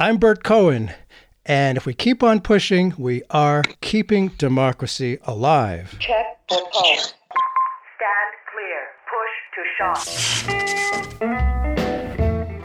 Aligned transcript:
I'm 0.00 0.18
Bert 0.18 0.44
Cohen, 0.44 0.92
and 1.44 1.76
if 1.76 1.84
we 1.84 1.92
keep 1.92 2.22
on 2.22 2.40
pushing, 2.40 2.94
we 2.96 3.24
are 3.30 3.64
keeping 3.80 4.28
democracy 4.28 5.18
alive. 5.24 5.96
Check 5.98 6.38
for 6.48 6.60
pulse. 6.70 7.14
Stand 7.96 8.32
clear. 8.52 8.86
Push 9.10 9.34
to 9.56 9.64
shot. 11.26 11.37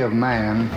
of 0.00 0.12
man. 0.12 0.68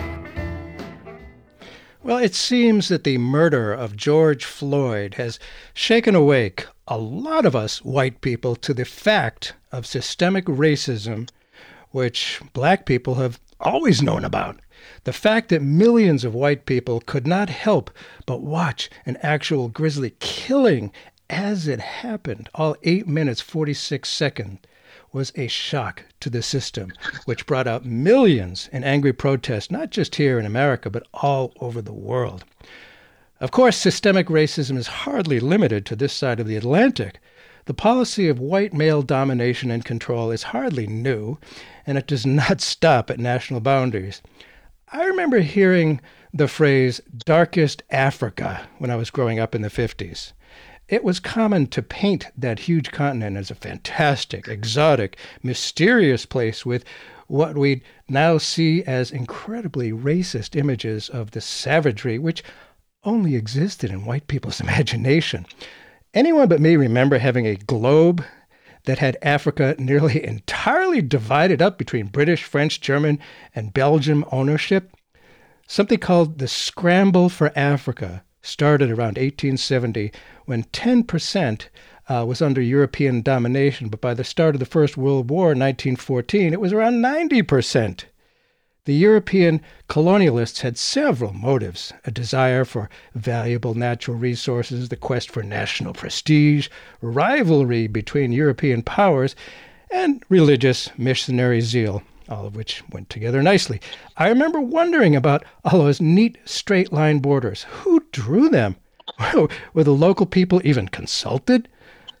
Well, 2.02 2.18
it 2.18 2.34
seems 2.34 2.88
that 2.88 3.04
the 3.04 3.18
murder 3.18 3.72
of 3.72 3.96
George 3.96 4.44
Floyd 4.44 5.14
has 5.14 5.38
shaken 5.74 6.14
awake 6.14 6.66
a 6.86 6.96
lot 6.96 7.44
of 7.44 7.54
us 7.54 7.84
white 7.84 8.20
people 8.20 8.56
to 8.56 8.72
the 8.72 8.84
fact 8.84 9.54
of 9.72 9.84
systemic 9.84 10.46
racism, 10.46 11.28
which 11.90 12.40
black 12.54 12.86
people 12.86 13.16
have 13.16 13.38
always 13.60 14.00
known 14.00 14.24
about. 14.24 14.60
The 15.04 15.12
fact 15.12 15.50
that 15.50 15.60
millions 15.60 16.24
of 16.24 16.34
white 16.34 16.64
people 16.64 17.00
could 17.00 17.26
not 17.26 17.50
help 17.50 17.90
but 18.26 18.42
watch 18.42 18.88
an 19.04 19.18
actual 19.22 19.68
grisly 19.68 20.14
killing 20.20 20.92
as 21.28 21.68
it 21.68 21.80
happened, 21.80 22.48
all 22.54 22.76
8 22.84 23.06
minutes 23.06 23.40
46 23.40 24.08
seconds, 24.08 24.60
was 25.12 25.32
a 25.34 25.48
shock 25.48 26.04
to 26.20 26.30
the 26.30 26.42
system, 26.42 26.92
which 27.24 27.46
brought 27.46 27.66
out 27.66 27.84
millions 27.84 28.68
in 28.72 28.84
angry 28.84 29.12
protest, 29.12 29.70
not 29.70 29.90
just 29.90 30.16
here 30.16 30.38
in 30.38 30.46
America, 30.46 30.90
but 30.90 31.06
all 31.14 31.52
over 31.60 31.80
the 31.80 31.92
world. 31.92 32.44
Of 33.40 33.50
course, 33.50 33.76
systemic 33.76 34.26
racism 34.26 34.76
is 34.76 34.88
hardly 34.88 35.38
limited 35.38 35.86
to 35.86 35.96
this 35.96 36.12
side 36.12 36.40
of 36.40 36.46
the 36.46 36.56
Atlantic. 36.56 37.20
The 37.66 37.74
policy 37.74 38.28
of 38.28 38.40
white 38.40 38.72
male 38.72 39.02
domination 39.02 39.70
and 39.70 39.84
control 39.84 40.30
is 40.30 40.42
hardly 40.44 40.86
new, 40.86 41.38
and 41.86 41.96
it 41.96 42.06
does 42.06 42.26
not 42.40 42.60
stop 42.60 43.10
at 43.10 43.20
national 43.20 43.60
boundaries. 43.60 44.22
I 44.90 45.04
remember 45.04 45.40
hearing 45.40 46.00
the 46.32 46.48
phrase 46.48 47.00
darkest 47.24 47.82
Africa 47.90 48.68
when 48.78 48.90
I 48.90 48.96
was 48.96 49.10
growing 49.10 49.38
up 49.38 49.54
in 49.54 49.62
the 49.62 49.68
50s. 49.68 50.32
It 50.88 51.04
was 51.04 51.20
common 51.20 51.66
to 51.68 51.82
paint 51.82 52.26
that 52.36 52.60
huge 52.60 52.92
continent 52.92 53.36
as 53.36 53.50
a 53.50 53.54
fantastic, 53.54 54.48
exotic, 54.48 55.18
mysterious 55.42 56.24
place 56.24 56.64
with 56.64 56.82
what 57.26 57.58
we 57.58 57.82
now 58.08 58.38
see 58.38 58.82
as 58.84 59.10
incredibly 59.10 59.92
racist 59.92 60.56
images 60.56 61.10
of 61.10 61.32
the 61.32 61.42
savagery 61.42 62.18
which 62.18 62.42
only 63.04 63.34
existed 63.34 63.90
in 63.90 64.06
white 64.06 64.28
people's 64.28 64.60
imagination. 64.62 65.44
Anyone 66.14 66.48
but 66.48 66.60
me 66.60 66.74
remember 66.74 67.18
having 67.18 67.46
a 67.46 67.56
globe 67.56 68.24
that 68.84 68.98
had 68.98 69.18
Africa 69.20 69.74
nearly 69.78 70.24
entirely 70.26 71.02
divided 71.02 71.60
up 71.60 71.76
between 71.76 72.06
British, 72.06 72.44
French, 72.44 72.80
German, 72.80 73.18
and 73.54 73.74
Belgium 73.74 74.24
ownership. 74.32 74.96
Something 75.66 75.98
called 75.98 76.38
the 76.38 76.48
Scramble 76.48 77.28
for 77.28 77.52
Africa 77.54 78.24
started 78.42 78.90
around 78.90 79.16
1870 79.16 80.12
when 80.46 80.64
10% 80.64 81.66
uh, 82.08 82.24
was 82.26 82.40
under 82.40 82.60
European 82.60 83.22
domination, 83.22 83.88
but 83.88 84.00
by 84.00 84.14
the 84.14 84.24
start 84.24 84.54
of 84.54 84.60
the 84.60 84.66
First 84.66 84.96
World 84.96 85.28
War 85.30 85.52
in 85.52 85.58
1914, 85.58 86.52
it 86.52 86.60
was 86.60 86.72
around 86.72 87.02
90%. 87.02 88.04
The 88.86 88.94
European 88.94 89.60
colonialists 89.90 90.62
had 90.62 90.78
several 90.78 91.34
motives 91.34 91.92
a 92.06 92.10
desire 92.10 92.64
for 92.64 92.88
valuable 93.14 93.74
natural 93.74 94.16
resources, 94.16 94.88
the 94.88 94.96
quest 94.96 95.30
for 95.30 95.42
national 95.42 95.92
prestige, 95.92 96.68
rivalry 97.02 97.86
between 97.86 98.32
European 98.32 98.80
powers, 98.82 99.36
and 99.90 100.22
religious 100.30 100.88
missionary 100.96 101.60
zeal, 101.60 102.02
all 102.28 102.46
of 102.46 102.56
which 102.56 102.82
went 102.90 103.10
together 103.10 103.42
nicely. 103.42 103.80
I 104.16 104.28
remember 104.28 104.60
wondering 104.60 105.16
about 105.16 105.44
all 105.64 105.80
those 105.80 106.00
neat 106.00 106.38
straight 106.44 106.92
line 106.92 107.18
borders. 107.18 107.64
Who 107.64 108.04
drew 108.12 108.48
them? 108.48 108.76
Were 109.72 109.84
the 109.84 109.92
local 109.92 110.26
people 110.26 110.60
even 110.64 110.88
consulted? 110.88 111.68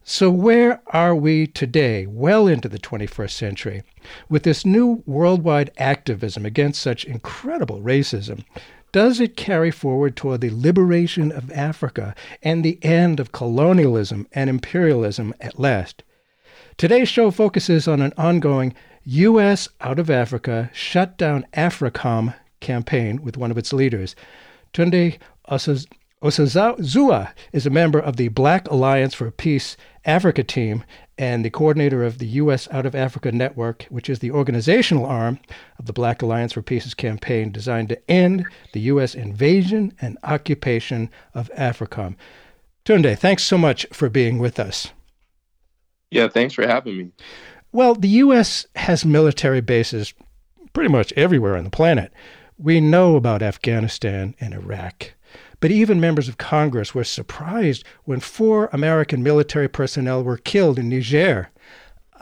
So, 0.04 0.30
where 0.30 0.80
are 0.86 1.14
we 1.14 1.46
today, 1.46 2.06
well 2.06 2.46
into 2.46 2.66
the 2.66 2.78
21st 2.78 3.30
century, 3.30 3.82
with 4.30 4.42
this 4.42 4.64
new 4.64 5.02
worldwide 5.04 5.70
activism 5.76 6.46
against 6.46 6.80
such 6.80 7.04
incredible 7.04 7.82
racism? 7.82 8.44
Does 8.90 9.20
it 9.20 9.36
carry 9.36 9.70
forward 9.70 10.16
toward 10.16 10.40
the 10.40 10.48
liberation 10.50 11.30
of 11.30 11.52
Africa 11.52 12.14
and 12.42 12.64
the 12.64 12.82
end 12.82 13.20
of 13.20 13.32
colonialism 13.32 14.26
and 14.32 14.48
imperialism 14.48 15.34
at 15.42 15.58
last? 15.58 16.02
Today's 16.78 17.10
show 17.10 17.30
focuses 17.30 17.86
on 17.86 18.00
an 18.00 18.14
ongoing 18.16 18.74
U.S. 19.10 19.70
out 19.80 19.98
of 19.98 20.10
Africa 20.10 20.68
shut 20.74 21.16
down 21.16 21.46
AFRICOM 21.54 22.34
campaign 22.60 23.22
with 23.22 23.38
one 23.38 23.50
of 23.50 23.56
its 23.56 23.72
leaders. 23.72 24.14
Tunde 24.74 25.16
Osazua 25.48 27.32
is 27.54 27.64
a 27.64 27.70
member 27.70 27.98
of 27.98 28.16
the 28.16 28.28
Black 28.28 28.68
Alliance 28.70 29.14
for 29.14 29.30
Peace 29.30 29.78
Africa 30.04 30.44
team 30.44 30.84
and 31.16 31.42
the 31.42 31.48
coordinator 31.48 32.04
of 32.04 32.18
the 32.18 32.26
U.S. 32.26 32.68
Out 32.70 32.84
of 32.84 32.94
Africa 32.94 33.32
Network, 33.32 33.86
which 33.88 34.10
is 34.10 34.18
the 34.18 34.30
organizational 34.30 35.06
arm 35.06 35.38
of 35.78 35.86
the 35.86 35.94
Black 35.94 36.20
Alliance 36.20 36.52
for 36.52 36.60
Peace's 36.60 36.92
campaign 36.92 37.50
designed 37.50 37.88
to 37.88 38.10
end 38.10 38.44
the 38.74 38.80
U.S. 38.80 39.14
invasion 39.14 39.94
and 40.02 40.18
occupation 40.22 41.08
of 41.32 41.50
AFRICOM. 41.56 42.14
Tunde, 42.84 43.18
thanks 43.18 43.42
so 43.42 43.56
much 43.56 43.86
for 43.90 44.10
being 44.10 44.38
with 44.38 44.60
us. 44.60 44.92
Yeah, 46.10 46.28
thanks 46.28 46.52
for 46.52 46.66
having 46.66 46.96
me. 46.98 47.10
Well, 47.72 47.94
the 47.94 48.08
U.S. 48.08 48.66
has 48.76 49.04
military 49.04 49.60
bases 49.60 50.14
pretty 50.72 50.90
much 50.90 51.12
everywhere 51.12 51.56
on 51.56 51.64
the 51.64 51.70
planet. 51.70 52.12
We 52.56 52.80
know 52.80 53.16
about 53.16 53.42
Afghanistan 53.42 54.34
and 54.40 54.54
Iraq. 54.54 55.12
But 55.60 55.70
even 55.70 56.00
members 56.00 56.28
of 56.28 56.38
Congress 56.38 56.94
were 56.94 57.04
surprised 57.04 57.84
when 58.04 58.20
four 58.20 58.68
American 58.72 59.22
military 59.22 59.68
personnel 59.68 60.22
were 60.22 60.36
killed 60.36 60.78
in 60.78 60.88
Niger. 60.88 61.50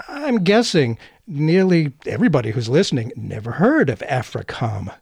I'm 0.09 0.43
guessing 0.43 0.99
nearly 1.27 1.93
everybody 2.07 2.51
who's 2.51 2.69
listening 2.69 3.13
never 3.17 3.53
heard 3.53 3.91
of 3.91 4.01
AFRICOM. 4.01 4.93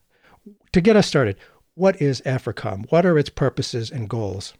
To 0.72 0.80
get 0.80 0.96
us 0.96 1.06
started, 1.06 1.36
what 1.74 2.00
is 2.00 2.20
AFRICOM? 2.22 2.90
What 2.90 3.06
are 3.06 3.18
its 3.18 3.30
purposes 3.30 3.90
and 3.90 4.08
goals? 4.08 4.54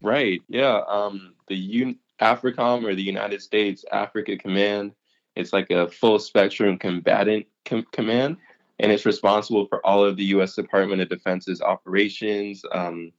Right. 0.00 0.40
Yeah. 0.48 0.80
Um, 0.88 1.34
the 1.48 1.56
Un- 1.56 1.98
AFRICOM 2.20 2.84
or 2.84 2.94
the 2.94 3.02
United 3.02 3.42
States 3.42 3.84
Africa 3.92 4.36
Command, 4.36 4.92
it's 5.34 5.52
like 5.52 5.70
a 5.70 5.88
full 5.88 6.18
spectrum 6.18 6.78
combatant 6.78 7.46
com- 7.64 7.86
command 7.92 8.38
and 8.78 8.92
it's 8.92 9.06
responsible 9.06 9.66
for 9.66 9.84
all 9.86 10.04
of 10.04 10.16
the 10.16 10.24
U.S. 10.26 10.54
Department 10.54 11.00
of 11.00 11.08
Defense's 11.08 11.62
operations, 11.62 12.62
um, 12.72 13.12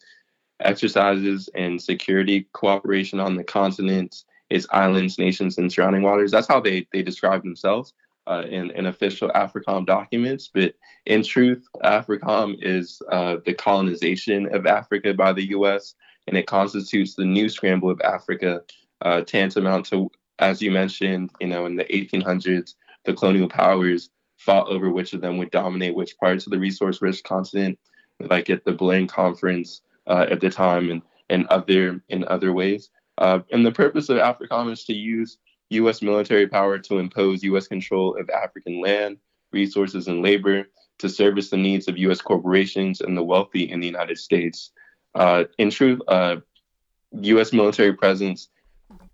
exercises, 0.60 1.50
and 1.56 1.82
security 1.82 2.48
cooperation 2.54 3.20
on 3.20 3.36
the 3.36 3.44
continent, 3.44 4.24
its 4.50 4.68
islands, 4.72 5.18
nations, 5.18 5.58
and 5.58 5.72
surrounding 5.72 6.04
waters. 6.04 6.32
That's 6.32 6.48
how 6.48 6.60
they 6.60 6.88
they 6.94 7.02
describe 7.02 7.44
themselves 7.44 7.94
uh, 8.28 8.44
in 8.48 8.72
in 8.72 8.86
official 8.86 9.30
AFRICOM 9.30 9.86
documents. 9.86 10.50
But 10.54 10.76
in 11.06 11.24
truth, 11.24 11.68
AFRICOM 11.84 12.58
is 12.62 13.02
uh, 13.12 13.38
the 13.46 13.54
colonization 13.54 14.54
of 14.54 14.68
Africa 14.68 15.14
by 15.14 15.34
the 15.34 15.50
U.S. 15.50 15.96
and 16.28 16.38
it 16.38 16.46
constitutes 16.46 17.16
the 17.16 17.26
new 17.26 17.50
scramble 17.50 17.90
of 17.90 18.02
Africa, 18.02 18.62
uh, 19.02 19.22
tantamount 19.22 19.86
to, 19.88 20.12
as 20.40 20.62
you 20.62 20.72
mentioned, 20.72 21.32
you 21.40 21.48
know, 21.48 21.66
in 21.66 21.76
the 21.76 21.86
1800s, 21.86 22.76
the 23.06 23.14
colonial 23.14 23.50
powers 23.50 24.10
fought 24.38 24.68
over 24.68 24.90
which 24.92 25.14
of 25.14 25.22
them 25.22 25.38
would 25.38 25.52
dominate 25.52 25.96
which 25.96 26.18
parts 26.18 26.46
of 26.46 26.52
the 26.52 26.60
resource 26.60 27.02
rich 27.02 27.24
continent, 27.24 27.78
like 28.20 28.50
at 28.50 28.64
the 28.66 28.74
Berlin 28.74 29.08
conference 29.08 29.82
uh, 30.08 30.26
at 30.30 30.40
the 30.40 30.50
time 30.50 30.90
and, 30.92 31.02
and 31.30 31.48
other 31.48 32.02
in 32.10 32.26
other 32.28 32.54
ways. 32.54 32.90
Uh, 33.18 33.40
and 33.52 33.66
the 33.66 33.72
purpose 33.72 34.10
of 34.10 34.18
AFRICOM 34.18 34.72
is 34.72 34.84
to 34.86 34.94
use 34.94 35.38
U.S. 35.70 36.02
military 36.02 36.48
power 36.48 36.78
to 36.80 37.00
impose 37.00 37.44
U.S. 37.44 37.68
control 37.68 38.16
of 38.20 38.30
African 38.30 38.80
land, 38.82 39.18
resources, 39.52 40.08
and 40.08 40.22
labor 40.22 40.68
to 41.00 41.10
service 41.10 41.50
the 41.50 41.58
needs 41.58 41.88
of 41.88 41.98
U.S. 41.98 42.22
corporations 42.22 43.02
and 43.02 43.18
the 43.18 43.24
wealthy 43.24 43.70
in 43.70 43.80
the 43.80 43.88
United 43.88 44.18
States. 44.18 44.72
Uh, 45.16 45.46
in 45.58 45.70
truth, 45.70 46.00
U.S. 46.08 47.54
Uh, 47.54 47.56
military 47.56 47.94
presence 47.94 48.50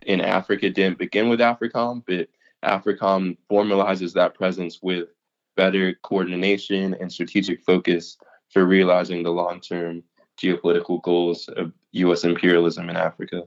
in 0.05 0.21
Africa 0.21 0.69
didn't 0.69 0.97
begin 0.97 1.29
with 1.29 1.39
AFRICOM, 1.39 2.03
but 2.05 2.27
AFRICOM 2.63 3.37
formalizes 3.49 4.13
that 4.13 4.35
presence 4.35 4.79
with 4.81 5.09
better 5.55 5.93
coordination 6.03 6.95
and 6.99 7.11
strategic 7.11 7.61
focus 7.63 8.17
for 8.49 8.65
realizing 8.65 9.23
the 9.23 9.31
long 9.31 9.59
term 9.59 10.03
geopolitical 10.41 11.01
goals 11.01 11.47
of 11.49 11.71
U.S. 11.91 12.23
imperialism 12.23 12.89
in 12.89 12.97
Africa. 12.97 13.43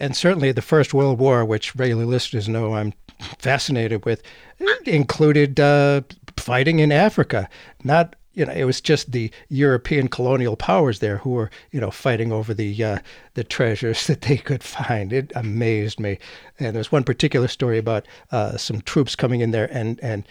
And 0.00 0.16
certainly 0.16 0.50
the 0.52 0.62
First 0.62 0.92
World 0.92 1.18
War, 1.18 1.44
which 1.44 1.76
regular 1.76 2.04
listeners 2.04 2.48
know 2.48 2.74
I'm 2.74 2.94
fascinated 3.38 4.04
with, 4.04 4.22
included 4.86 5.60
uh, 5.60 6.02
fighting 6.36 6.80
in 6.80 6.90
Africa. 6.90 7.48
Not, 7.84 8.16
you 8.34 8.44
know, 8.44 8.52
it 8.52 8.64
was 8.64 8.80
just 8.80 9.12
the 9.12 9.30
European 9.48 10.08
colonial 10.08 10.56
powers 10.56 10.98
there 10.98 11.18
who 11.18 11.30
were, 11.30 11.50
you 11.70 11.80
know, 11.80 11.90
fighting 11.90 12.32
over 12.32 12.52
the 12.52 12.84
uh, 12.84 12.98
the 13.34 13.44
treasures 13.44 14.06
that 14.08 14.22
they 14.22 14.36
could 14.36 14.62
find. 14.62 15.12
It 15.12 15.32
amazed 15.34 16.00
me. 16.00 16.18
And 16.58 16.74
there's 16.74 16.92
one 16.92 17.04
particular 17.04 17.48
story 17.48 17.78
about 17.78 18.06
uh, 18.32 18.56
some 18.56 18.80
troops 18.82 19.16
coming 19.16 19.40
in 19.40 19.52
there 19.52 19.68
and 19.72 19.98
and 20.02 20.26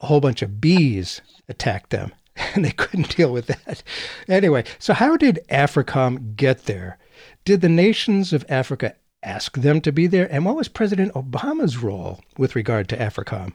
a 0.00 0.06
whole 0.06 0.20
bunch 0.20 0.42
of 0.42 0.60
bees 0.60 1.22
attacked 1.48 1.90
them, 1.90 2.12
and 2.54 2.64
they 2.64 2.72
couldn't 2.72 3.16
deal 3.16 3.32
with 3.32 3.46
that. 3.46 3.82
Anyway, 4.28 4.64
so 4.78 4.92
how 4.92 5.16
did 5.16 5.40
AFRICOM 5.50 6.36
get 6.36 6.64
there? 6.64 6.98
Did 7.44 7.60
the 7.62 7.68
nations 7.68 8.32
of 8.32 8.44
Africa 8.48 8.94
ask 9.22 9.56
them 9.56 9.80
to 9.80 9.92
be 9.92 10.06
there? 10.06 10.30
And 10.30 10.44
what 10.44 10.56
was 10.56 10.68
President 10.68 11.14
Obama's 11.14 11.78
role 11.78 12.20
with 12.36 12.54
regard 12.54 12.88
to 12.90 12.96
AFRICOM? 12.96 13.54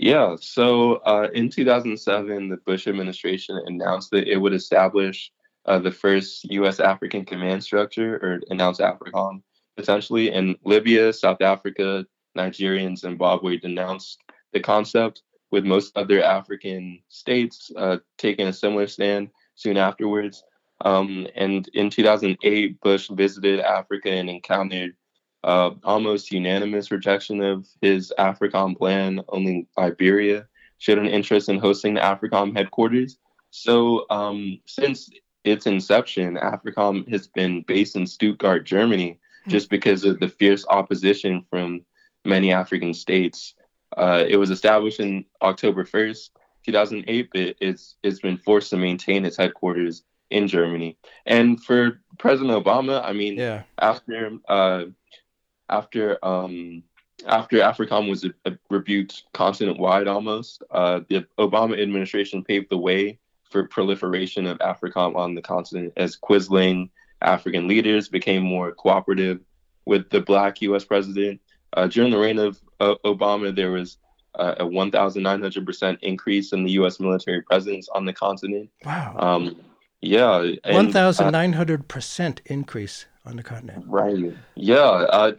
Yeah, 0.00 0.36
so 0.40 0.96
uh, 0.98 1.26
in 1.34 1.50
2007, 1.50 2.48
the 2.48 2.56
Bush 2.58 2.86
administration 2.86 3.60
announced 3.66 4.12
that 4.12 4.28
it 4.28 4.36
would 4.36 4.54
establish 4.54 5.32
uh, 5.66 5.80
the 5.80 5.90
first 5.90 6.44
U.S. 6.52 6.78
African 6.78 7.24
command 7.24 7.64
structure, 7.64 8.14
or 8.22 8.40
announced 8.48 8.80
AFRICOM, 8.80 9.42
essentially. 9.76 10.30
And 10.30 10.54
Libya, 10.64 11.12
South 11.12 11.42
Africa, 11.42 12.06
Nigeria, 12.36 12.86
and 12.86 12.96
Zimbabwe 12.96 13.56
denounced 13.56 14.18
the 14.52 14.60
concept, 14.60 15.22
with 15.50 15.64
most 15.64 15.96
other 15.96 16.22
African 16.22 17.00
states 17.08 17.72
uh, 17.76 17.96
taking 18.18 18.46
a 18.46 18.52
similar 18.52 18.86
stand 18.86 19.30
soon 19.56 19.76
afterwards. 19.76 20.44
Um, 20.84 21.26
and 21.34 21.68
in 21.74 21.90
2008, 21.90 22.80
Bush 22.82 23.08
visited 23.10 23.58
Africa 23.58 24.10
and 24.10 24.30
encountered 24.30 24.94
uh, 25.44 25.70
almost 25.84 26.32
unanimous 26.32 26.90
rejection 26.90 27.42
of 27.42 27.66
his 27.80 28.12
AFRICOM 28.18 28.76
plan. 28.76 29.20
Only 29.28 29.66
Liberia 29.76 30.46
showed 30.78 30.98
an 30.98 31.06
interest 31.06 31.48
in 31.48 31.58
hosting 31.58 31.94
the 31.94 32.00
AFRICOM 32.00 32.56
headquarters. 32.56 33.18
So 33.50 34.06
um, 34.10 34.60
since 34.66 35.10
its 35.44 35.66
inception, 35.66 36.36
AFRICOM 36.36 37.08
has 37.10 37.26
been 37.26 37.62
based 37.62 37.96
in 37.96 38.06
Stuttgart, 38.06 38.64
Germany, 38.64 39.12
mm-hmm. 39.12 39.50
just 39.50 39.70
because 39.70 40.04
of 40.04 40.20
the 40.20 40.28
fierce 40.28 40.64
opposition 40.68 41.44
from 41.50 41.84
many 42.24 42.52
African 42.52 42.94
states. 42.94 43.54
Uh, 43.96 44.24
it 44.28 44.36
was 44.36 44.50
established 44.50 45.00
in 45.00 45.24
October 45.40 45.84
1st, 45.84 46.30
2008, 46.66 47.28
but 47.32 47.56
it's, 47.60 47.96
it's 48.02 48.20
been 48.20 48.36
forced 48.36 48.70
to 48.70 48.76
maintain 48.76 49.24
its 49.24 49.36
headquarters 49.36 50.04
in 50.30 50.46
Germany. 50.46 50.98
And 51.24 51.62
for 51.62 52.00
President 52.18 52.62
Obama, 52.62 53.02
I 53.02 53.12
mean, 53.12 53.36
yeah. 53.36 53.62
after 53.80 54.32
uh, 54.48 54.84
after 55.68 56.24
um, 56.24 56.82
after 57.26 57.58
AFRICOM 57.58 58.08
was 58.08 58.24
a, 58.24 58.30
a 58.44 58.58
rebuked 58.70 59.24
continent 59.32 59.78
wide 59.78 60.06
almost, 60.06 60.62
uh, 60.70 61.00
the 61.08 61.26
Obama 61.38 61.80
administration 61.80 62.44
paved 62.44 62.70
the 62.70 62.78
way 62.78 63.18
for 63.50 63.66
proliferation 63.66 64.46
of 64.46 64.58
AFRICOM 64.58 65.16
on 65.16 65.34
the 65.34 65.42
continent 65.42 65.92
as 65.96 66.16
quisling 66.16 66.90
African 67.22 67.66
leaders 67.66 68.08
became 68.08 68.42
more 68.42 68.72
cooperative 68.72 69.40
with 69.84 70.10
the 70.10 70.20
black 70.20 70.62
U.S. 70.62 70.84
president. 70.84 71.40
Uh, 71.72 71.86
during 71.86 72.12
the 72.12 72.18
reign 72.18 72.38
of 72.38 72.60
uh, 72.80 72.94
Obama, 73.04 73.54
there 73.54 73.72
was 73.72 73.98
uh, 74.36 74.54
a 74.58 74.64
1,900% 74.64 75.98
increase 76.02 76.52
in 76.52 76.64
the 76.64 76.72
U.S. 76.72 77.00
military 77.00 77.42
presence 77.42 77.88
on 77.94 78.04
the 78.04 78.12
continent. 78.12 78.70
Wow. 78.84 79.16
Um, 79.18 79.56
yeah. 80.00 80.52
One 80.64 80.92
thousand 80.92 81.32
nine 81.32 81.52
hundred 81.52 81.88
percent 81.88 82.40
increase 82.46 83.06
on 83.26 83.36
the 83.36 83.42
continent. 83.42 83.84
Right. 83.88 84.32
Yeah. 84.54 84.78
Uh, 84.78 85.32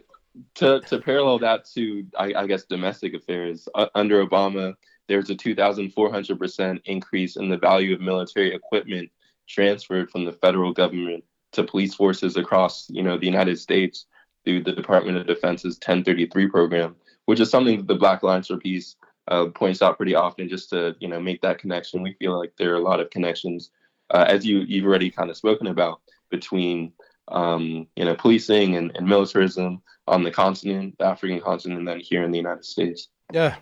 to 0.56 0.80
to 0.80 0.98
parallel 0.98 1.38
that 1.40 1.64
to 1.74 2.06
I, 2.18 2.32
I 2.36 2.46
guess 2.46 2.64
domestic 2.64 3.14
affairs 3.14 3.68
uh, 3.74 3.86
under 3.94 4.24
Obama, 4.24 4.74
there's 5.08 5.30
a 5.30 5.34
two 5.34 5.54
thousand 5.54 5.92
four 5.92 6.10
hundred 6.10 6.38
percent 6.38 6.82
increase 6.84 7.36
in 7.36 7.48
the 7.48 7.58
value 7.58 7.94
of 7.94 8.00
military 8.00 8.54
equipment 8.54 9.10
transferred 9.48 10.10
from 10.10 10.24
the 10.24 10.32
federal 10.32 10.72
government 10.72 11.24
to 11.52 11.64
police 11.64 11.94
forces 11.94 12.36
across 12.36 12.88
you 12.90 13.02
know 13.02 13.18
the 13.18 13.26
United 13.26 13.58
States 13.58 14.06
through 14.44 14.62
the 14.62 14.72
Department 14.72 15.18
of 15.18 15.26
Defense's 15.26 15.74
1033 15.74 16.48
program, 16.48 16.96
which 17.26 17.40
is 17.40 17.50
something 17.50 17.76
that 17.76 17.86
the 17.88 17.94
Black 17.94 18.22
Alliance 18.22 18.46
for 18.46 18.56
Peace 18.56 18.96
uh, 19.28 19.46
points 19.46 19.82
out 19.82 19.96
pretty 19.96 20.14
often, 20.14 20.48
just 20.48 20.70
to 20.70 20.94
you 21.00 21.08
know 21.08 21.20
make 21.20 21.40
that 21.42 21.58
connection. 21.58 22.02
We 22.02 22.14
feel 22.14 22.38
like 22.38 22.52
there 22.56 22.72
are 22.72 22.78
a 22.78 22.82
lot 22.82 23.00
of 23.00 23.10
connections 23.10 23.70
uh, 24.10 24.24
as 24.28 24.46
you 24.46 24.60
you've 24.60 24.86
already 24.86 25.10
kind 25.10 25.30
of 25.30 25.36
spoken 25.36 25.66
about 25.66 26.00
between 26.30 26.92
um, 27.30 27.86
you 27.96 28.04
know 28.04 28.14
policing 28.14 28.76
and, 28.76 28.92
and 28.96 29.06
militarism 29.06 29.82
on 30.06 30.22
the 30.22 30.30
continent, 30.30 30.96
the 30.98 31.04
African 31.04 31.40
continent, 31.40 31.78
and 31.78 31.88
then 31.88 32.00
here 32.00 32.22
in 32.22 32.30
the 32.30 32.38
United 32.38 32.64
States. 32.64 33.08
Yeah. 33.32 33.56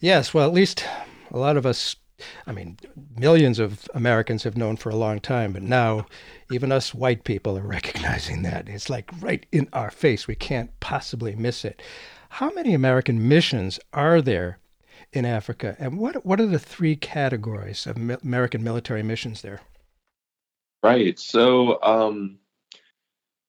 Yes. 0.00 0.34
Well, 0.34 0.46
at 0.46 0.54
least 0.54 0.84
a 1.30 1.38
lot 1.38 1.56
of 1.56 1.66
us. 1.66 1.96
I 2.46 2.52
mean, 2.52 2.78
millions 3.14 3.58
of 3.58 3.88
Americans 3.92 4.44
have 4.44 4.56
known 4.56 4.76
for 4.76 4.88
a 4.88 4.96
long 4.96 5.20
time, 5.20 5.52
but 5.52 5.62
now 5.62 6.06
even 6.50 6.72
us 6.72 6.94
white 6.94 7.24
people 7.24 7.58
are 7.58 7.62
recognizing 7.62 8.42
that. 8.42 8.68
It's 8.68 8.88
like 8.88 9.10
right 9.20 9.44
in 9.52 9.68
our 9.74 9.90
face. 9.90 10.26
We 10.26 10.34
can't 10.34 10.78
possibly 10.80 11.34
miss 11.34 11.64
it. 11.64 11.82
How 12.30 12.50
many 12.52 12.72
American 12.72 13.28
missions 13.28 13.78
are 13.92 14.22
there 14.22 14.58
in 15.12 15.24
Africa. 15.24 15.76
And 15.78 15.98
what 15.98 16.24
what 16.24 16.40
are 16.40 16.46
the 16.46 16.58
three 16.58 16.96
categories 16.96 17.86
of 17.86 17.96
American 17.96 18.62
military 18.62 19.02
missions 19.02 19.42
there? 19.42 19.60
Right. 20.86 21.18
So 21.18 21.82
um, 21.82 22.38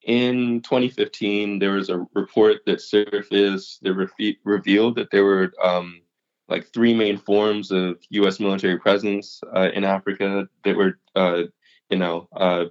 in 0.01 0.62
2015, 0.62 1.60
there 1.60 1.74
was 1.74 1.89
a 1.89 2.04
report 2.16 2.66
that 2.66 2.81
surfaced 2.81 3.84
that 3.84 3.94
re- 3.94 4.39
revealed 4.44 4.95
that 4.95 5.12
there 5.12 5.24
were 5.24 5.54
um, 5.63 6.01
like 6.50 6.66
three 6.74 6.95
main 6.95 7.16
forms 7.16 7.69
of 7.69 8.00
U.S. 8.10 8.39
military 8.39 8.80
presence 8.80 9.39
uh, 9.56 9.69
in 9.72 9.84
Africa 9.84 10.50
that 10.63 10.75
were, 10.75 10.98
uh, 11.16 11.44
you 11.92 12.00
know, 12.00 12.28
uh, 12.36 12.66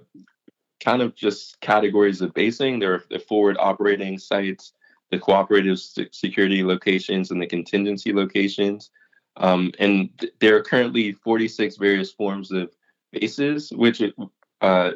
kind 0.83 1.01
of 1.01 1.15
just 1.15 1.61
categories 1.61 2.19
of 2.19 2.33
basing. 2.33 2.79
There 2.79 2.93
are 2.93 3.03
the 3.09 3.19
forward 3.19 3.55
operating 3.61 4.17
sites, 4.17 4.73
the 5.11 5.17
cooperative 5.17 5.79
security 5.79 6.61
locations 6.61 7.31
and 7.31 7.41
the 7.41 7.47
contingency 7.47 8.11
locations. 8.11 8.91
Um, 9.37 9.71
and 9.79 10.09
th- 10.19 10.33
there 10.39 10.57
are 10.57 10.61
currently 10.61 11.13
46 11.13 11.77
various 11.77 12.11
forms 12.11 12.51
of 12.51 12.69
bases, 13.13 13.71
which 13.71 14.01
uh, 14.61 14.91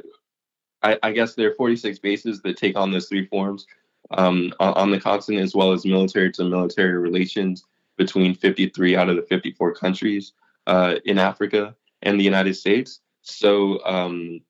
I, 0.81 0.97
I, 1.03 1.11
guess 1.11 1.35
there 1.35 1.51
are 1.51 1.55
46 1.55 1.99
bases 1.99 2.41
that 2.41 2.57
take 2.57 2.75
on 2.75 2.91
those 2.91 3.07
three 3.07 3.27
forms 3.27 3.67
um, 4.11 4.53
on, 4.59 4.73
on, 4.73 4.91
the 4.91 4.99
continent, 4.99 5.43
as 5.43 5.53
well 5.53 5.71
as 5.71 5.85
military 5.85 6.31
to 6.33 6.43
military 6.43 6.97
relations 6.97 7.63
between 7.97 8.33
53 8.33 8.95
out 8.95 9.09
of 9.09 9.15
the 9.15 9.21
54 9.23 9.75
countries 9.75 10.33
uh, 10.67 10.95
in 11.05 11.19
Africa 11.19 11.75
and 12.01 12.19
the 12.19 12.23
United 12.23 12.55
States. 12.55 12.99
So 13.21 13.83
um, 13.85 14.41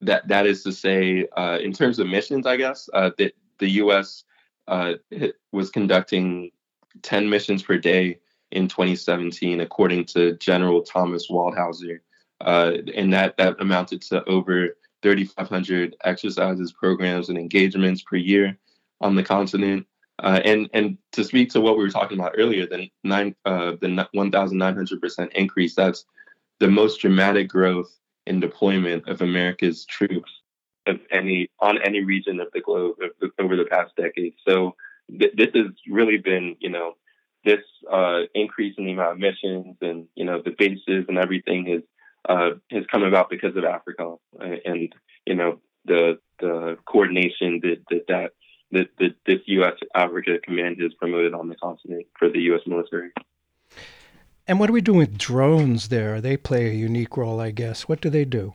that 0.00 0.26
that 0.26 0.46
is 0.46 0.64
to 0.64 0.72
say, 0.72 1.28
uh, 1.36 1.58
in 1.62 1.72
terms 1.72 2.00
of 2.00 2.08
missions, 2.08 2.46
I 2.46 2.56
guess 2.56 2.88
uh, 2.92 3.10
that 3.18 3.34
the 3.58 3.68
U.S 3.70 4.24
uh, 4.68 4.94
was 5.52 5.70
conducting 5.70 6.50
10 7.02 7.28
missions 7.28 7.62
per 7.62 7.78
day 7.78 8.18
in 8.50 8.68
2017, 8.68 9.60
according 9.60 10.04
to 10.06 10.36
General 10.36 10.82
Thomas 10.82 11.28
Waldhauser. 11.30 12.00
Uh, 12.44 12.72
and 12.94 13.12
that, 13.12 13.36
that 13.36 13.56
amounted 13.60 14.02
to 14.02 14.24
over 14.24 14.76
3,500 15.02 15.96
exercises, 16.04 16.72
programs, 16.72 17.28
and 17.28 17.38
engagements 17.38 18.02
per 18.02 18.16
year 18.16 18.56
on 19.00 19.14
the 19.14 19.22
continent. 19.22 19.86
Uh, 20.22 20.40
and 20.44 20.70
and 20.72 20.96
to 21.10 21.24
speak 21.24 21.50
to 21.50 21.60
what 21.60 21.76
we 21.76 21.82
were 21.82 21.90
talking 21.90 22.18
about 22.18 22.34
earlier, 22.38 22.66
the 22.66 22.88
nine 23.02 23.34
uh, 23.44 23.72
the 23.80 24.06
1,900 24.12 25.00
percent 25.00 25.32
increase. 25.34 25.74
That's 25.74 26.04
the 26.60 26.68
most 26.68 27.00
dramatic 27.00 27.48
growth 27.48 27.92
in 28.26 28.38
deployment 28.38 29.08
of 29.08 29.22
America's 29.22 29.84
troops 29.84 30.30
of 30.86 31.00
any 31.10 31.50
on 31.60 31.82
any 31.82 32.04
region 32.04 32.40
of 32.40 32.48
the 32.52 32.60
globe 32.60 32.96
over 33.40 33.56
the 33.56 33.64
past 33.64 33.96
decade. 33.96 34.34
So 34.46 34.76
th- 35.18 35.32
this 35.36 35.50
has 35.54 35.72
really 35.88 36.18
been, 36.18 36.56
you 36.60 36.70
know, 36.70 36.94
this 37.44 37.62
uh, 37.90 38.22
increase 38.34 38.74
in 38.78 38.86
the 38.86 38.92
amount 38.92 39.12
of 39.12 39.18
missions 39.18 39.76
and 39.80 40.06
you 40.14 40.24
know 40.24 40.40
the 40.42 40.54
bases 40.56 41.06
and 41.08 41.18
everything 41.18 41.66
has 41.66 41.82
uh, 42.28 42.50
has 42.70 42.84
come 42.90 43.02
about 43.02 43.30
because 43.30 43.56
of 43.56 43.64
Africa 43.64 44.16
and 44.40 44.92
you 45.26 45.34
know 45.34 45.60
the 45.84 46.18
the 46.40 46.76
coordination 46.86 47.60
that 47.62 47.84
that 47.90 48.06
that, 48.08 48.30
that, 48.72 48.88
that 48.98 49.14
this 49.26 49.40
U.S. 49.46 49.74
Africa 49.94 50.38
Command 50.42 50.80
has 50.80 50.92
promoted 50.94 51.34
on 51.34 51.48
the 51.48 51.56
continent 51.56 52.06
for 52.18 52.28
the 52.28 52.40
U.S. 52.40 52.62
military. 52.66 53.10
And 54.46 54.60
what 54.60 54.68
are 54.68 54.74
we 54.74 54.82
doing 54.82 54.98
with 54.98 55.16
drones 55.16 55.88
there? 55.88 56.20
They 56.20 56.36
play 56.36 56.68
a 56.68 56.74
unique 56.74 57.16
role, 57.16 57.40
I 57.40 57.50
guess. 57.50 57.88
What 57.88 58.00
do 58.00 58.10
they 58.10 58.26
do? 58.26 58.54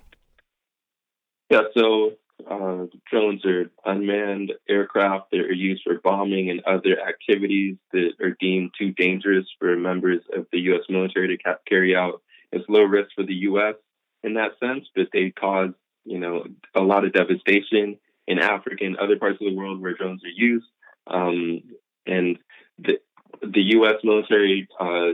Yeah, 1.50 1.64
so 1.76 2.12
uh, 2.50 2.86
drones 3.10 3.44
are 3.44 3.72
unmanned 3.86 4.54
aircraft 4.70 5.32
that 5.32 5.40
are 5.40 5.52
used 5.52 5.82
for 5.84 6.00
bombing 6.04 6.52
and 6.52 6.62
other 6.66 7.02
activities 7.02 7.78
that 7.92 8.12
are 8.22 8.38
deemed 8.40 8.72
too 8.78 8.92
dangerous 8.92 9.46
for 9.58 9.76
members 9.76 10.22
of 10.36 10.46
the 10.52 10.60
U.S. 10.60 10.84
military 10.90 11.28
to 11.36 11.44
ca- 11.44 11.58
carry 11.68 11.96
out 11.96 12.22
it's 12.52 12.66
low 12.70 12.84
risk 12.84 13.10
for 13.16 13.24
the 13.24 13.34
U.S. 13.34 13.76
in 14.24 14.36
that 14.36 14.52
sense, 14.60 14.86
but 14.96 15.08
they 15.14 15.32
cause 15.32 15.72
you 16.06 16.20
know 16.20 16.46
a 16.76 16.82
lot 16.82 17.06
of 17.06 17.14
devastation 17.14 17.98
in 18.28 18.40
Africa 18.40 18.86
and 18.86 18.98
other 18.98 19.18
parts 19.18 19.38
of 19.42 19.48
the 19.48 19.56
world 19.56 19.82
where 19.82 19.96
drones 19.96 20.24
are 20.24 20.28
used. 20.28 20.68
Um, 21.08 21.62
and 22.06 22.38
the 22.78 23.00
the 23.42 23.62
U.S. 23.62 23.96
military 24.04 24.68
uh, 24.80 25.12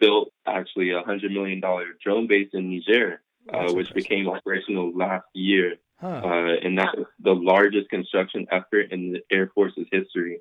built 0.00 0.32
actually 0.46 0.92
a 0.92 1.02
hundred 1.02 1.32
million 1.32 1.60
dollar 1.60 1.86
drone 2.02 2.26
base 2.26 2.50
in 2.52 2.70
Niger, 2.70 3.20
uh, 3.52 3.72
which 3.72 3.92
became 3.94 4.28
operational 4.28 4.92
last 4.96 5.26
year. 5.34 5.76
Huh. 6.00 6.20
Uh, 6.24 6.54
and 6.62 6.78
that 6.78 6.96
was 6.96 7.06
the 7.20 7.34
largest 7.34 7.90
construction 7.90 8.46
effort 8.52 8.92
in 8.92 9.12
the 9.12 9.20
Air 9.32 9.50
Force's 9.52 9.86
history. 9.90 10.38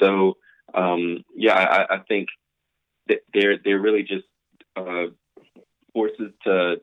So, 0.00 0.34
um, 0.72 1.24
yeah, 1.34 1.54
I, 1.54 1.96
I 1.96 1.98
think 2.06 2.28
that 3.08 3.18
they're 3.34 3.58
they're 3.62 3.80
really 3.80 4.02
just 4.02 4.26
uh, 4.76 5.06
forces 5.92 6.32
to 6.44 6.76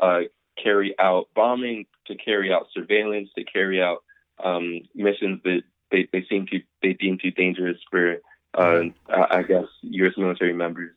uh, 0.00 0.20
carry 0.62 0.94
out 0.98 1.28
bombing, 1.34 1.86
to 2.06 2.14
carry 2.16 2.52
out 2.52 2.66
surveillance, 2.72 3.28
to 3.36 3.44
carry 3.44 3.82
out 3.82 3.98
um, 4.42 4.80
missions 4.94 5.40
that 5.44 5.62
they, 5.90 6.08
they 6.12 6.24
seem 6.28 6.46
to 6.48 6.60
they 6.82 6.94
deem 6.94 7.18
too 7.18 7.30
dangerous 7.30 7.78
for, 7.90 8.16
uh, 8.54 8.84
I 9.08 9.42
guess, 9.42 9.66
U.S. 9.82 10.12
military 10.16 10.52
members. 10.52 10.96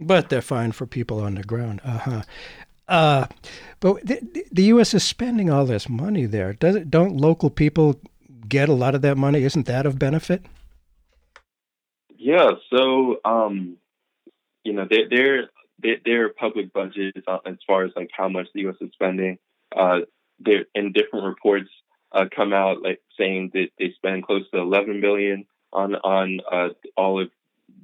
But 0.00 0.28
they're 0.28 0.42
fine 0.42 0.72
for 0.72 0.86
people 0.86 1.20
on 1.20 1.34
the 1.34 1.42
ground. 1.42 1.80
Uh-huh. 1.84 2.22
Uh 2.86 3.26
But 3.80 4.06
the, 4.06 4.46
the 4.50 4.62
U.S. 4.64 4.94
is 4.94 5.04
spending 5.04 5.50
all 5.50 5.66
this 5.66 5.88
money 5.88 6.26
there. 6.26 6.52
Does 6.54 6.76
it? 6.76 6.90
Don't 6.90 7.16
local 7.16 7.50
people 7.50 8.00
get 8.48 8.68
a 8.68 8.72
lot 8.72 8.94
of 8.94 9.02
that 9.02 9.16
money? 9.16 9.42
Isn't 9.42 9.66
that 9.66 9.86
of 9.86 9.98
benefit? 9.98 10.44
Yeah, 12.16 12.50
so 12.70 13.20
um, 13.24 13.76
you 14.64 14.72
know, 14.72 14.86
their 14.88 15.08
their 15.08 15.50
their, 15.78 16.28
public 16.30 16.72
budgets 16.72 17.18
uh, 17.26 17.38
as 17.46 17.56
far 17.66 17.84
as 17.84 17.92
like 17.96 18.10
how 18.16 18.28
much 18.28 18.46
the 18.54 18.62
U.S. 18.62 18.76
is 18.80 18.90
spending, 18.92 19.38
uh, 19.76 20.00
there 20.40 20.64
in 20.74 20.92
different 20.92 21.26
reports 21.26 21.70
uh, 22.12 22.24
come 22.34 22.52
out 22.52 22.82
like 22.82 23.00
saying 23.18 23.50
that 23.54 23.68
they 23.78 23.92
spend 23.96 24.24
close 24.24 24.48
to 24.50 24.58
11 24.58 25.00
billion 25.00 25.44
on 25.72 25.94
on 25.96 26.40
uh, 26.50 26.68
all 26.96 27.20
of 27.20 27.30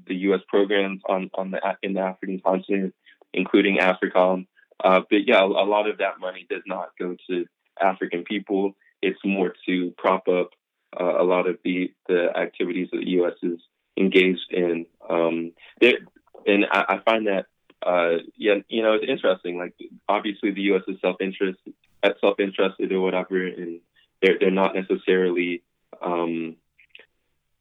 the 0.07 0.15
U.S. 0.17 0.41
programs 0.49 1.03
on 1.09 1.31
on 1.35 1.51
the 1.51 1.61
in 1.83 1.95
the 1.95 2.01
African 2.01 2.41
continent, 2.41 2.95
including 3.33 3.79
AFRICOM. 3.79 4.47
Uh, 4.83 5.01
but 5.09 5.27
yeah, 5.27 5.41
a, 5.41 5.47
a 5.47 5.67
lot 5.67 5.89
of 5.89 5.99
that 5.99 6.21
money 6.21 6.47
does 6.49 6.63
not 6.67 6.91
go 6.99 7.17
to 7.29 7.47
African 7.81 8.25
people. 8.25 8.77
It's 9.03 9.21
more 9.25 9.55
to 9.67 9.95
prop 9.99 10.29
up 10.29 10.51
uh, 10.99 11.21
a 11.21 11.25
lot 11.25 11.49
of 11.49 11.59
the 11.65 11.93
the 12.09 12.37
activities 12.37 12.89
that 12.93 12.99
the 12.99 13.11
U.S. 13.11 13.35
is 13.43 13.61
engaged 13.97 14.51
in. 14.51 14.87
Um, 15.09 15.53
there, 15.81 15.99
and 16.47 16.67
I, 16.71 16.85
I 16.89 16.99
find 17.05 17.27
that 17.27 17.47
uh, 17.85 18.19
yeah, 18.37 18.57
you 18.69 18.83
know, 18.83 18.95
it's 18.95 19.05
interesting. 19.09 19.59
Like 19.59 19.75
obviously, 20.09 20.53
the 20.53 20.63
U.S. 20.63 20.83
is 20.89 21.01
self 21.01 21.17
interest, 21.21 21.61
self 22.21 22.41
interested 22.41 22.93
or 22.93 23.01
whatever, 23.01 23.47
and 23.47 23.81
they're 24.23 24.39
they're 24.39 24.51
not 24.51 24.75
necessarily. 24.75 25.63
Um, 26.03 26.57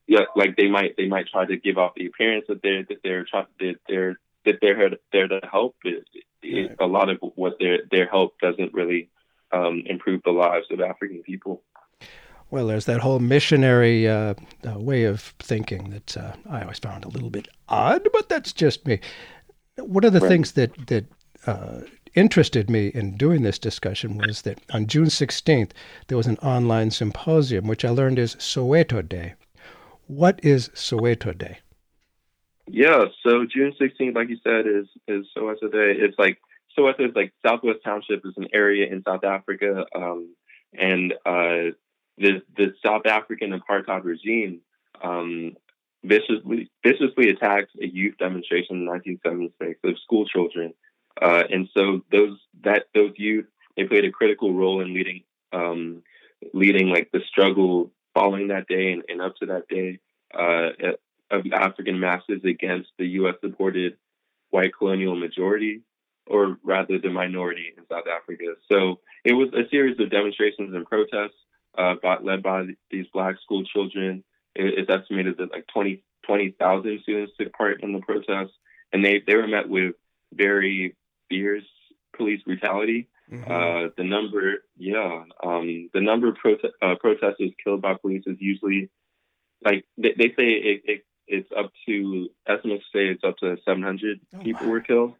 yeah, 0.05 0.25
like 0.35 0.57
they 0.57 0.67
might 0.67 0.95
they 0.97 1.07
might 1.07 1.27
try 1.27 1.45
to 1.45 1.57
give 1.57 1.77
off 1.77 1.93
the 1.95 2.07
appearance 2.07 2.45
that 2.49 2.61
they're 2.61 2.83
that 2.83 2.99
they're 3.03 3.25
that 3.59 3.75
they're 3.87 4.17
that 4.45 4.59
they're 4.61 4.89
there 5.11 5.27
to 5.27 5.39
help. 5.49 5.75
It, 5.83 6.05
it, 6.41 6.75
a 6.79 6.85
lot 6.85 7.09
of 7.09 7.17
what 7.35 7.57
their 7.59 7.79
their 7.89 8.07
help 8.07 8.39
doesn't 8.39 8.73
really 8.73 9.09
um, 9.51 9.83
improve 9.85 10.21
the 10.23 10.31
lives 10.31 10.67
of 10.71 10.81
African 10.81 11.23
people. 11.23 11.61
Well, 12.51 12.67
there's 12.67 12.85
that 12.85 12.99
whole 12.99 13.19
missionary 13.19 14.07
uh, 14.07 14.35
uh, 14.63 14.77
way 14.77 15.05
of 15.05 15.21
thinking 15.39 15.89
that 15.89 16.15
uh, 16.15 16.33
I 16.49 16.61
always 16.61 16.77
found 16.77 17.03
a 17.03 17.07
little 17.07 17.31
bit 17.31 17.47
odd, 17.67 18.07
but 18.13 18.29
that's 18.29 18.53
just 18.53 18.85
me. 18.85 18.99
One 19.77 20.03
of 20.03 20.13
the 20.13 20.19
Right. 20.19 20.29
things 20.29 20.51
that 20.53 20.87
that 20.87 21.05
uh, 21.47 21.81
interested 22.15 22.69
me 22.69 22.87
in 22.87 23.17
doing 23.17 23.41
this 23.41 23.57
discussion 23.57 24.17
was 24.17 24.43
that 24.43 24.59
on 24.71 24.85
June 24.87 25.05
16th 25.07 25.71
there 26.07 26.17
was 26.17 26.27
an 26.27 26.37
online 26.37 26.91
symposium, 26.91 27.67
which 27.67 27.83
I 27.83 27.89
learned 27.89 28.19
is 28.19 28.35
Soweto 28.35 29.07
Day. 29.07 29.33
What 30.07 30.39
is 30.43 30.69
Soweto 30.69 31.35
Day? 31.35 31.59
Yeah, 32.67 33.05
so 33.23 33.45
June 33.45 33.73
16th, 33.79 34.15
like 34.15 34.29
you 34.29 34.37
said, 34.43 34.65
is 34.67 34.87
is 35.07 35.25
Soweto 35.35 35.71
Day. 35.71 35.95
It's 35.97 36.17
like 36.19 36.37
Soweto 36.77 37.09
is 37.09 37.15
like 37.15 37.33
Southwest 37.45 37.79
Township 37.83 38.25
is 38.25 38.33
an 38.37 38.47
area 38.53 38.91
in 38.91 39.03
South 39.03 39.23
Africa, 39.23 39.85
um, 39.95 40.35
and 40.73 41.13
uh, 41.25 41.73
the 42.17 42.41
the 42.55 42.73
South 42.85 43.05
African 43.05 43.59
apartheid 43.59 44.03
regime 44.03 44.61
um, 45.03 45.57
viciously 46.03 46.69
viciously 46.83 47.29
attacked 47.29 47.71
a 47.81 47.87
youth 47.87 48.15
demonstration 48.17 48.77
in 48.77 48.85
1976 48.85 49.79
of 49.83 49.99
school 50.03 50.25
children, 50.25 50.73
uh, 51.21 51.43
and 51.49 51.69
so 51.73 52.01
those 52.11 52.37
that 52.63 52.85
those 52.93 53.13
youth 53.17 53.45
they 53.77 53.85
played 53.85 54.05
a 54.05 54.11
critical 54.11 54.53
role 54.53 54.81
in 54.81 54.93
leading 54.93 55.23
um, 55.51 56.03
leading 56.53 56.89
like 56.89 57.09
the 57.11 57.21
struggle 57.29 57.91
following 58.13 58.49
that 58.49 58.67
day 58.67 58.91
and, 58.91 59.03
and 59.07 59.21
up 59.21 59.35
to 59.37 59.45
that 59.47 59.67
day. 59.67 59.99
Uh, 60.33 60.69
of 61.33 61.45
African 61.51 61.99
masses 61.99 62.41
against 62.45 62.89
the 62.97 63.05
U.S. 63.05 63.35
supported 63.41 63.97
white 64.51 64.71
colonial 64.77 65.15
majority, 65.15 65.81
or 66.27 66.57
rather 66.63 66.99
the 66.99 67.09
minority 67.09 67.73
in 67.75 67.83
South 67.91 68.05
Africa. 68.07 68.53
So 68.71 68.99
it 69.25 69.33
was 69.33 69.49
a 69.53 69.67
series 69.69 69.99
of 69.99 70.11
demonstrations 70.11 70.73
and 70.73 70.85
protests 70.85 71.37
uh, 71.77 71.95
by, 72.01 72.17
led 72.21 72.43
by 72.43 72.67
these 72.91 73.07
black 73.13 73.35
school 73.41 73.63
children. 73.65 74.23
It, 74.55 74.79
it's 74.79 74.89
estimated 74.89 75.37
that 75.37 75.51
like 75.51 75.67
20 75.73 76.03
20,000 76.25 76.99
students 77.03 77.33
took 77.37 77.51
part 77.53 77.83
in 77.83 77.91
the 77.91 77.99
protests, 77.99 78.53
and 78.93 79.03
they, 79.03 79.21
they 79.25 79.35
were 79.35 79.47
met 79.47 79.67
with 79.67 79.95
very 80.33 80.95
fierce 81.29 81.65
police 82.15 82.41
brutality. 82.43 83.09
Uh, 83.51 83.89
the 83.97 84.03
number, 84.03 84.63
yeah, 84.77 85.23
um, 85.43 85.89
the 85.93 86.01
number 86.01 86.29
of 86.29 86.35
prote- 86.35 86.71
uh, 86.81 86.95
protesters 86.95 87.51
killed 87.63 87.81
by 87.81 87.93
police 87.95 88.23
is 88.25 88.37
usually 88.39 88.89
like 89.63 89.85
they, 89.97 90.13
they 90.17 90.27
say 90.29 90.49
it, 90.51 90.81
it, 90.85 91.05
it's 91.27 91.49
up 91.57 91.71
to 91.87 92.29
estimates 92.47 92.83
say 92.93 93.07
it's 93.07 93.23
up 93.23 93.37
to 93.37 93.57
700 93.65 94.19
people 94.43 94.67
were 94.67 94.81
killed. 94.81 95.13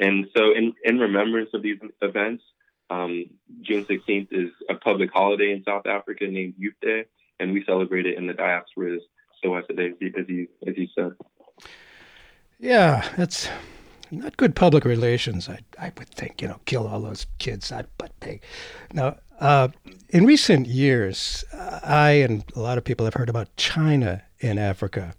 And 0.00 0.28
so, 0.36 0.52
in, 0.52 0.74
in 0.84 0.98
remembrance 0.98 1.50
of 1.54 1.62
these 1.62 1.78
events, 2.00 2.42
um, 2.88 3.26
June 3.62 3.84
16th 3.84 4.28
is 4.30 4.50
a 4.68 4.74
public 4.74 5.10
holiday 5.12 5.52
in 5.52 5.64
South 5.64 5.86
Africa 5.86 6.26
named 6.26 6.54
Youth 6.56 6.74
Day, 6.80 7.06
and 7.40 7.52
we 7.52 7.64
celebrate 7.64 8.06
it 8.06 8.16
in 8.16 8.26
the 8.26 8.34
diaspora 8.34 8.94
as 8.96 9.00
Soweto 9.44 9.76
Day, 9.76 9.86
as 9.88 9.94
you, 10.00 10.12
as 10.18 10.28
you, 10.28 10.48
as 10.68 10.76
you 10.76 10.86
said. 10.94 11.12
Yeah, 12.58 13.08
that's 13.16 13.48
not 14.10 14.36
good 14.36 14.54
public 14.54 14.84
relations. 14.84 15.48
I 15.48 15.60
I 15.78 15.92
would 15.98 16.10
think 16.10 16.42
you 16.42 16.48
know 16.48 16.60
kill 16.66 16.86
all 16.86 17.00
those 17.00 17.26
kids. 17.38 17.72
I, 17.72 17.84
but 17.96 18.12
they 18.20 18.40
now 18.92 19.16
uh, 19.40 19.68
in 20.10 20.26
recent 20.26 20.66
years, 20.66 21.44
I 21.52 22.10
and 22.10 22.44
a 22.54 22.60
lot 22.60 22.78
of 22.78 22.84
people 22.84 23.06
have 23.06 23.14
heard 23.14 23.30
about 23.30 23.54
China 23.56 24.22
in 24.40 24.58
Africa. 24.58 25.14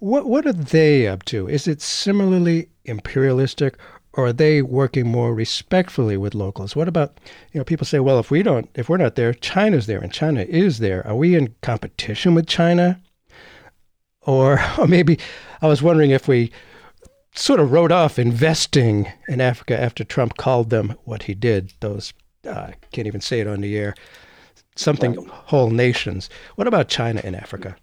What 0.00 0.26
what 0.26 0.46
are 0.46 0.52
they 0.52 1.06
up 1.06 1.24
to? 1.26 1.48
Is 1.48 1.68
it 1.68 1.80
similarly 1.80 2.68
imperialistic, 2.84 3.78
or 4.16 4.26
are 4.26 4.32
they 4.32 4.62
working 4.62 5.06
more 5.06 5.34
respectfully 5.34 6.16
with 6.16 6.34
locals? 6.34 6.76
What 6.76 6.88
about 6.88 7.18
you 7.52 7.58
know 7.58 7.64
people 7.64 7.86
say, 7.86 7.98
well, 7.98 8.18
if 8.18 8.30
we 8.30 8.42
don't, 8.42 8.68
if 8.74 8.88
we're 8.88 8.96
not 8.96 9.16
there, 9.16 9.34
China's 9.34 9.86
there, 9.86 10.00
and 10.00 10.12
China 10.12 10.42
is 10.42 10.78
there. 10.78 11.06
Are 11.06 11.16
we 11.16 11.34
in 11.34 11.54
competition 11.62 12.34
with 12.34 12.46
China? 12.46 13.00
Or, 14.22 14.60
or 14.78 14.86
maybe 14.86 15.18
I 15.60 15.66
was 15.66 15.82
wondering 15.82 16.10
if 16.10 16.28
we 16.28 16.50
sort 17.34 17.60
of 17.60 17.72
wrote 17.72 17.92
off 17.92 18.18
investing 18.18 19.12
in 19.28 19.40
Africa 19.40 19.78
after 19.80 20.04
Trump 20.04 20.36
called 20.36 20.70
them 20.70 20.94
what 21.04 21.24
he 21.24 21.34
did. 21.34 21.72
Those 21.80 22.12
uh, 22.46 22.72
can't 22.92 23.06
even 23.08 23.20
say 23.20 23.40
it 23.40 23.48
on 23.48 23.60
the 23.60 23.76
air. 23.76 23.94
Something 24.76 25.14
whole 25.26 25.70
nations. 25.70 26.28
What 26.56 26.66
about 26.66 26.88
China 26.88 27.20
in 27.22 27.34
Africa? 27.34 27.76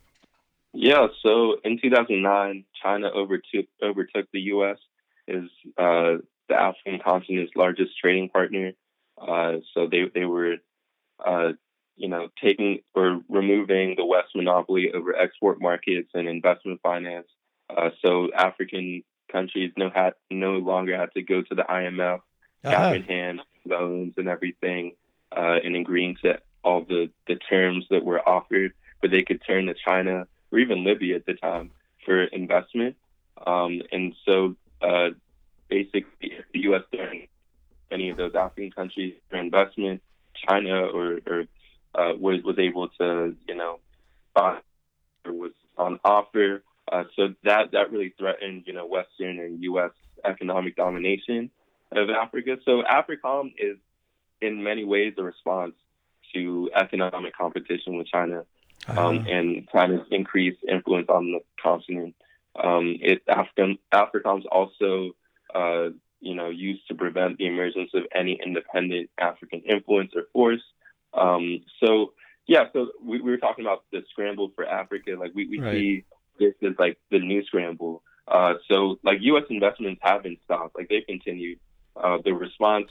Yeah, 0.74 1.08
so 1.22 1.58
in 1.64 1.80
2009, 1.82 2.64
China 2.82 3.10
overtook 3.10 3.66
overtook 3.84 4.28
the 4.32 4.40
U.S. 4.42 4.78
as 5.32 5.44
uh, 5.78 6.18
the 6.50 6.56
African 6.56 7.00
continent's 7.00 7.54
largest 7.56 7.98
trading 8.00 8.30
partner. 8.30 8.74
Uh, 9.18 9.58
so 9.74 9.88
they 9.88 10.04
they 10.14 10.26
were, 10.26 10.56
uh, 11.26 11.54
you 11.96 12.10
know, 12.10 12.30
taking 12.42 12.80
or 12.96 13.22
removing 13.30 13.96
the 13.96 14.06
West 14.06 14.30
monopoly 14.36 14.92
over 14.94 15.16
export 15.16 15.62
markets 15.62 16.10
and 16.14 16.28
investment 16.28 16.80
finance. 16.82 17.28
Uh, 17.70 17.90
so 18.04 18.30
African 18.34 19.04
countries 19.32 19.72
no 19.78 19.90
had 19.90 20.14
no 20.30 20.54
longer 20.54 20.98
had 20.98 21.12
to 21.14 21.22
go 21.22 21.42
to 21.42 21.56
the 21.56 21.64
IMF, 21.64 22.20
Uh-huh. 22.64 22.72
cap 22.76 22.96
in 22.96 23.04
hand 23.04 23.42
loans 23.66 24.14
and 24.18 24.28
everything, 24.28 24.96
uh, 25.36 25.58
and 25.64 25.76
agreeing 25.76 26.18
to 26.24 26.40
all 26.64 26.82
the 26.84 27.10
the 27.28 27.36
terms 27.36 27.86
that 27.90 28.04
were 28.04 28.22
offered, 28.28 28.74
but 29.02 29.12
they 29.12 29.24
could 29.24 29.42
turn 29.46 29.66
to 29.68 29.74
China 29.88 30.28
or 30.52 30.60
even 30.60 30.84
Libya 30.84 31.16
at 31.16 31.26
the 31.26 31.34
time 31.34 31.72
for 32.06 32.24
investment. 32.24 32.96
Um, 33.48 33.82
and 33.92 34.14
so 34.26 34.56
uh, 34.82 35.10
basically, 35.70 36.04
if 36.22 36.46
the 36.54 36.60
U.S. 36.62 36.84
during 36.92 37.28
any 37.92 38.10
of 38.10 38.18
those 38.18 38.36
African 38.36 38.72
countries 38.72 39.16
for 39.30 39.38
investment, 39.38 40.02
China 40.48 40.86
or, 40.88 41.20
or 41.28 41.46
uh, 41.96 42.14
was 42.18 42.42
was 42.44 42.58
able 42.60 42.90
to 43.00 43.36
you 43.48 43.56
know 43.56 43.80
buy 44.34 44.60
or 45.26 45.34
was 45.34 45.52
on 45.78 46.00
offer. 46.04 46.64
Uh, 46.92 47.04
so 47.16 47.30
that 47.44 47.72
that 47.72 47.92
really 47.92 48.14
threatened 48.18 48.64
you 48.66 48.74
know 48.74 48.86
Western 48.86 49.40
and 49.40 49.62
U.S. 49.64 49.92
economic 50.26 50.76
domination. 50.76 51.50
of 51.92 52.10
Africa. 52.10 52.58
So 52.66 52.84
AFRICOM 52.84 53.54
is 53.58 53.78
in 54.42 54.64
many 54.64 54.84
ways 54.84 55.14
a 55.18 55.24
response 55.24 55.74
to 56.34 56.70
economic 56.76 57.36
competition 57.36 57.98
with 57.98 58.08
China 58.08 58.46
um, 58.88 58.98
uh-huh. 58.98 59.30
and 59.30 59.68
China's 59.72 60.06
increased 60.12 60.60
influence 60.68 61.08
on 61.10 61.32
the 61.32 61.40
continent. 61.62 62.16
Um, 62.56 62.98
it 63.02 63.24
African 63.28 63.78
AFRICOM's 63.94 64.46
also 64.52 65.12
uh, 65.54 65.90
you 66.20 66.36
know 66.36 66.50
used 66.50 66.88
to 66.88 66.96
prevent 66.96 67.38
the 67.38 67.48
emergence 67.48 67.92
of 67.94 68.04
any 68.14 68.40
independent 68.44 69.10
African 69.18 69.62
influence 69.62 70.12
or 70.16 70.24
force. 70.34 70.62
Um, 71.14 71.62
so 71.84 72.14
yeah, 72.48 72.66
so 72.74 72.88
we, 73.04 73.22
we, 73.22 73.32
were 73.32 73.38
talking 73.38 73.66
about 73.66 73.84
the 73.92 74.04
scramble 74.10 74.52
for 74.56 74.66
Africa. 74.66 75.12
Like 75.20 75.32
we, 75.34 75.48
we 75.48 75.60
right. 75.60 75.74
see 75.74 76.04
this 76.40 76.54
as 76.64 76.74
like 76.80 76.98
the 77.10 77.20
new 77.20 77.44
scramble. 77.46 78.04
Uh, 78.28 78.56
so 78.70 79.00
like 79.04 79.20
U.S. 79.22 79.44
investments 79.50 80.02
haven't 80.04 80.40
stopped. 80.46 80.76
Like 80.76 80.90
they've 80.90 81.06
continued. 81.08 81.60
Uh, 81.96 82.18
the 82.24 82.34
response 82.34 82.88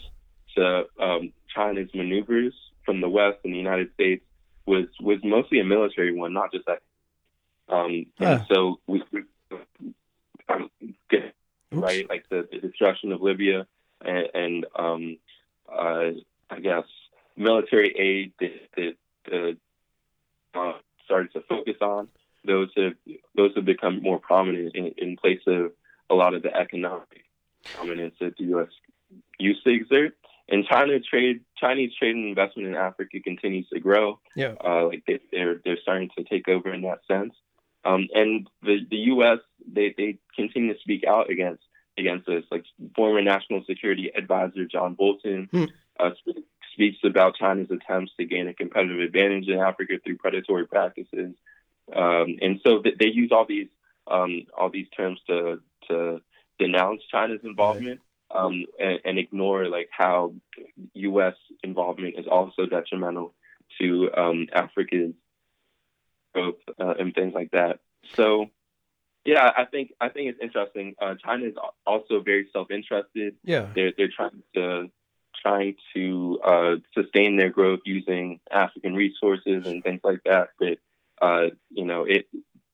to 0.57 0.85
um, 1.01 1.33
China's 1.55 1.89
maneuvers 1.95 2.55
from 2.85 3.01
the 3.01 3.09
West 3.09 3.39
and 3.45 3.55
the 3.55 3.59
United 3.59 3.93
States 3.95 4.25
was 4.67 4.87
was 5.01 5.19
mostly 5.25 5.61
a 5.61 5.65
military 5.65 6.15
one, 6.15 6.33
not 6.33 6.53
just 6.53 6.67
that. 6.67 6.83
Um, 7.69 8.07
and 8.19 8.45
so 8.53 8.81
we, 8.87 9.03
get, 11.11 11.35
right 11.73 12.09
like 12.09 12.25
the, 12.29 12.49
the, 12.51 12.59
destruction 12.59 13.13
of 13.13 13.21
Libya 13.21 13.67
and, 14.05 14.29
and 14.35 14.67
um, 14.77 15.19
uh, 15.71 16.11
I 16.51 16.61
guess 16.61 16.85
military 17.37 17.95
aid 17.97 18.33
that, 18.41 18.97
that 19.27 19.57
uh, 20.55 20.73
started 21.05 21.33
to 21.35 21.41
focus 21.49 21.77
on 21.81 22.09
those 22.45 22.71
have 22.77 22.95
those 23.35 23.53
have 23.55 23.65
become 23.65 24.03
more 24.03 24.19
prominent 24.19 24.75
in, 24.75 24.93
in 24.97 25.17
place 25.17 25.43
of 25.47 25.73
a 26.09 26.15
lot 26.15 26.35
of 26.35 26.43
the 26.43 26.55
economic 26.55 27.25
dominance 27.77 28.15
that 28.21 28.37
the 28.37 28.45
U.S. 28.45 28.69
used 29.39 29.63
to 29.65 29.71
exert 29.71 30.15
and 30.51 30.67
China 30.67 30.99
trade, 30.99 31.43
Chinese 31.57 31.93
trade 31.97 32.17
and 32.17 32.27
investment 32.27 32.69
in 32.69 32.75
Africa 32.75 33.21
continues 33.21 33.69
to 33.69 33.79
grow. 33.79 34.19
Yeah, 34.35 34.55
uh, 34.63 34.87
like 34.87 35.05
they, 35.07 35.15
are 35.15 35.21
they're, 35.31 35.61
they're 35.65 35.79
starting 35.81 36.11
to 36.19 36.25
take 36.25 36.49
over 36.49 36.73
in 36.75 36.83
that 36.83 37.01
sense. 37.07 37.35
Um, 37.85 38.09
and 38.15 38.49
the 38.63 38.79
the 38.89 38.97
U.S. 38.97 39.39
they 39.67 39.95
they 39.97 40.19
continue 40.37 40.75
to 40.75 40.81
speak 40.81 41.05
out 41.05 41.31
against 41.31 41.63
against 41.97 42.27
this. 42.27 42.45
Like 42.51 42.65
former 42.95 43.23
National 43.23 43.65
Security 43.67 44.11
Advisor 44.15 44.67
John 44.67 44.95
Bolton 44.95 45.49
hmm. 45.51 45.65
uh, 45.99 46.11
speaks 46.73 46.99
about 47.05 47.37
China's 47.37 47.71
attempts 47.71 48.13
to 48.19 48.25
gain 48.25 48.49
a 48.49 48.55
competitive 48.55 49.01
advantage 49.01 49.49
in 49.49 49.59
Africa 49.59 49.95
through 50.05 50.19
predatory 50.19 50.67
practices. 50.67 51.35
Um, 51.95 52.37
and 52.41 52.61
so 52.65 52.81
th- 52.83 52.97
they 52.99 53.09
use 53.09 53.31
all 53.33 53.47
these 53.47 53.69
um, 54.07 54.43
all 54.57 54.71
these 54.71 54.89
terms 54.97 55.21
to 55.27 55.61
to 55.89 56.21
denounce 56.59 57.03
China's 57.11 57.41
involvement 57.43 58.01
um, 58.31 58.65
and, 58.79 59.01
and, 59.05 59.19
ignore 59.19 59.67
like 59.69 59.89
how 59.91 60.35
U.S. 60.95 61.35
involvement 61.65 62.17
is 62.19 62.27
also 62.31 62.67
detrimental 62.67 63.35
to 63.81 64.11
um, 64.17 64.47
Africa's 64.53 65.15
growth 66.35 66.57
uh, 66.79 66.95
and 66.99 67.15
things 67.15 67.35
like 67.35 67.51
that. 67.53 67.81
So, 68.15 68.47
yeah, 69.25 69.51
I 69.57 69.65
think 69.65 69.93
I 70.01 70.09
think 70.09 70.31
it's 70.31 70.41
interesting. 70.41 70.95
Uh, 71.01 71.15
China 71.25 71.47
is 71.47 71.55
also 71.87 72.21
very 72.21 72.49
self-interested. 72.53 73.37
Yeah, 73.45 73.69
they're 73.75 73.93
they're 73.97 74.09
trying 74.15 74.43
to 74.55 74.91
trying 75.43 75.77
to 75.95 76.41
uh, 76.45 76.77
sustain 76.95 77.37
their 77.37 77.51
growth 77.51 77.81
using 77.85 78.41
African 78.51 78.95
resources 78.95 79.67
and 79.67 79.83
things 79.83 80.01
like 80.05 80.21
that. 80.25 80.49
But 80.59 80.79
uh, 81.21 81.51
you 81.71 81.85
know, 81.85 82.05
it 82.05 82.27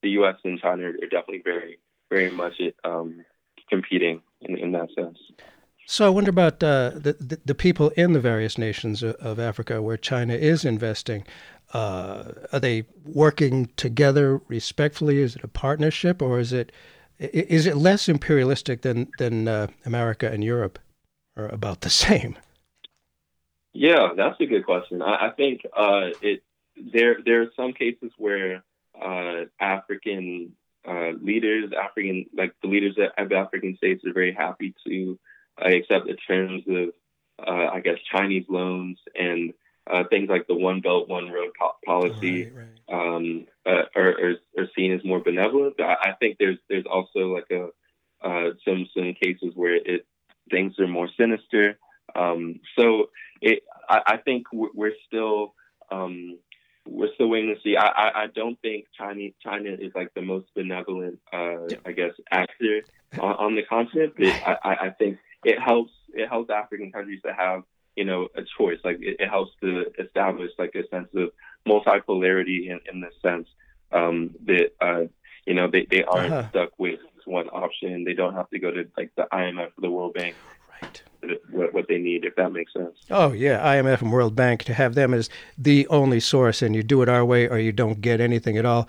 the 0.03 0.11
U.S. 0.11 0.37
and 0.45 0.61
China 0.61 0.85
are 0.85 0.93
definitely 0.93 1.43
very 1.45 1.79
very 2.11 2.31
much 2.31 2.55
it, 2.61 2.77
um, 2.85 3.25
competing 3.69 4.23
in, 4.41 4.57
in 4.57 4.73
that 4.73 4.89
sense. 4.95 5.19
So 5.89 6.05
I 6.05 6.09
wonder 6.09 6.31
about 6.31 6.63
uh, 6.65 6.91
the, 6.95 7.39
the 7.45 7.55
people 7.55 7.91
in 7.91 8.13
the 8.13 8.19
various 8.19 8.59
nations 8.59 9.05
of 9.05 9.39
Africa 9.39 9.81
where 9.81 9.97
China 9.97 10.35
is 10.35 10.65
investing. 10.65 11.25
Uh, 11.73 12.33
are 12.53 12.61
they 12.61 12.85
working 13.05 13.67
together 13.77 14.41
respectfully? 14.49 15.19
Is 15.19 15.37
it 15.37 15.45
a 15.45 15.49
partnership, 15.49 16.23
or 16.23 16.39
is 16.39 16.53
it 16.53 16.71
is 17.19 17.67
it 17.67 17.77
less 17.77 18.09
imperialistic 18.09 18.83
than 18.83 19.09
than 19.19 19.49
uh, 19.49 19.67
America 19.85 20.31
and 20.31 20.45
Europe, 20.45 20.79
or 21.37 21.47
about 21.49 21.81
the 21.81 21.91
same? 22.07 22.37
Yeah, 23.73 24.11
that's 24.17 24.41
a 24.41 24.47
good 24.47 24.65
question. 24.65 25.03
I, 25.03 25.27
I 25.27 25.31
think 25.31 25.67
uh, 25.77 26.11
it 26.23 26.43
there 26.93 27.17
there 27.25 27.43
are 27.43 27.51
some 27.57 27.73
cases 27.73 28.13
where 28.17 28.63
uh, 29.01 29.45
African 29.61 30.53
uh, 30.87 31.11
leaders, 31.21 31.73
African 31.79 32.27
like 32.37 32.55
the 32.63 32.69
leaders 32.69 32.97
of 32.97 33.33
African 33.33 33.77
states, 33.77 34.05
are 34.05 34.13
very 34.13 34.33
happy 34.33 34.75
to 34.87 35.19
uh, 35.61 35.69
accept 35.69 36.07
the 36.07 36.15
terms 36.15 36.63
of, 36.69 36.91
I 37.39 37.81
guess, 37.81 37.99
Chinese 38.11 38.45
loans 38.49 38.99
and 39.15 39.53
uh, 39.91 40.05
things 40.11 40.29
like 40.29 40.47
the 40.47 40.55
One 40.55 40.81
Belt 40.81 41.09
One 41.09 41.31
Road 41.31 41.51
po- 41.59 41.77
policy 41.85 42.51
right, 42.51 42.67
right. 42.89 43.17
Um, 43.17 43.47
uh, 43.65 43.83
are, 43.95 44.09
are, 44.09 44.35
are, 44.59 44.69
seen 44.77 44.93
as 44.93 45.05
more 45.05 45.21
benevolent. 45.21 45.75
I, 45.81 45.97
I, 46.11 46.13
think 46.21 46.37
there's 46.39 46.59
there's 46.69 46.87
also 46.87 47.35
like 47.35 47.51
a 47.51 47.69
uh, 48.27 48.51
some 48.65 48.87
some 48.95 49.15
cases 49.21 49.53
where 49.55 49.75
it 49.75 50.07
things 50.51 50.79
are 50.79 50.87
more 50.87 51.09
sinister. 51.19 51.79
Um, 52.15 52.61
so 52.79 53.11
it, 53.41 53.63
I, 53.89 54.01
I, 54.07 54.17
think 54.19 54.47
we're 54.53 54.95
still 55.07 55.55
um, 55.91 56.39
we're 56.87 57.13
still 57.15 57.29
waiting 57.29 57.55
to 57.55 57.61
see. 57.63 57.77
I, 57.77 57.87
I, 57.87 58.23
I, 58.23 58.27
don't 58.35 58.61
think 58.63 58.87
China 58.97 59.29
China 59.43 59.71
is 59.71 59.93
like 59.95 60.15
the 60.15 60.23
most 60.23 60.47
benevolent, 60.55 61.19
uh, 61.33 61.67
I 61.85 61.93
guess, 61.93 62.13
actor 62.31 62.83
on, 63.19 63.35
on 63.35 63.55
the 63.57 63.63
continent. 63.63 64.15
But 64.17 64.29
I, 64.29 64.77
I 64.87 64.91
think 64.91 65.19
it 65.45 65.61
helps 65.61 65.93
it 66.15 66.29
helps 66.29 66.51
African 66.51 66.93
countries 66.93 67.21
to 67.27 67.33
have 67.33 67.63
you 67.97 68.05
know 68.05 68.29
a 68.35 68.43
choice. 68.59 68.79
Like 68.85 68.99
it, 69.01 69.17
it 69.19 69.29
helps 69.29 69.53
to 69.63 69.87
establish 69.99 70.51
like 70.59 70.75
a 70.75 70.87
sense 70.89 71.09
of 71.15 71.31
multipolarity 71.67 72.71
in, 72.71 72.81
in 72.93 73.01
the 73.01 73.11
sense 73.23 73.49
um, 73.93 74.35
that 74.45 74.73
uh, 74.81 75.05
you 75.47 75.55
know 75.55 75.69
they, 75.69 75.87
they 75.91 76.05
aren't 76.05 76.33
uh-huh. 76.33 76.49
stuck 76.51 76.79
with 76.79 77.01
one 77.27 77.49
option. 77.49 78.05
They 78.05 78.15
don't 78.15 78.35
have 78.35 78.49
to 78.51 78.59
go 78.59 78.71
to 78.71 78.87
like 78.97 79.11
the 79.17 79.27
IMF 79.33 79.67
or 79.67 79.81
the 79.81 79.91
World 79.91 80.15
Bank. 80.15 80.35
Right. 80.83 81.03
What, 81.51 81.73
what 81.73 81.89
they 81.89 81.99
need, 81.99 82.25
if 82.25 82.37
that 82.37 82.53
makes 82.53 82.73
sense. 82.73 82.97
Oh 83.11 83.33
yeah, 83.33 83.59
IMF 83.75 84.03
and 84.03 84.13
World 84.13 84.37
Bank 84.37 84.63
to 84.65 84.75
have 84.75 84.95
them 84.95 85.13
as 85.13 85.29
the 85.59 85.89
only 85.89 86.21
source, 86.21 86.63
and 86.63 86.77
you 86.77 86.83
do 86.83 87.03
it 87.03 87.09
our 87.09 87.25
way 87.25 87.49
or 87.49 87.59
you 87.59 87.73
don't 87.73 88.01
get 88.01 88.21
anything 88.21 88.57
at 88.57 88.65
all. 88.65 88.89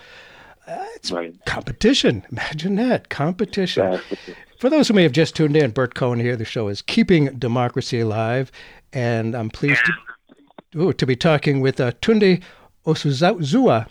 Uh, 0.67 0.85
it's 0.95 1.11
right. 1.11 1.33
competition. 1.45 2.25
Imagine 2.31 2.75
that 2.75 3.09
competition. 3.09 3.93
Exactly. 3.93 4.35
For 4.59 4.69
those 4.69 4.87
who 4.87 4.93
may 4.95 5.03
have 5.03 5.11
just 5.11 5.35
tuned 5.35 5.55
in, 5.55 5.71
Bert 5.71 5.95
Cohen 5.95 6.19
here. 6.19 6.35
The 6.35 6.43
show 6.43 6.67
is 6.67 6.81
Keeping 6.81 7.25
Democracy 7.37 7.99
Alive, 7.99 8.51
and 8.91 9.35
I'm 9.35 9.49
pleased 9.49 9.81
to, 9.85 10.79
ooh, 10.81 10.93
to 10.93 11.05
be 11.05 11.15
talking 11.15 11.61
with 11.61 11.79
uh, 11.79 11.91
Tunde 12.01 12.41
Osazua, 12.85 13.87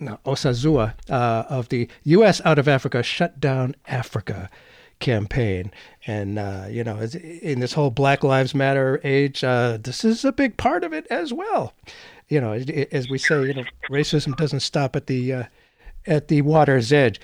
no, 0.00 0.18
Osazua 0.26 0.94
uh, 1.08 1.44
of 1.48 1.68
the 1.68 1.88
U.S. 2.04 2.40
Out 2.44 2.58
of 2.58 2.68
Africa 2.68 3.02
Shut 3.02 3.38
Down 3.40 3.76
Africa 3.86 4.50
campaign. 4.98 5.70
And, 6.06 6.38
uh, 6.38 6.66
you 6.68 6.82
know, 6.82 6.98
in 6.98 7.60
this 7.60 7.72
whole 7.72 7.90
Black 7.90 8.24
Lives 8.24 8.54
Matter 8.54 9.00
age, 9.04 9.44
uh, 9.44 9.78
this 9.80 10.04
is 10.04 10.24
a 10.24 10.32
big 10.32 10.56
part 10.56 10.84
of 10.84 10.92
it 10.92 11.06
as 11.10 11.32
well. 11.32 11.74
You 12.28 12.40
know, 12.40 12.52
as 12.52 13.08
we 13.08 13.18
say, 13.18 13.46
you 13.46 13.54
know, 13.54 13.64
racism 13.90 14.36
doesn't 14.36 14.60
stop 14.60 14.96
at 14.96 15.06
the 15.06 15.32
uh, 15.32 15.44
at 16.06 16.28
the 16.28 16.42
water's 16.42 16.92
edge. 16.92 17.20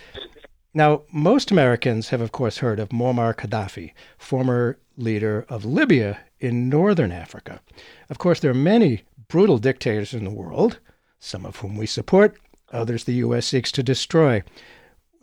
Now, 0.72 1.02
most 1.12 1.50
Americans 1.50 2.08
have, 2.08 2.20
of 2.20 2.32
course, 2.32 2.58
heard 2.58 2.80
of 2.80 2.88
Muammar 2.88 3.34
Gaddafi, 3.34 3.92
former 4.18 4.78
leader 4.96 5.46
of 5.48 5.64
Libya 5.64 6.18
in 6.40 6.68
northern 6.68 7.12
Africa. 7.12 7.60
Of 8.10 8.18
course, 8.18 8.40
there 8.40 8.50
are 8.50 8.54
many 8.54 9.04
brutal 9.28 9.58
dictators 9.58 10.12
in 10.14 10.24
the 10.24 10.30
world, 10.30 10.80
some 11.18 11.46
of 11.46 11.56
whom 11.56 11.76
we 11.76 11.86
support, 11.86 12.36
others 12.72 13.04
the 13.04 13.14
U.S. 13.14 13.46
seeks 13.46 13.70
to 13.72 13.82
destroy. 13.82 14.42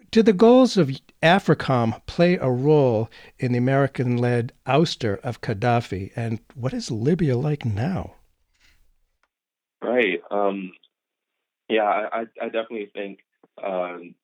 Did 0.09 0.25
the 0.25 0.33
goals 0.33 0.77
of 0.77 0.91
AFRICOM 1.23 2.05
play 2.05 2.35
a 2.35 2.49
role 2.49 3.09
in 3.39 3.53
the 3.53 3.57
American 3.57 4.17
led 4.17 4.51
ouster 4.65 5.19
of 5.21 5.41
Gaddafi? 5.41 6.11
And 6.15 6.39
what 6.53 6.73
is 6.73 6.91
Libya 6.91 7.37
like 7.37 7.63
now? 7.63 8.15
Right. 9.81 10.21
Um, 10.29 10.71
yeah, 11.69 11.83
I, 12.11 12.25
I 12.41 12.45
definitely 12.45 12.89
think 12.93 13.19
um, 13.63 14.15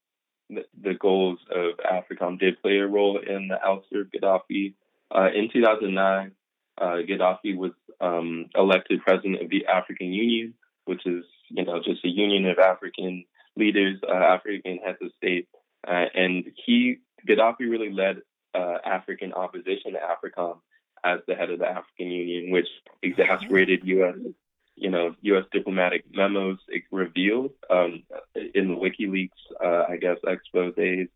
the 0.50 0.94
goals 0.94 1.40
of 1.54 1.74
AFRICOM 1.80 2.40
did 2.40 2.62
play 2.62 2.78
a 2.78 2.88
role 2.88 3.20
in 3.20 3.50
the 3.50 3.60
ouster 3.66 4.02
of 4.02 4.12
Gaddafi. 4.12 4.74
Uh, 5.14 5.30
in 5.34 5.50
2009, 5.52 6.32
uh, 6.80 6.86
Gaddafi 6.86 7.56
was 7.58 7.72
um, 8.00 8.46
elected 8.56 9.02
president 9.02 9.42
of 9.42 9.50
the 9.50 9.66
African 9.66 10.14
Union, 10.14 10.54
which 10.86 11.06
is 11.06 11.24
you 11.50 11.66
know 11.66 11.82
just 11.84 12.04
a 12.06 12.10
union 12.10 12.46
of 12.46 12.60
African 12.60 13.26
leaders, 13.56 14.00
uh, 14.08 14.14
African 14.14 14.78
heads 14.78 15.00
of 15.02 15.12
state, 15.18 15.48
uh, 15.88 16.06
and 16.14 16.46
he 16.66 16.98
Gaddafi 17.28 17.62
really 17.62 17.92
led 17.92 18.22
uh, 18.54 18.78
African 18.86 19.34
opposition 19.34 19.94
to 19.94 20.00
AFRICOM 20.00 20.58
as 21.04 21.20
the 21.28 21.36
head 21.36 21.50
of 21.50 21.60
the 21.60 21.68
African 21.68 22.08
Union, 22.08 22.52
which 22.52 22.68
exasperated 23.02 23.82
U.S 23.84 24.16
you 24.78 24.90
know, 24.92 25.16
U.S. 25.22 25.46
diplomatic 25.52 26.06
memos 26.14 26.60
revealed 26.92 27.52
um, 27.70 28.04
in 28.36 28.70
the 28.70 28.76
WikiLeaks, 28.76 29.30
uh, 29.64 29.92
I 29.92 29.98
guess, 29.98 30.18
exposes. 30.26 31.08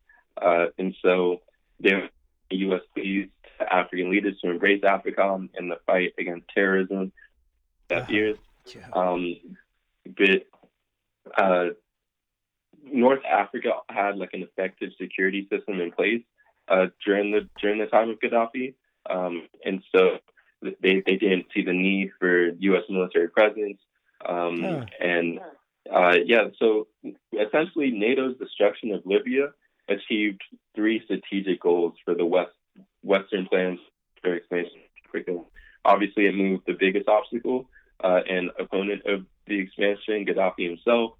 Uh, 0.41 0.65
and 0.79 0.95
so 1.01 1.41
the 1.79 2.09
U.S. 2.49 2.81
pleased 2.95 3.29
African 3.71 4.09
leaders 4.09 4.39
to 4.41 4.49
embrace 4.49 4.81
AFRICOM 4.81 5.49
in 5.57 5.69
the 5.69 5.77
fight 5.85 6.13
against 6.17 6.47
terrorism 6.53 7.11
that 7.89 8.03
Uh-huh. 8.03 8.11
years. 8.13 8.37
Yeah. 8.75 8.87
Um, 8.93 9.35
but 10.05 10.47
uh, 11.37 11.65
North 12.83 13.23
Africa 13.25 13.73
had 13.89 14.17
like 14.17 14.31
an 14.33 14.41
effective 14.43 14.89
security 14.99 15.47
system 15.51 15.79
in 15.79 15.91
place 15.91 16.23
uh, 16.67 16.87
during 17.05 17.31
the 17.31 17.47
during 17.61 17.79
the 17.79 17.85
time 17.85 18.09
of 18.09 18.19
Gaddafi, 18.19 18.73
um, 19.09 19.47
and 19.63 19.83
so 19.95 20.17
they 20.61 21.01
they 21.05 21.17
didn't 21.17 21.47
see 21.53 21.63
the 21.63 21.73
need 21.73 22.11
for 22.19 22.49
U.S. 22.49 22.83
military 22.89 23.29
presence. 23.29 23.79
Um. 24.25 24.85
And 24.99 25.39
uh, 25.89 26.15
yeah, 26.25 26.47
so 26.59 26.87
essentially, 27.33 27.91
NATO's 27.91 28.37
destruction 28.37 28.91
of 28.91 29.01
Libya 29.05 29.49
achieved 29.89 30.41
three 30.75 31.01
strategic 31.03 31.61
goals 31.61 31.93
for 32.05 32.13
the 32.13 32.25
West 32.25 32.51
Western 33.03 33.45
plans 33.47 33.79
for 34.21 34.35
expansion. 34.35 34.81
Obviously, 35.83 36.27
it 36.27 36.35
moved 36.35 36.63
the 36.67 36.77
biggest 36.79 37.07
obstacle 37.09 37.69
uh, 38.03 38.21
and 38.29 38.51
opponent 38.59 39.01
of 39.05 39.25
the 39.47 39.59
expansion, 39.59 40.25
Gaddafi 40.25 40.69
himself. 40.69 41.13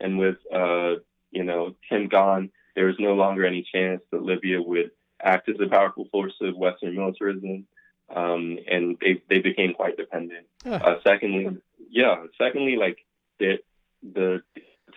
And 0.00 0.18
with 0.18 0.36
uh, 0.52 0.96
you 1.30 1.44
know 1.44 1.74
him 1.88 2.08
gone, 2.08 2.50
there 2.74 2.86
was 2.86 2.96
no 2.98 3.14
longer 3.14 3.46
any 3.46 3.66
chance 3.72 4.02
that 4.10 4.22
Libya 4.22 4.60
would 4.60 4.90
act 5.22 5.48
as 5.48 5.56
a 5.60 5.68
powerful 5.68 6.06
force 6.12 6.34
of 6.40 6.56
Western 6.56 6.94
militarism, 6.94 7.66
um, 8.14 8.58
and 8.70 8.96
they 9.00 9.22
they 9.28 9.40
became 9.40 9.74
quite 9.74 9.96
dependent. 9.96 10.46
Huh. 10.64 10.80
Uh, 10.82 10.94
secondly, 11.06 11.58
yeah. 11.90 12.24
Secondly, 12.40 12.76
like 12.76 12.98
the 13.38 13.58
the 14.02 14.42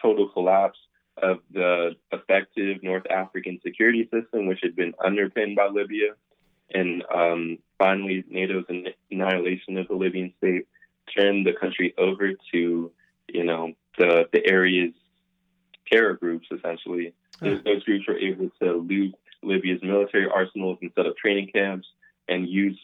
total 0.02 0.30
collapse 0.30 0.80
of 1.17 1.39
the 1.52 1.95
effective 2.12 2.82
North 2.84 3.06
African 3.10 3.60
security 3.63 4.10
system, 4.12 4.47
which 4.47 4.60
had 4.63 4.76
been 4.76 4.93
underpinned 5.04 5.56
by 5.56 5.67
Libya, 5.67 6.13
and 6.74 7.04
um, 7.13 7.58
finally 7.78 8.24
NATO's 8.30 8.65
annihilation 9.12 9.78
of 9.78 9.88
the 9.88 9.95
Libyan 9.95 10.34
state 10.38 10.67
turned 11.15 11.45
the 11.45 11.54
country 11.54 11.93
over 11.97 12.32
to 12.54 12.91
you 13.28 13.43
know 13.43 13.74
the 13.97 14.26
the 14.32 14.50
area's 14.50 14.93
terror 15.91 16.13
groups 16.13 16.47
essentially. 16.52 17.13
Those, 17.41 17.63
those 17.63 17.84
groups 17.84 18.08
were 18.08 18.19
able 18.19 18.52
to 18.62 18.74
loot 18.74 19.15
Libya's 19.41 19.82
military 19.82 20.28
arsenals 20.32 20.78
and 20.82 20.91
set 20.95 21.08
up 21.08 21.17
training 21.17 21.50
camps 21.52 21.88
and 22.27 22.47
use 22.47 22.79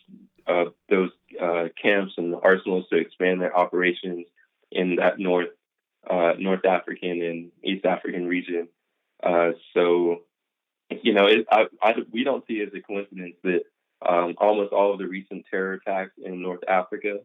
uh, 0.48 0.66
those 0.90 1.12
uh, 1.42 1.66
camps 1.82 2.14
and 2.18 2.36
arsenals 2.42 2.86
to 2.90 2.98
expand 2.98 3.42
their 3.42 3.56
operations 3.56 4.26
in 4.72 4.96
that 4.98 5.20
North 5.20 5.50
uh, 6.10 6.34
North 6.40 6.66
African 6.66 7.22
and 7.22 7.52
East 7.64 7.86
African 7.86 8.28
region. 8.28 8.68
Uh, 9.22 9.52
so, 9.74 10.22
you 10.90 11.14
know, 11.14 11.26
it, 11.26 11.46
I, 11.52 11.66
I, 11.82 11.96
we 12.12 12.24
don't 12.24 12.46
see 12.48 12.56
it 12.56 12.70
as 12.70 12.74
a 12.74 12.82
coincidence 12.82 13.36
that 13.44 13.64
um, 14.08 14.36
almost 14.38 14.72
all 14.72 14.94
of 14.94 15.00
the 15.00 15.08
recent 15.08 15.46
terror 15.50 15.74
attacks 15.74 16.14
in 16.24 16.42
North 16.42 16.62
Africa 16.68 17.18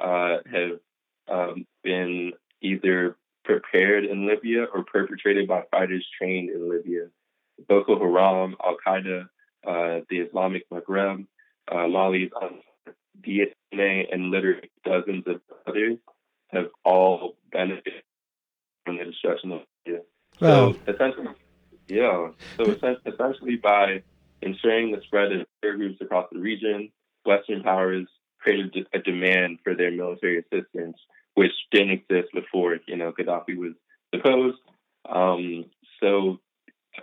uh, 0.00 0.36
have 0.50 0.78
um, 1.28 1.66
been 1.82 2.32
either 2.60 3.16
prepared 3.44 4.04
in 4.04 4.26
Libya 4.26 4.64
or 4.64 4.84
perpetrated 4.84 5.48
by 5.48 5.62
fighters 5.70 6.06
trained 6.16 6.50
in 6.50 6.70
Libya. 6.70 7.06
Boko 7.68 7.98
Haram, 7.98 8.54
Al 8.64 8.76
Qaeda, 8.86 9.22
uh, 9.66 10.04
the 10.10 10.18
Islamic 10.18 10.68
Maghreb, 10.70 11.26
uh, 11.70 11.88
Mali's 11.88 12.30
DNA, 13.26 14.06
and 14.12 14.30
literally 14.30 14.70
dozens 14.84 15.24
of 15.26 15.40
others 15.66 15.98
have 16.48 16.66
all 16.84 17.36
benefited 17.52 18.02
from 18.84 18.98
the 18.98 19.04
destruction 19.04 19.52
of. 19.52 19.60
Well- 20.40 20.74
so 20.74 20.92
essentially, 20.92 21.28
yeah. 21.88 22.28
So 22.56 22.76
essentially, 23.06 23.56
by 23.56 24.02
ensuring 24.42 24.92
the 24.92 25.00
spread 25.02 25.32
of 25.32 25.46
terror 25.62 25.76
groups 25.76 26.00
across 26.00 26.28
the 26.30 26.38
region, 26.38 26.90
Western 27.24 27.62
powers 27.62 28.06
created 28.38 28.86
a 28.94 28.98
demand 29.00 29.58
for 29.64 29.74
their 29.74 29.90
military 29.90 30.38
assistance, 30.38 30.96
which 31.34 31.52
didn't 31.72 31.90
exist 31.90 32.28
before. 32.32 32.78
You 32.86 32.96
know, 32.96 33.12
Gaddafi 33.12 33.56
was 33.56 33.72
deposed. 34.12 34.58
Um, 35.08 35.64
so 36.00 36.38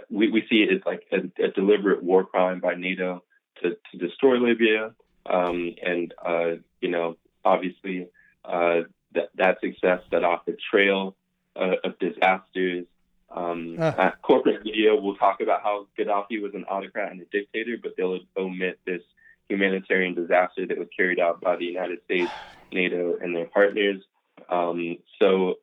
we, 0.10 0.30
we 0.32 0.44
see 0.50 0.64
it 0.64 0.74
as 0.74 0.82
like 0.86 1.04
a, 1.12 1.44
a 1.44 1.52
deliberate 1.52 2.04
war 2.04 2.26
crime 2.26 2.60
by 2.60 2.76
NATO 2.76 3.24
to, 3.62 3.78
to 3.92 3.98
destroy 3.98 4.38
Libya. 4.38 4.94
Um, 5.26 5.76
and, 5.84 6.14
uh, 6.24 6.52
you 6.82 6.90
know, 6.90 7.18
obviously, 7.44 8.08
uh, 8.44 8.82
that, 9.14 9.30
that 9.36 9.60
success 9.62 10.02
set 10.12 10.24
off 10.24 10.48
a 10.48 10.54
trail 10.72 11.16
uh, 11.56 11.76
of 11.84 11.98
disasters. 12.00 12.86
Um, 13.32 13.78
Ah. 13.80 14.14
corporate 14.22 14.64
media 14.64 14.96
will 14.96 15.16
talk 15.16 15.42
about 15.42 15.64
how 15.64 15.88
Gaddafi 15.98 16.42
was 16.42 16.54
an 16.54 16.66
autocrat 16.66 17.12
and 17.12 17.22
a 17.22 17.26
dictator, 17.26 17.78
but 17.82 17.94
they'll 17.98 18.20
omit 18.38 18.80
this 18.86 19.02
humanitarian 19.50 20.14
disaster 20.14 20.66
that 20.68 20.78
was 20.78 20.88
carried 20.96 21.20
out 21.20 21.42
by 21.42 21.56
the 21.56 21.66
United 21.66 22.04
States, 22.06 22.32
NATO, 22.72 23.18
and 23.22 23.36
their 23.36 23.46
partners. 23.46 24.02
Um, 24.50 24.98
so 25.20 25.56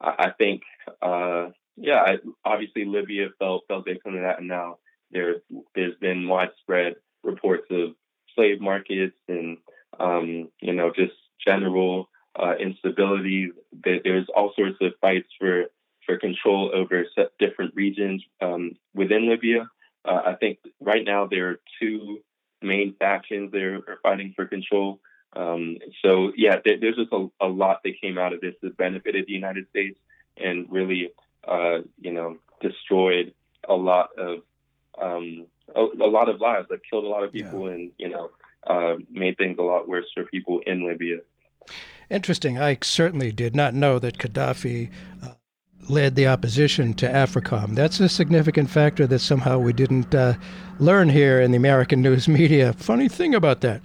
I, 0.00 0.14
I 0.26 0.30
think, 0.38 0.62
uh, 1.02 1.48
yeah, 1.76 2.02
I, 2.06 2.18
obviously 2.44 2.84
Libya 2.84 3.28
fell 3.38 3.62
fell 3.68 3.82
victim 3.82 4.14
to 4.14 4.20
that, 4.20 4.38
and 4.38 4.48
now 4.48 4.78
there 5.10 5.36
there's 5.74 5.96
been 5.96 6.28
widespread 6.28 6.96
reports 7.28 7.66
of 7.70 7.94
slave 8.34 8.60
markets 8.60 9.16
and 9.28 9.58
um, 9.98 10.48
you 10.60 10.72
know 10.72 10.92
just 10.94 11.14
general 11.44 12.08
uh, 12.38 12.54
instability. 12.58 13.50
There's 13.84 14.26
all 14.34 14.52
sorts 14.56 14.76
of 14.80 14.92
fights 15.00 15.28
for 15.38 15.66
for 16.06 16.18
control 16.18 16.70
over 16.74 17.04
different 17.38 17.74
regions 17.74 18.22
um, 18.40 18.76
within 18.94 19.28
Libya. 19.28 19.68
Uh, 20.04 20.22
I 20.26 20.34
think 20.34 20.58
right 20.80 21.04
now 21.04 21.26
there 21.26 21.50
are 21.50 21.60
two 21.80 22.20
main 22.62 22.94
factions 22.98 23.52
that 23.52 23.62
are, 23.62 23.98
fighting 24.02 24.32
for 24.34 24.46
control. 24.46 25.00
Um, 25.34 25.76
so 26.02 26.32
yeah, 26.34 26.56
there, 26.64 26.78
there's 26.80 26.96
just 26.96 27.12
a, 27.12 27.28
a 27.40 27.46
lot 27.46 27.82
that 27.84 28.00
came 28.00 28.16
out 28.16 28.32
of 28.32 28.40
this 28.40 28.54
that 28.62 28.76
benefited 28.78 29.26
the 29.26 29.34
United 29.34 29.68
States 29.68 29.98
and 30.38 30.66
really, 30.70 31.10
uh, 31.46 31.80
you 32.00 32.12
know, 32.12 32.38
destroyed 32.62 33.34
a 33.68 33.74
lot 33.74 34.10
of 34.16 34.38
um, 35.00 35.46
a, 35.74 35.80
a 35.80 36.10
lot 36.10 36.28
of 36.28 36.40
lives, 36.40 36.68
that 36.70 36.80
killed 36.88 37.04
a 37.04 37.08
lot 37.08 37.24
of 37.24 37.32
people, 37.32 37.66
and 37.68 37.90
you 37.98 38.08
know, 38.08 38.30
uh, 38.66 38.96
made 39.10 39.36
things 39.36 39.56
a 39.58 39.62
lot 39.62 39.88
worse 39.88 40.06
for 40.14 40.24
people 40.24 40.60
in 40.66 40.86
Libya. 40.86 41.18
Interesting. 42.10 42.58
I 42.58 42.78
certainly 42.82 43.32
did 43.32 43.54
not 43.54 43.74
know 43.74 43.98
that 43.98 44.18
Gaddafi 44.18 44.90
uh, 45.22 45.28
led 45.88 46.16
the 46.16 46.26
opposition 46.26 46.94
to 46.94 47.08
AFRICOM. 47.08 47.74
That's 47.74 48.00
a 48.00 48.08
significant 48.08 48.70
factor 48.70 49.06
that 49.06 49.18
somehow 49.20 49.58
we 49.58 49.72
didn't 49.72 50.14
uh, 50.14 50.34
learn 50.78 51.08
here 51.08 51.40
in 51.40 51.50
the 51.50 51.56
American 51.56 52.02
news 52.02 52.28
media. 52.40 52.72
Funny 52.72 53.08
thing 53.08 53.34
about 53.34 53.60
that. 53.60 53.82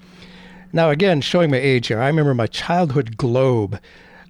Now, 0.72 0.90
again, 0.90 1.22
showing 1.22 1.52
my 1.52 1.58
age 1.58 1.88
here, 1.88 2.02
I 2.02 2.08
remember 2.08 2.34
my 2.34 2.48
childhood 2.48 3.18
globe 3.18 3.80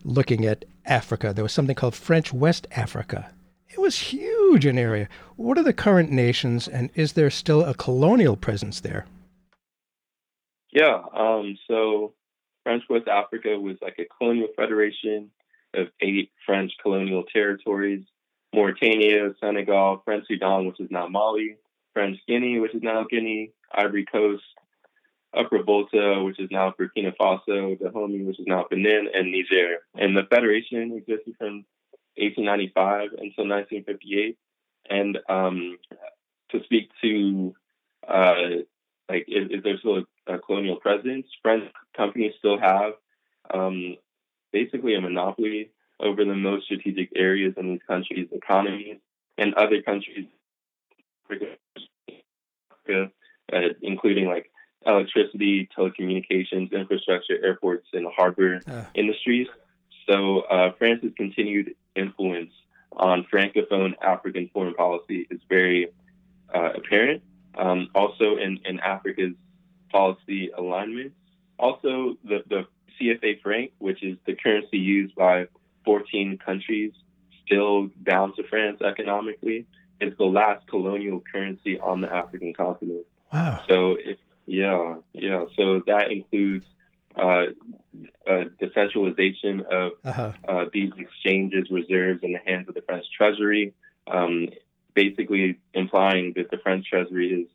looking 0.04 0.46
at 0.46 0.66
Africa. 0.86 1.34
There 1.34 1.44
was 1.44 1.54
something 1.54 1.76
called 1.76 1.96
French 1.96 2.34
West 2.34 2.68
Africa. 2.72 3.32
It 3.73 3.81
was 3.81 3.97
huge 3.97 4.65
in 4.65 4.77
area. 4.77 5.09
What 5.36 5.57
are 5.57 5.63
the 5.63 5.73
current 5.73 6.12
nations, 6.12 6.67
and 6.67 6.91
is 6.93 7.13
there 7.13 7.31
still 7.31 7.65
a 7.65 7.73
colonial 7.73 8.38
presence 8.38 8.79
there? 8.79 9.07
Yeah. 10.71 11.01
Um, 11.12 11.57
so 11.67 12.13
French 12.63 12.83
West 12.89 13.07
Africa 13.07 13.59
was 13.59 13.77
like 13.81 13.97
a 13.97 14.05
colonial 14.05 14.49
federation 14.55 15.31
of 15.73 15.88
eight 16.01 16.31
French 16.45 16.71
colonial 16.81 17.23
territories 17.23 18.03
Mauritania, 18.53 19.33
Senegal, 19.39 20.01
French 20.05 20.27
Sudan, 20.27 20.67
which 20.67 20.79
is 20.79 20.91
now 20.91 21.07
Mali, 21.07 21.57
French 21.93 22.19
Guinea, 22.27 22.59
which 22.59 22.75
is 22.75 22.83
now 22.83 23.03
Guinea, 23.09 23.51
Ivory 23.73 24.05
Coast, 24.05 24.43
Upper 25.36 25.63
Volta, 25.63 26.21
which 26.23 26.39
is 26.39 26.49
now 26.51 26.71
Burkina 26.79 27.12
Faso, 27.19 27.79
Dahomey, 27.79 28.23
which 28.23 28.39
is 28.39 28.45
now 28.45 28.65
Benin, 28.69 29.09
and 29.12 29.31
Niger. 29.31 29.77
And 29.95 30.15
the 30.15 30.27
federation 30.29 30.93
existed 30.95 31.33
from 31.39 31.65
1895 32.17 33.12
until 33.12 33.47
1958. 33.47 34.38
And 34.89 35.19
um, 35.30 35.78
to 36.52 36.63
speak 36.63 36.89
to 37.02 37.56
uh, 38.08 38.63
like, 39.10 39.26
is, 39.28 39.49
is 39.49 39.63
there 39.63 39.78
still 39.80 40.04
a, 40.28 40.34
a, 40.34 40.39
colonial 40.39 40.78
presence? 40.78 41.26
French 41.41 41.63
companies 41.95 42.34
still 42.39 42.60
have 42.60 42.93
um, 43.54 43.95
basically 44.52 44.95
a 44.95 45.02
monopoly 45.02 45.71
over 45.99 46.26
the 46.26 46.36
most 46.36 46.65
strategic 46.65 47.10
areas 47.15 47.54
in 47.58 47.69
these 47.69 47.82
countries' 47.88 48.28
economies, 48.32 48.97
and 49.38 49.54
other 49.54 49.82
countries, 49.82 50.28
uh, 51.32 53.06
including 53.82 54.28
like 54.28 54.49
electricity, 54.86 55.69
telecommunications, 55.78 56.71
infrastructure, 56.71 57.43
airports, 57.43 57.88
and 57.93 58.08
harbor 58.15 58.60
Uh. 58.67 58.86
industries. 58.95 59.47
So 60.10 60.41
uh, 60.41 60.73
France's 60.78 61.13
continued 61.15 61.76
influence 61.95 62.51
on 62.95 63.25
francophone 63.32 63.93
African 64.01 64.49
foreign 64.53 64.73
policy 64.73 65.27
is 65.29 65.39
very 65.49 65.89
uh, 66.53 66.69
apparent. 66.75 67.23
Um, 67.56 67.89
also 67.93 68.38
in, 68.38 68.60
in 68.65 68.79
Africa's 68.79 69.34
policy 69.91 70.49
alignment. 70.58 71.13
Also 71.60 72.17
the, 72.23 72.43
the 72.49 72.65
CFA 72.99 73.41
franc, 73.41 73.71
which 73.79 74.03
is 74.03 74.17
the 74.25 74.36
currency 74.36 74.77
used 74.77 75.15
by 75.15 75.47
14 75.86 76.39
countries 76.43 76.91
still 77.45 77.89
bound 77.97 78.34
to 78.38 78.43
France 78.43 78.82
economically, 78.82 79.65
is 80.01 80.13
the 80.17 80.25
last 80.25 80.65
colonial 80.67 81.21
currency 81.32 81.79
on 81.79 82.01
the 82.01 82.13
African 82.13 82.53
continent. 82.53 83.06
Wow. 83.32 83.62
So 83.67 83.97
if 83.99 84.17
Yeah, 84.45 84.95
yeah. 85.13 85.45
So 85.56 85.82
that 85.88 86.12
includes 86.12 86.65
uh, 87.15 87.45
uh, 88.28 88.45
the 88.60 88.71
centralization 88.73 89.62
of 89.71 89.91
Uh-huh. 90.04 90.32
uh, 90.47 90.65
these 90.73 90.91
exchanges 90.97 91.69
reserves 91.69 92.21
in 92.23 92.34
the 92.34 92.39
hands 92.45 92.67
of 92.67 92.76
the 92.76 92.82
French 92.82 93.06
Treasury, 93.15 93.73
um, 94.08 94.49
basically 94.93 95.58
implying 95.73 96.34
that 96.36 96.49
the 96.52 96.58
French 96.58 96.89
Treasury 96.89 97.41
is 97.41 97.47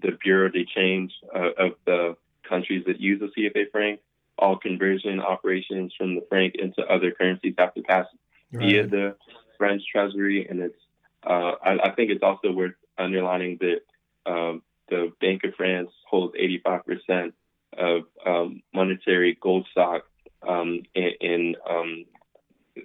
the 0.00 0.12
bureau 0.22 0.48
de 0.48 0.64
change 0.64 1.12
uh, 1.34 1.50
of 1.58 1.72
the 1.84 2.16
countries 2.48 2.84
that 2.86 3.00
use 3.00 3.20
the 3.20 3.28
CFA 3.36 3.70
franc. 3.70 4.00
All 4.38 4.56
conversion 4.56 5.20
operations 5.20 5.92
from 5.96 6.14
the 6.16 6.24
franc 6.28 6.54
into 6.56 6.82
other 6.86 7.10
currencies 7.12 7.54
have 7.58 7.74
to 7.74 7.82
pass 7.82 8.06
via 8.52 8.86
the 8.86 9.16
French 9.58 9.82
Treasury, 9.90 10.46
and 10.48 10.60
it's. 10.60 10.78
Uh, 11.24 11.52
I, 11.62 11.78
I 11.88 11.90
think 11.94 12.10
it's 12.10 12.22
also 12.24 12.50
worth 12.50 12.74
underlining 12.98 13.58
that 13.60 13.80
um, 14.26 14.62
the 14.88 15.12
Bank 15.20 15.44
of 15.44 15.54
France 15.54 15.90
holds 16.04 16.34
85% 16.34 17.26
of 17.28 17.32
um, 17.78 18.62
monetary 18.74 19.36
gold 19.40 19.66
stock 19.70 20.04
um, 20.46 20.82
in, 20.94 21.10
in 21.20 21.56
um, 21.68 22.04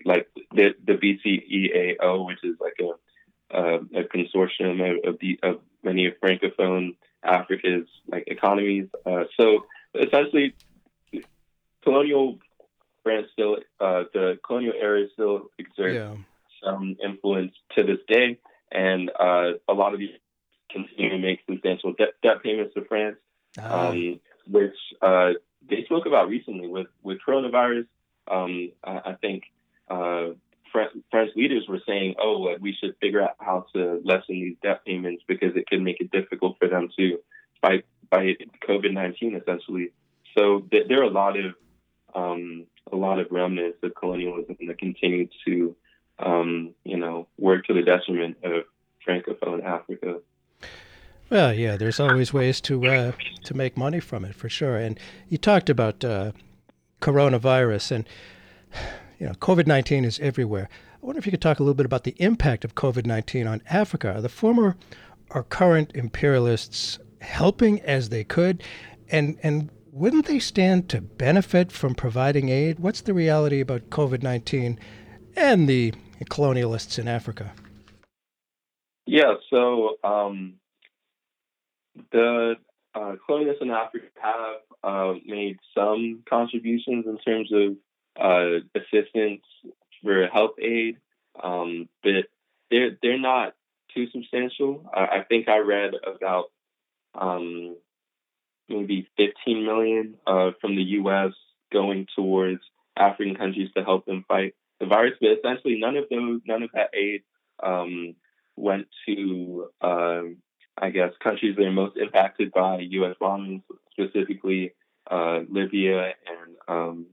like 0.06 0.28
the 0.52 0.76
the 0.86 0.93
BCEAO, 0.93 2.26
which 2.26 2.43
is 2.43 2.56
like 2.60 2.78
a 2.82 3.58
uh, 3.58 3.80
a 3.95 4.04
consortium 4.04 4.82
of, 4.82 5.13
of 5.13 5.19
the 5.19 5.39
of 5.43 5.60
many 5.84 6.06
of 6.08 6.13
francophone 6.23 6.95
Africa's 7.23 7.88
like 8.08 8.26
economies. 8.28 8.88
Uh, 9.06 9.23
so 9.39 9.65
essentially, 9.95 10.56
colonial 11.84 12.38
France 13.04 13.28
still 13.34 13.58
uh, 13.80 14.04
the 14.13 14.38
colonial 14.45 14.73
area 14.80 15.08
still 15.13 15.50
exerts 15.60 15.95
Yeah. 15.95 16.15
some 16.63 16.97
influence 17.04 17.54
to 17.76 17.84
this 17.84 18.00
day, 18.08 18.38
and 18.71 19.10
uh, 19.19 19.52
a 19.67 19.73
lot 19.73 19.93
of 19.93 20.00
these 20.00 20.12
continue 20.69 21.10
to 21.10 21.17
make 21.17 21.39
substantial 21.50 21.93
debt, 21.93 22.10
debt 22.21 22.43
payments 22.43 22.73
to 22.73 22.84
France, 22.86 23.15
Ah, 23.60 23.88
um, 23.88 24.19
which 24.50 24.76
uh, 25.02 25.32
they 25.70 25.84
spoke 25.86 26.06
about 26.06 26.30
recently 26.30 26.68
with 26.68 26.88
with 27.04 27.20
coronavirus. 27.28 27.88
Um, 28.30 28.72
I, 28.84 29.12
I 29.12 29.14
think 29.22 29.44
uh, 29.90 30.30
French, 30.72 30.92
French 31.12 31.32
leaders 31.36 31.66
were 31.68 31.82
saying, 31.88 32.16
"Oh, 32.22 32.34
like, 32.34 32.60
we 32.60 32.76
should 32.80 32.96
figure 33.00 33.22
out 33.22 33.36
how 33.40 33.66
to 33.74 34.02
lessen 34.04 34.36
these 34.36 34.58
debt 34.62 34.86
payments 34.86 35.24
because 35.28 35.56
it 35.56 35.68
could 35.68 35.82
make 35.82 36.00
it 36.00 36.12
difficult 36.12 36.58
for 36.60 36.68
them 36.68 36.90
to 36.98 37.20
fight 37.62 37.86
COVID 38.14 38.94
nineteen, 38.94 39.36
essentially." 39.36 39.92
So 40.38 40.62
th- 40.72 40.88
there 40.88 41.02
are 41.02 41.06
a 41.06 41.10
lot 41.10 41.38
of 41.38 41.56
um, 42.16 42.66
a 42.92 42.96
lot 42.96 43.20
of 43.20 43.28
remnants 43.32 43.80
of 43.84 43.94
colonialism 43.96 44.58
that 44.68 44.78
continue 44.78 45.28
to, 45.46 45.76
um, 46.20 46.74
you 46.84 46.98
know, 46.98 47.28
work 47.38 47.66
to 47.66 47.74
the 47.74 47.82
detriment 47.82 48.38
of 48.44 48.64
francophone 49.08 49.64
Africa. 49.64 50.20
Well, 51.30 51.54
yeah, 51.54 51.76
there's 51.76 52.00
always 52.00 52.32
ways 52.32 52.62
to 52.62 52.86
uh, 52.86 53.12
to 53.44 53.54
make 53.54 53.76
money 53.76 54.00
from 54.00 54.24
it 54.24 54.34
for 54.34 54.48
sure. 54.48 54.78
And 54.78 54.98
you 55.28 55.38
talked 55.38 55.70
about 55.70 56.04
uh, 56.04 56.32
coronavirus, 57.02 57.92
and 57.92 58.10
you 59.20 59.28
know, 59.28 59.34
COVID 59.34 59.68
nineteen 59.68 60.06
is 60.06 60.20
everywhere. 60.20 60.70
I 60.94 61.06
wonder 61.06 61.20
if 61.20 61.26
you 61.26 61.32
could 61.32 61.42
talk 61.42 61.60
a 61.60 61.63
little 61.63 61.74
bit 61.74 61.86
about 61.86 62.06
the 62.06 62.16
impact 62.18 62.63
of 62.63 62.76
COVID 62.76 63.06
nineteen 63.06 63.46
on 63.46 63.62
Africa. 63.70 64.16
Are 64.16 64.22
the 64.22 64.30
former 64.30 64.78
or 65.32 65.44
current 65.44 65.92
imperialists 65.96 66.98
helping 67.20 67.82
as 67.82 68.08
they 68.08 68.24
could, 68.24 68.63
and 69.10 69.38
and 69.44 69.70
wouldn't 69.92 70.28
they 70.28 70.40
stand 70.40 70.88
to 70.90 71.02
benefit 71.02 71.74
from 71.74 71.94
providing 71.94 72.48
aid? 72.48 72.80
What's 72.80 73.02
the 73.02 73.13
reality 73.13 73.60
about 73.60 73.90
COVID 73.90 74.24
nineteen 74.24 74.80
and 75.36 75.68
the 75.68 75.94
colonialists 76.26 76.98
in 76.98 77.10
Africa? 77.10 77.52
Yeah, 79.06 79.36
so 79.50 79.98
um, 80.04 80.56
the 82.12 82.56
uh, 82.96 83.16
colonialists 83.28 83.62
in 83.62 83.72
Africa 83.72 84.08
have 84.22 84.62
uh, 84.84 85.14
made 85.26 85.58
some 85.76 86.24
contributions 86.30 87.06
in 87.06 87.18
terms 87.20 87.52
of 87.52 87.76
uh, 88.20 88.60
assistance 88.76 89.44
for 90.04 90.28
health 90.28 90.56
aid, 90.62 90.98
um, 91.42 91.88
but 92.04 92.26
they're 92.72 92.98
they're 93.02 93.20
not 93.20 93.54
too 93.94 94.08
substantial. 94.12 94.90
I, 94.94 95.20
I 95.20 95.24
think 95.28 95.48
I 95.48 95.60
read 95.60 95.94
about 96.06 96.46
um, 97.14 97.78
maybe 98.70 99.08
15 99.18 99.66
million 99.66 100.16
uh, 100.26 100.52
from 100.62 100.76
the 100.76 100.84
U.S. 100.84 101.32
going 101.72 102.08
towards 102.16 102.62
African 102.98 103.36
countries 103.36 103.70
to 103.76 103.84
help 103.84 104.06
them 104.06 104.26
fight 104.28 104.56
the 104.80 104.86
virus, 104.86 105.14
but 105.20 105.32
essentially 105.32 105.80
none 105.80 105.98
of 105.98 106.06
those 106.10 106.42
none 106.46 106.64
of 106.64 106.70
that 106.74 106.90
aid 106.94 107.22
um, 107.64 108.16
went 108.56 108.88
to, 109.08 109.68
um, 109.82 110.38
I 110.78 110.90
guess, 110.90 111.12
countries 111.24 111.56
that 111.56 111.66
are 111.66 111.72
most 111.72 111.98
impacted 111.98 112.52
by 112.52 112.80
U.S. 112.80 113.16
bombings, 113.22 113.63
specifically 113.92 114.74
uh, 115.10 115.40
Libya 115.50 116.13
and 116.28 116.56
um, 116.68 117.06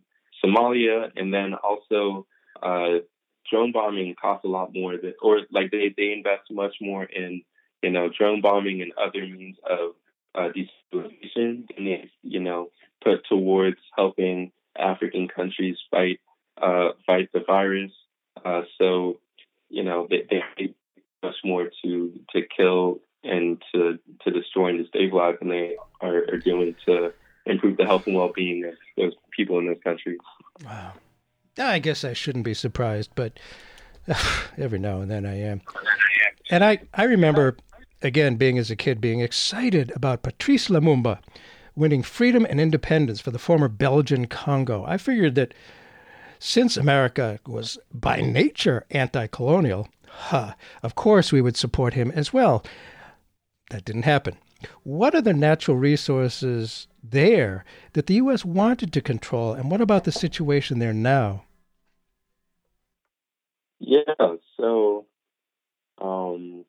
Somalia, 0.44 1.10
and 1.16 1.32
then 1.32 1.54
also 1.54 2.26
uh, 2.62 3.00
drone 3.50 3.72
bombing 3.72 4.14
costs 4.20 4.44
a 4.44 4.48
lot 4.48 4.74
more. 4.74 4.96
Than, 4.96 5.14
or 5.22 5.40
like 5.50 5.70
they 5.70 5.94
they 5.96 6.12
invest 6.12 6.50
much 6.50 6.74
more 6.80 7.04
in 7.04 7.42
you 7.82 7.90
know 7.90 8.10
drone 8.16 8.40
bombing 8.40 8.82
and 8.82 8.92
other 8.98 9.26
means 9.26 9.56
of 9.68 9.94
uh, 10.34 10.48
destabilization, 10.52 11.66
and 11.76 11.86
they 11.86 12.10
you 12.22 12.40
know 12.40 12.68
put 13.02 13.24
towards 13.28 13.78
helping 13.96 14.52
African 14.78 15.28
countries 15.28 15.76
fight 15.90 16.20
uh, 16.60 16.90
fight 17.06 17.30
the 17.32 17.40
virus. 17.46 17.92
Uh, 18.44 18.62
so 18.78 19.20
you 19.70 19.84
know 19.84 20.06
they, 20.10 20.26
they 20.30 20.74
much 21.22 21.36
more 21.44 21.70
to 21.82 22.12
to 22.32 22.42
kill 22.54 23.00
and 23.24 23.62
to 23.72 23.98
to 24.22 24.30
destroy 24.30 24.68
and 24.68 24.86
destabilize 24.86 25.40
and 25.40 25.50
they 25.50 25.76
are, 26.00 26.24
are 26.32 26.38
doing 26.38 26.74
to 26.86 27.12
improve 27.46 27.76
the 27.76 27.84
health 27.84 28.06
and 28.06 28.16
well 28.16 28.32
being 28.34 28.64
of 28.64 28.74
those 28.96 29.12
people 29.30 29.58
in 29.58 29.66
those 29.66 29.80
countries. 29.82 30.20
Wow. 30.64 30.92
I 31.58 31.78
guess 31.78 32.04
I 32.04 32.14
shouldn't 32.14 32.44
be 32.44 32.54
surprised, 32.54 33.10
but 33.14 33.38
every 34.58 34.78
now 34.78 35.00
and 35.00 35.10
then 35.10 35.24
I 35.24 35.38
am. 35.38 35.62
And 36.50 36.64
I, 36.64 36.80
I 36.92 37.04
remember, 37.04 37.56
again, 38.02 38.36
being 38.36 38.58
as 38.58 38.70
a 38.70 38.76
kid, 38.76 39.00
being 39.00 39.20
excited 39.20 39.92
about 39.94 40.22
Patrice 40.22 40.68
Lumumba 40.68 41.20
winning 41.76 42.02
freedom 42.02 42.46
and 42.48 42.60
independence 42.60 43.20
for 43.20 43.30
the 43.30 43.38
former 43.38 43.68
Belgian 43.68 44.26
Congo. 44.26 44.84
I 44.86 44.96
figured 44.96 45.34
that 45.36 45.54
since 46.38 46.76
America 46.76 47.38
was 47.46 47.78
by 47.92 48.20
nature 48.20 48.84
anti 48.90 49.26
colonial, 49.26 49.88
huh, 50.06 50.54
of 50.82 50.94
course 50.94 51.32
we 51.32 51.40
would 51.40 51.56
support 51.56 51.94
him 51.94 52.10
as 52.12 52.32
well. 52.32 52.64
That 53.70 53.84
didn't 53.84 54.02
happen. 54.02 54.36
What 54.82 55.14
are 55.14 55.22
the 55.22 55.34
natural 55.34 55.76
resources 55.76 56.88
there 57.02 57.64
that 57.92 58.06
the 58.06 58.14
U.S. 58.14 58.44
wanted 58.44 58.92
to 58.92 59.00
control, 59.00 59.52
and 59.52 59.70
what 59.70 59.80
about 59.80 60.04
the 60.04 60.12
situation 60.12 60.78
there 60.78 60.92
now? 60.92 61.44
Yeah, 63.80 64.02
so 64.56 65.06
um, 66.00 66.64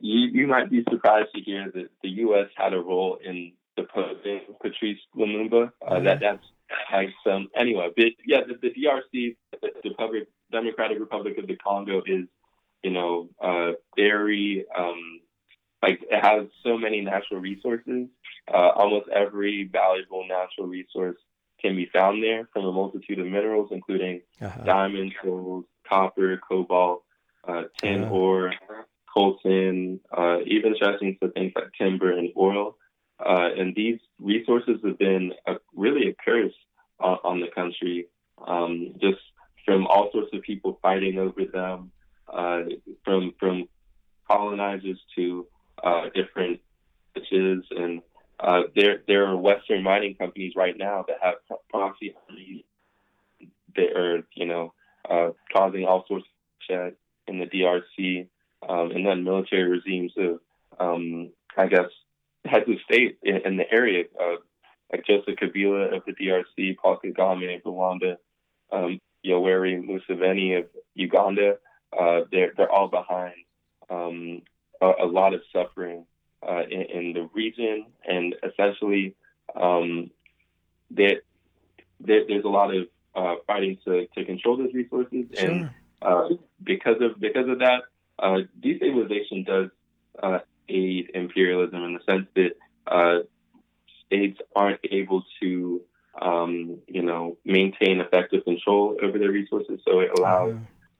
you 0.00 0.28
you 0.32 0.46
might 0.46 0.70
be 0.70 0.84
surprised 0.90 1.28
to 1.34 1.40
hear 1.40 1.70
that 1.74 1.88
the 2.02 2.08
U.S. 2.08 2.48
had 2.56 2.72
a 2.72 2.80
role 2.80 3.18
in 3.24 3.52
deposing 3.76 4.40
Patrice 4.60 4.98
Lumumba. 5.16 5.70
Uh, 5.86 6.00
that 6.00 6.20
that's 6.20 6.44
like 6.92 7.10
some 7.24 7.48
anyway. 7.56 7.90
But 7.96 8.06
yeah, 8.26 8.40
the, 8.46 8.54
the 8.60 8.70
DRC, 8.70 9.36
the 9.60 9.88
Republic, 9.88 10.28
Democratic 10.50 10.98
Republic 10.98 11.38
of 11.38 11.46
the 11.46 11.56
Congo, 11.56 12.02
is 12.06 12.26
you 12.82 12.90
know 12.90 13.28
uh, 13.40 13.72
very 13.96 14.64
um, 14.76 15.20
like 15.86 16.00
it 16.10 16.24
has 16.24 16.46
so 16.64 16.76
many 16.76 17.00
natural 17.00 17.40
resources. 17.40 18.08
Uh, 18.52 18.70
almost 18.76 19.08
every 19.08 19.68
valuable 19.70 20.26
natural 20.28 20.66
resource 20.66 21.16
can 21.60 21.74
be 21.76 21.88
found 21.92 22.22
there 22.22 22.48
from 22.52 22.64
a 22.64 22.72
multitude 22.72 23.18
of 23.18 23.26
minerals, 23.26 23.68
including 23.70 24.20
Uh-huh. 24.40 24.64
diamonds, 24.64 25.14
gold, 25.22 25.64
copper, 25.88 26.38
cobalt, 26.48 27.04
uh, 27.48 27.64
tin 27.80 28.02
Yeah. 28.02 28.08
ore, 28.08 28.52
coltan, 29.16 30.00
uh, 30.16 30.38
even 30.46 30.74
stretching 30.74 31.16
to 31.22 31.30
things 31.30 31.52
like 31.54 31.72
timber 31.78 32.10
and 32.12 32.32
oil. 32.36 32.76
Uh, 33.18 33.48
and 33.56 33.74
these 33.74 33.98
resources 34.18 34.78
have 34.84 34.98
been 34.98 35.32
a, 35.46 35.54
really 35.74 36.08
a 36.10 36.14
curse 36.14 36.52
on, 37.00 37.18
on 37.24 37.40
the 37.40 37.48
country, 37.48 38.08
um, 38.46 38.94
just 39.00 39.20
from 39.64 39.86
all 39.86 40.10
sorts 40.12 40.28
of 40.34 40.42
people 40.42 40.78
fighting 40.82 41.18
over 41.18 41.44
them, 41.46 41.90
uh, 42.32 42.62
from 43.04 43.32
from 43.40 43.68
colonizers 44.30 45.00
to 45.16 45.46
uh, 45.82 46.04
different 46.14 46.60
riches 47.14 47.64
and 47.70 48.02
uh, 48.38 48.62
there 48.74 49.02
there 49.06 49.26
are 49.26 49.36
Western 49.36 49.82
mining 49.82 50.14
companies 50.14 50.52
right 50.56 50.76
now 50.76 51.04
that 51.08 51.16
have 51.22 51.34
pro- 51.46 51.60
proxy 51.70 52.14
armies 52.28 52.64
that 53.74 53.96
are 53.96 54.26
you 54.34 54.46
know 54.46 54.74
uh, 55.08 55.30
causing 55.52 55.84
all 55.84 56.04
sorts 56.06 56.26
of 56.26 56.66
shed 56.68 56.96
in 57.26 57.38
the 57.38 57.46
DRC, 57.46 58.28
um, 58.68 58.90
and 58.90 59.06
then 59.06 59.24
military 59.24 59.64
regimes 59.64 60.12
of 60.18 60.40
um, 60.78 61.30
I 61.56 61.66
guess 61.66 61.86
heads 62.44 62.68
of 62.68 62.76
state 62.90 63.18
in, 63.22 63.36
in 63.44 63.56
the 63.56 63.70
area, 63.70 64.04
uh, 64.20 64.36
like 64.92 65.06
Joseph 65.06 65.36
Kabila 65.36 65.96
of 65.96 66.02
the 66.06 66.12
DRC, 66.12 66.76
Paul 66.76 66.98
Kagame 67.02 67.56
of 67.56 67.62
Rwanda, 67.62 68.16
um, 68.70 69.00
Yoweri 69.24 69.80
Museveni 69.82 70.58
of 70.58 70.66
Uganda. 70.94 71.54
Uh, 71.98 72.20
they're 72.30 72.52
they're 72.56 72.70
all 72.70 72.88
behind 72.88 73.34
um, 73.88 74.42
a, 74.80 75.04
a 75.04 75.06
lot 75.06 75.34
of 75.34 75.40
suffering 75.52 76.06
uh, 76.46 76.62
in, 76.70 76.82
in, 76.82 77.12
the 77.12 77.28
region, 77.34 77.86
and 78.06 78.34
essentially 78.42 79.14
um, 79.60 80.10
there, 80.90 81.20
there, 82.00 82.22
there's 82.28 82.44
a 82.44 82.48
lot 82.48 82.74
of 82.74 82.86
uh, 83.14 83.34
fighting 83.46 83.78
to, 83.84 84.06
to 84.14 84.24
control 84.24 84.56
those 84.56 84.74
resources, 84.74 85.24
Sure. 85.34 85.50
and 85.50 85.70
uh, 86.02 86.28
because 86.62 86.96
of 87.00 87.18
because 87.18 87.48
of 87.48 87.58
that, 87.60 87.82
uh, 88.18 88.38
destabilization 88.60 89.46
does 89.46 89.70
uh, 90.22 90.38
aid 90.68 91.10
imperialism 91.14 91.82
in 91.82 91.94
the 91.94 92.00
sense 92.04 92.26
that 92.34 92.50
uh, 92.86 93.22
states 94.06 94.38
aren't 94.54 94.80
able 94.90 95.24
to, 95.40 95.80
um, 96.20 96.78
you 96.86 97.02
know, 97.02 97.36
maintain 97.44 98.00
effective 98.00 98.44
control 98.44 98.96
over 99.02 99.18
their 99.18 99.30
resources. 99.30 99.80
So 99.86 100.00
it 100.00 100.10
allows 100.16 100.56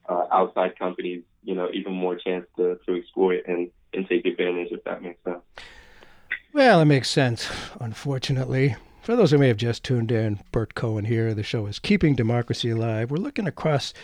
uh, 0.09 0.27
outside 0.33 0.79
companies, 0.79 1.23
you 1.43 1.55
know, 1.55 1.69
even 1.73 1.93
more 1.93 2.17
chance 2.17 2.47
to, 2.57 2.79
to 2.87 2.97
exploit 2.97 3.43
and, 3.47 3.71
and 3.93 4.09
take 4.09 4.27
advantage, 4.27 4.69
if 4.71 4.85
that 4.85 5.03
makes 5.03 5.23
sense. 5.25 5.43
Well, 6.53 6.81
it 6.81 6.87
makes 6.87 7.11
sense, 7.11 7.49
unfortunately. 7.81 8.77
For 9.03 9.15
those 9.15 9.31
who 9.31 9.39
may 9.39 9.49
have 9.49 9.57
just 9.57 9.85
tuned 9.85 10.11
in, 10.11 10.41
Bert 10.51 10.75
Cohen 10.75 11.05
here. 11.05 11.33
The 11.33 11.43
show 11.43 11.67
is 11.67 11.79
Keeping 11.79 12.17
Democracy 12.17 12.71
Alive. 12.71 13.11
We're 13.11 13.19
looking 13.19 13.47
across 13.47 13.95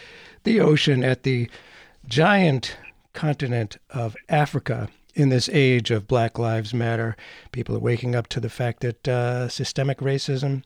the 0.45 0.61
ocean 0.61 1.03
at 1.03 1.25
the 1.25 1.51
giant 2.07 2.77
continent 3.13 3.79
of 3.91 4.17
Africa 4.29 4.89
in 5.15 5.29
this 5.29 5.49
age 5.53 5.91
of 5.91 6.07
Black 6.07 6.39
Lives 6.39 6.73
Matter. 6.73 7.17
People 7.53 7.77
are 7.77 7.81
waking 7.81 8.15
up 8.15 8.29
to 8.29 8.41
the 8.41 8.49
fact 8.49 8.81
that 8.81 9.09
uh, 9.09 9.49
systemic 9.49 9.99
racism 9.99 10.63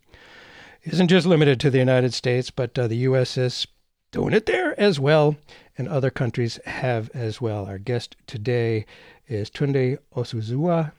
isn't 0.83 1.09
just 1.09 1.27
limited 1.27 1.59
to 1.61 1.71
the 1.71 1.79
United 1.79 2.15
States, 2.15 2.51
but 2.51 2.79
uh, 2.79 2.87
the 2.87 2.97
U.S. 2.99 3.37
is 3.37 3.67
doing 4.11 4.33
it 4.33 4.47
there 4.47 4.79
as 4.79 4.99
well, 4.99 5.37
and 5.77 5.89
other 5.89 6.11
countries 6.11 6.59
have 6.65 7.11
as 7.15 7.41
well. 7.41 7.67
Our 7.67 7.79
guest 7.79 8.17
today 8.27 8.87
is 9.29 9.51
Tunde 9.51 9.99
Osazua 10.15 10.93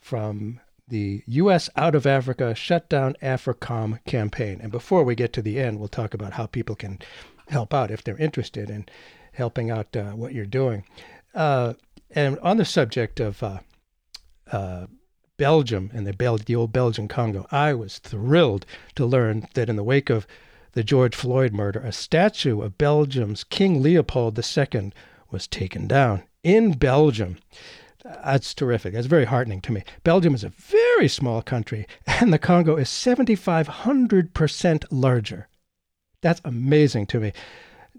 from 0.00 0.60
the 0.88 1.22
U.S. 1.26 1.70
Out 1.76 1.94
of 1.94 2.06
Africa 2.06 2.54
Shutdown 2.54 3.16
AFRICOM 3.22 4.04
campaign. 4.04 4.60
And 4.62 4.70
before 4.70 5.04
we 5.04 5.14
get 5.14 5.32
to 5.34 5.42
the 5.42 5.58
end, 5.58 5.78
we'll 5.78 5.88
talk 5.88 6.14
about 6.14 6.34
how 6.34 6.46
people 6.46 6.74
can 6.74 6.98
help 7.48 7.72
out 7.72 7.90
if 7.90 8.04
they're 8.04 8.16
interested 8.18 8.68
in 8.68 8.86
helping 9.32 9.70
out 9.70 9.96
uh, 9.96 10.12
what 10.12 10.34
you're 10.34 10.44
doing. 10.44 10.84
Uh, 11.34 11.74
and 12.10 12.38
on 12.40 12.58
the 12.58 12.64
subject 12.64 13.20
of 13.20 13.42
uh, 13.42 13.60
uh, 14.50 14.86
Belgium 15.38 15.90
and 15.94 16.06
the, 16.06 16.12
Bel- 16.12 16.38
the 16.38 16.56
old 16.56 16.72
Belgian 16.72 17.08
Congo, 17.08 17.46
I 17.50 17.74
was 17.74 17.98
thrilled 17.98 18.66
to 18.96 19.06
learn 19.06 19.48
that 19.54 19.68
in 19.68 19.76
the 19.76 19.84
wake 19.84 20.10
of 20.10 20.26
the 20.72 20.84
George 20.84 21.14
Floyd 21.14 21.52
murder, 21.52 21.80
a 21.80 21.92
statue 21.92 22.62
of 22.62 22.78
Belgium's 22.78 23.44
King 23.44 23.82
Leopold 23.82 24.38
II 24.38 24.92
was 25.30 25.46
taken 25.46 25.86
down 25.86 26.22
in 26.42 26.72
Belgium. 26.72 27.38
That's 28.04 28.54
terrific. 28.54 28.94
That's 28.94 29.06
very 29.06 29.26
heartening 29.26 29.60
to 29.62 29.72
me. 29.72 29.84
Belgium 30.02 30.34
is 30.34 30.44
a 30.44 30.48
very 30.48 31.08
small 31.08 31.42
country, 31.42 31.86
and 32.06 32.32
the 32.32 32.38
Congo 32.38 32.76
is 32.76 32.88
7,500% 32.88 34.84
larger. 34.90 35.48
That's 36.20 36.40
amazing 36.44 37.06
to 37.06 37.20
me. 37.20 37.32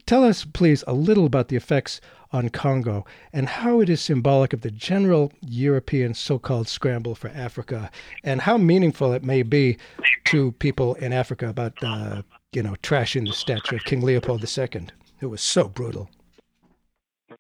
Tell 0.06 0.24
us, 0.24 0.44
please, 0.44 0.84
a 0.88 0.94
little 0.94 1.26
about 1.26 1.48
the 1.48 1.56
effects 1.56 2.02
on 2.32 2.50
Congo 2.50 3.06
and 3.32 3.48
how 3.48 3.80
it 3.80 3.90
is 3.90 4.02
symbolic 4.02 4.52
of 4.52 4.62
the 4.62 4.72
general 4.72 5.32
European 5.42 6.14
so 6.14 6.40
called 6.40 6.68
scramble 6.68 7.16
for 7.16 7.30
Africa 7.30 7.92
and 8.24 8.42
how 8.42 8.58
meaningful 8.58 9.14
it 9.14 9.24
may 9.24 9.44
be 9.44 9.78
to 10.26 10.52
people 10.54 10.96
in 10.96 11.14
Africa 11.14 11.48
about, 11.48 11.82
uh, 11.84 12.24
you 12.56 12.64
know, 12.64 12.76
trashing 12.84 13.28
the 13.28 13.34
statue 13.34 13.76
of 13.78 13.84
King 13.84 14.02
Leopold 14.02 14.44
II, 14.58 14.88
who 15.20 15.30
was 15.30 15.42
so 15.42 15.68
brutal. 15.68 16.10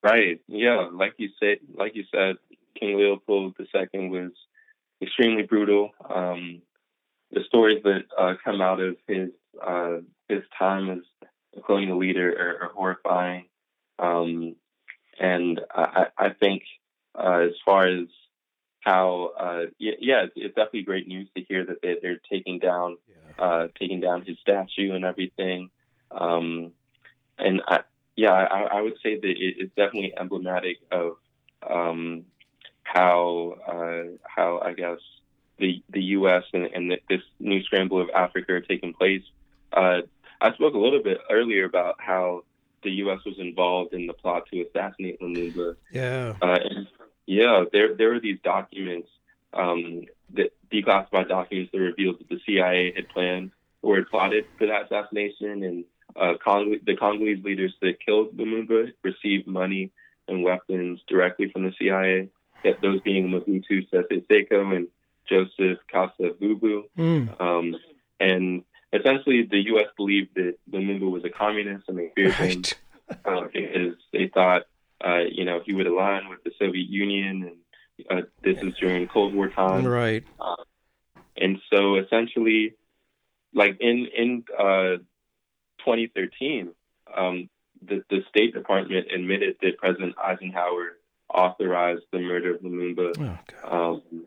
Right. 0.01 0.41
Yeah. 0.47 0.89
Like 0.91 1.13
you 1.17 1.29
said, 1.39 1.57
like 1.75 1.95
you 1.95 2.03
said, 2.11 2.35
King 2.79 2.97
Leopold 2.97 3.55
II 3.59 4.09
was 4.09 4.31
extremely 5.01 5.43
brutal. 5.43 5.91
Um, 6.13 6.61
the 7.31 7.41
stories 7.47 7.81
that 7.83 8.03
uh, 8.17 8.33
come 8.43 8.61
out 8.61 8.79
of 8.79 8.97
his 9.07 9.29
uh, 9.65 9.97
his 10.27 10.41
time 10.57 10.89
as 10.89 11.29
a 11.55 11.61
colonial 11.61 11.97
leader 11.97 12.31
are, 12.31 12.65
are 12.65 12.71
horrifying. 12.73 13.45
Um, 13.99 14.55
and 15.19 15.61
I, 15.73 16.07
I 16.17 16.29
think 16.29 16.63
uh, 17.15 17.45
as 17.45 17.51
far 17.63 17.87
as 17.87 18.07
how, 18.81 19.31
uh, 19.39 19.65
yeah, 19.79 20.23
it's, 20.23 20.33
it's, 20.35 20.55
definitely 20.55 20.83
great 20.83 21.07
news 21.07 21.29
to 21.35 21.43
hear 21.43 21.65
that 21.65 21.77
they, 21.81 22.07
are 22.07 22.19
taking 22.29 22.59
down, 22.59 22.97
uh, 23.39 23.67
taking 23.79 23.99
down 23.99 24.23
his 24.25 24.37
statue 24.39 24.93
and 24.93 25.05
everything. 25.05 25.69
Um, 26.11 26.71
and 27.37 27.61
I, 27.67 27.81
yeah, 28.15 28.31
I, 28.31 28.77
I, 28.77 28.81
would 28.81 28.97
say 29.01 29.19
that 29.19 29.27
it, 29.27 29.55
it's 29.57 29.75
definitely 29.75 30.13
emblematic 30.17 30.77
of 30.91 31.17
um, 31.67 32.25
how, 32.83 33.55
uh, 33.67 34.17
how 34.23 34.59
I 34.59 34.73
guess 34.73 34.99
the 35.59 35.83
the 35.89 36.01
U.S. 36.17 36.43
and, 36.53 36.65
and 36.65 36.91
this 37.09 37.21
new 37.39 37.63
scramble 37.63 38.01
of 38.01 38.09
Africa 38.15 38.53
are 38.53 38.61
taking 38.61 38.93
place. 38.93 39.23
Uh, 39.71 40.01
I 40.41 40.53
spoke 40.53 40.73
a 40.73 40.77
little 40.77 41.01
bit 41.01 41.19
earlier 41.31 41.65
about 41.65 41.95
how 41.99 42.43
the 42.83 42.91
U.S. 42.91 43.19
was 43.25 43.35
involved 43.39 43.93
in 43.93 44.07
the 44.07 44.13
plot 44.13 44.43
to 44.51 44.61
assassinate 44.61 45.21
Lumumba. 45.21 45.75
Yeah. 45.91 46.35
Uh, 46.41 46.57
and 46.63 46.87
yeah, 47.25 47.63
there 47.71 47.95
there 47.95 48.09
were 48.09 48.19
these 48.19 48.39
documents, 48.43 49.09
um, 49.53 50.03
that 50.33 50.51
declassified 50.71 51.29
documents 51.29 51.71
that 51.71 51.79
revealed 51.79 52.19
that 52.19 52.29
the 52.29 52.39
CIA 52.45 52.93
had 52.95 53.09
planned 53.09 53.51
or 53.81 53.97
had 53.97 54.09
plotted 54.09 54.45
for 54.57 54.67
that 54.67 54.85
assassination, 54.85 55.63
and 55.63 55.85
uh, 56.15 56.33
Cong- 56.43 56.79
the 56.85 56.95
Congolese 56.95 57.43
leaders 57.43 57.73
that 57.81 57.99
killed 58.03 58.35
Lumumba 58.37 58.91
received 59.03 59.47
money 59.47 59.91
and 60.27 60.43
weapons 60.43 61.01
directly 61.07 61.49
from 61.51 61.63
the 61.63 61.73
CIA. 61.77 62.29
Those 62.81 63.01
being 63.01 63.27
Mobutu 63.27 63.85
Sese 63.91 64.25
Seko 64.29 64.73
and 64.73 64.87
Joseph 65.27 65.79
Kasavubu. 65.93 66.83
Mm. 66.97 67.41
Um, 67.41 67.75
and 68.21 68.63
essentially, 68.93 69.43
the 69.49 69.65
U.S. 69.67 69.87
believed 69.97 70.35
that 70.35 70.55
Lumumba 70.71 71.09
was 71.11 71.25
a 71.25 71.29
communist 71.29 71.89
and 71.89 71.97
they 71.97 72.11
feared 72.15 72.33
him 72.33 72.63
uh, 73.25 73.41
because 73.53 73.95
they 74.13 74.29
thought, 74.33 74.63
uh, 75.05 75.23
you 75.29 75.43
know, 75.43 75.61
he 75.65 75.73
would 75.73 75.87
align 75.87 76.29
with 76.29 76.43
the 76.43 76.51
Soviet 76.57 76.89
Union, 76.89 77.43
and 77.43 77.57
uh, 78.09 78.21
this 78.43 78.57
is 78.61 78.73
during 78.79 79.07
Cold 79.07 79.33
War 79.33 79.49
time, 79.49 79.85
right? 79.85 80.23
Uh, 80.39 80.55
and 81.37 81.59
so, 81.71 81.97
essentially, 81.97 82.75
like 83.53 83.77
in 83.79 84.07
in 84.15 84.43
uh, 84.57 84.97
2013, 85.79 86.71
um, 87.15 87.49
the 87.81 88.03
the 88.09 88.23
State 88.29 88.53
Department 88.53 89.07
admitted 89.13 89.57
that 89.61 89.77
President 89.77 90.15
Eisenhower 90.17 90.97
authorized 91.33 92.03
the 92.11 92.19
murder 92.19 92.55
of 92.55 92.61
Lumumba. 92.61 93.39
Oh, 93.63 93.93
um, 93.93 94.25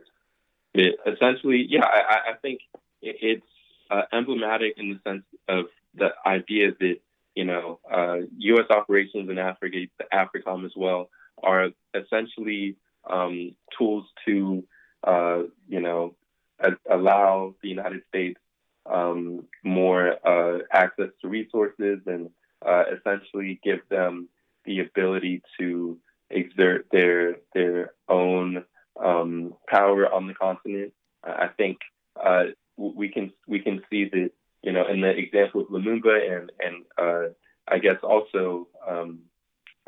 it, 0.74 0.96
essentially, 1.06 1.66
yeah, 1.68 1.84
I, 1.84 2.32
I 2.32 2.34
think 2.42 2.60
it's 3.02 3.46
uh, 3.90 4.02
emblematic 4.12 4.74
in 4.76 4.90
the 4.90 5.10
sense 5.10 5.24
of 5.48 5.66
the 5.94 6.10
idea 6.24 6.72
that 6.78 6.96
you 7.34 7.44
know 7.44 7.80
uh, 7.90 8.18
U.S. 8.38 8.66
operations 8.70 9.30
in 9.30 9.38
Africa, 9.38 9.78
the 9.98 10.04
AFRICOM 10.12 10.64
as 10.64 10.72
well, 10.76 11.08
are 11.42 11.70
essentially 11.94 12.76
um, 13.08 13.54
tools 13.78 14.06
to 14.26 14.64
uh, 15.04 15.42
you 15.68 15.80
know 15.80 16.14
a- 16.60 16.94
allow 16.94 17.54
the 17.62 17.68
United 17.68 18.02
States 18.08 18.40
um, 18.86 19.44
more 19.64 20.14
uh, 20.26 20.58
access 20.72 21.10
to 21.20 21.28
resources 21.28 22.00
and 22.06 22.30
uh, 22.66 22.84
essentially 22.96 23.60
give 23.62 23.80
them 23.90 24.28
the 24.64 24.80
ability 24.80 25.42
to 25.58 25.98
exert 26.30 26.86
their 26.90 27.36
their 27.54 27.92
own 28.08 28.64
um, 29.02 29.54
power 29.68 30.12
on 30.12 30.26
the 30.26 30.34
continent. 30.34 30.92
I 31.24 31.48
think 31.56 31.78
uh, 32.22 32.44
we 32.76 33.08
can 33.08 33.32
we 33.46 33.60
can 33.60 33.82
see 33.90 34.04
that 34.04 34.30
you 34.62 34.72
know 34.72 34.86
in 34.88 35.00
the 35.00 35.10
example 35.10 35.62
of 35.62 35.68
Lumumba 35.68 36.36
and 36.36 36.52
and 36.60 36.84
uh, 36.98 37.32
I 37.68 37.78
guess 37.78 37.98
also 38.02 38.68
um, 38.88 39.20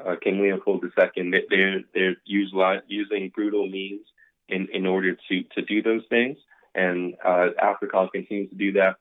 uh, 0.04 0.16
King 0.22 0.40
II, 0.98 1.30
they're 1.50 1.80
they're 1.94 2.16
use, 2.24 2.52
using 2.86 3.30
brutal 3.34 3.68
means 3.68 4.06
in, 4.48 4.68
in 4.72 4.86
order 4.86 5.16
to 5.28 5.42
to 5.54 5.62
do 5.62 5.82
those 5.82 6.02
things, 6.08 6.38
and 6.74 7.14
uh, 7.24 7.48
AFRICOM 7.62 8.10
continues 8.12 8.50
to 8.50 8.56
do 8.56 8.72
that, 8.72 8.96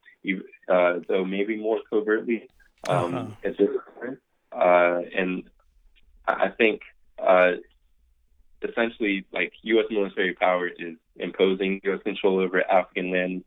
uh, 0.70 1.00
though 1.08 1.26
maybe 1.26 1.58
more 1.58 1.80
covertly 1.90 2.48
um, 2.88 3.16
uh-huh. 3.16 3.28
at 3.44 3.58
this 3.58 3.70
point. 4.00 4.20
Uh, 4.52 5.02
and 5.16 5.44
I 6.28 6.50
think 6.50 6.82
uh, 7.20 7.54
essentially 8.62 9.26
like 9.32 9.54
U.S. 9.64 9.86
military 9.90 10.34
power 10.34 10.68
is 10.68 10.96
imposing 11.16 11.82
U.S. 11.84 12.02
control 12.04 12.40
over 12.40 12.62
African 12.70 13.12
land 13.12 13.44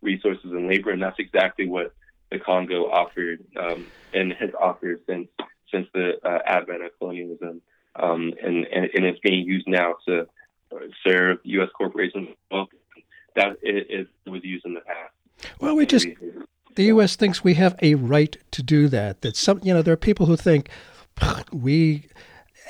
resources 0.00 0.50
and 0.50 0.68
labor, 0.68 0.90
and 0.90 1.02
that's 1.02 1.18
exactly 1.18 1.68
what 1.68 1.94
the 2.30 2.38
Congo 2.38 2.90
offered 2.90 3.44
um, 3.58 3.86
and 4.12 4.32
has 4.32 4.50
offered 4.58 5.00
since 5.06 5.28
since 5.70 5.86
the 5.94 6.12
uh, 6.24 6.38
advent 6.44 6.82
of 6.82 6.90
colonialism, 6.98 7.62
um, 7.96 8.32
and, 8.42 8.66
and, 8.66 8.88
and 8.94 9.04
it's 9.04 9.20
being 9.20 9.46
used 9.46 9.68
now 9.68 9.94
to 10.06 10.26
serve 11.06 11.38
U.S. 11.44 11.68
corporations. 11.76 12.28
Well, 12.50 12.68
that 13.36 13.56
it, 13.62 14.08
it 14.26 14.30
was 14.30 14.44
used 14.44 14.64
in 14.64 14.74
the 14.74 14.80
past. 14.80 15.52
Well, 15.60 15.74
we 15.74 15.86
just 15.86 16.06
the 16.74 16.84
U.S. 16.84 17.16
thinks 17.16 17.44
we 17.44 17.54
have 17.54 17.76
a 17.82 17.94
right 17.94 18.36
to 18.52 18.62
do 18.62 18.88
that. 18.88 19.22
That 19.22 19.36
some, 19.36 19.60
you 19.62 19.74
know, 19.74 19.82
there 19.82 19.94
are 19.94 19.98
people 19.98 20.26
who 20.26 20.36
think 20.36 20.68
we 21.52 22.08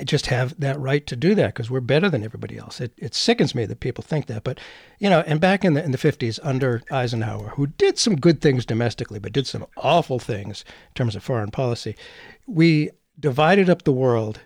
just 0.03 0.27
have 0.27 0.59
that 0.59 0.79
right 0.79 1.05
to 1.07 1.15
do 1.15 1.35
that 1.35 1.53
because 1.53 1.69
we're 1.69 1.79
better 1.79 2.09
than 2.09 2.23
everybody 2.23 2.57
else. 2.57 2.81
It, 2.81 2.93
it 2.97 3.13
sickens 3.13 3.53
me 3.53 3.65
that 3.65 3.79
people 3.79 4.03
think 4.03 4.25
that. 4.27 4.43
But, 4.43 4.59
you 4.99 5.09
know, 5.09 5.21
and 5.21 5.39
back 5.39 5.63
in 5.63 5.73
the, 5.73 5.83
in 5.83 5.91
the 5.91 5.97
50s 5.97 6.39
under 6.41 6.81
Eisenhower, 6.91 7.49
who 7.49 7.67
did 7.67 7.97
some 7.97 8.15
good 8.15 8.41
things 8.41 8.65
domestically, 8.65 9.19
but 9.19 9.33
did 9.33 9.47
some 9.47 9.65
awful 9.77 10.19
things 10.19 10.65
in 10.67 10.93
terms 10.95 11.15
of 11.15 11.23
foreign 11.23 11.51
policy, 11.51 11.95
we 12.47 12.89
divided 13.19 13.69
up 13.69 13.83
the 13.83 13.91
world, 13.91 14.39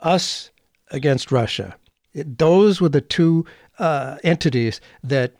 us 0.00 0.50
against 0.90 1.32
Russia. 1.32 1.76
It, 2.12 2.38
those 2.38 2.80
were 2.80 2.88
the 2.88 3.00
two 3.00 3.44
uh, 3.78 4.18
entities 4.22 4.80
that 5.02 5.34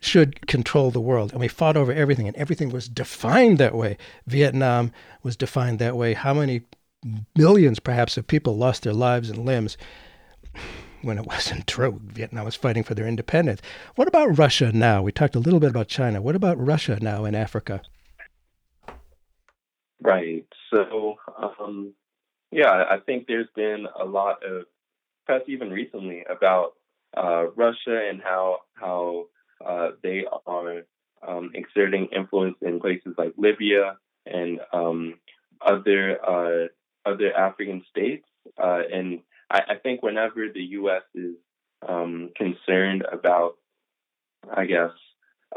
should 0.00 0.46
control 0.46 0.90
the 0.90 1.00
world. 1.00 1.32
And 1.32 1.40
we 1.40 1.48
fought 1.48 1.76
over 1.76 1.92
everything, 1.92 2.28
and 2.28 2.36
everything 2.36 2.70
was 2.70 2.88
defined 2.88 3.58
that 3.58 3.74
way. 3.74 3.96
Vietnam 4.26 4.92
was 5.22 5.36
defined 5.36 5.78
that 5.80 5.96
way. 5.96 6.14
How 6.14 6.34
many 6.34 6.62
millions, 7.36 7.80
perhaps, 7.80 8.16
of 8.16 8.26
people 8.26 8.56
lost 8.56 8.82
their 8.82 8.92
lives 8.92 9.30
and 9.30 9.44
limbs 9.44 9.76
when 11.02 11.18
it 11.18 11.26
wasn't 11.26 11.66
true? 11.66 12.00
Vietnam 12.04 12.44
was 12.44 12.54
fighting 12.54 12.84
for 12.84 12.94
their 12.94 13.06
independence. 13.06 13.60
What 13.96 14.08
about 14.08 14.38
Russia 14.38 14.70
now? 14.72 15.02
We 15.02 15.12
talked 15.12 15.34
a 15.34 15.40
little 15.40 15.60
bit 15.60 15.70
about 15.70 15.88
China. 15.88 16.22
What 16.22 16.36
about 16.36 16.58
Russia 16.58 16.98
now 17.00 17.24
in 17.24 17.34
Africa? 17.34 17.82
Right. 20.00 20.46
So, 20.72 21.16
um, 21.60 21.92
yeah, 22.50 22.84
I 22.90 22.98
think 22.98 23.26
there's 23.26 23.48
been 23.54 23.86
a 24.00 24.04
lot 24.04 24.42
of 24.44 24.64
press 25.26 25.42
even 25.46 25.70
recently 25.70 26.24
about 26.28 26.72
uh, 27.16 27.46
Russia 27.56 28.08
and 28.08 28.20
how 28.22 28.58
how 28.74 29.26
uh, 29.64 29.90
they 30.02 30.24
are 30.46 30.82
um, 31.26 31.50
exerting 31.54 32.08
influence 32.14 32.56
in 32.62 32.80
places 32.80 33.14
like 33.18 33.34
Libya 33.36 33.96
and 34.26 34.60
um, 34.72 35.14
other 35.60 36.18
uh, 36.24 36.68
other 37.08 37.32
African 37.34 37.84
states. 37.90 38.26
Uh, 38.62 38.80
and 38.92 39.20
I, 39.50 39.60
I, 39.68 39.74
think 39.76 40.02
whenever 40.02 40.46
the 40.52 40.62
U.S. 40.62 41.02
is 41.14 41.34
um, 41.86 42.30
concerned 42.36 43.04
about, 43.10 43.56
I 44.50 44.64
guess, 44.64 44.90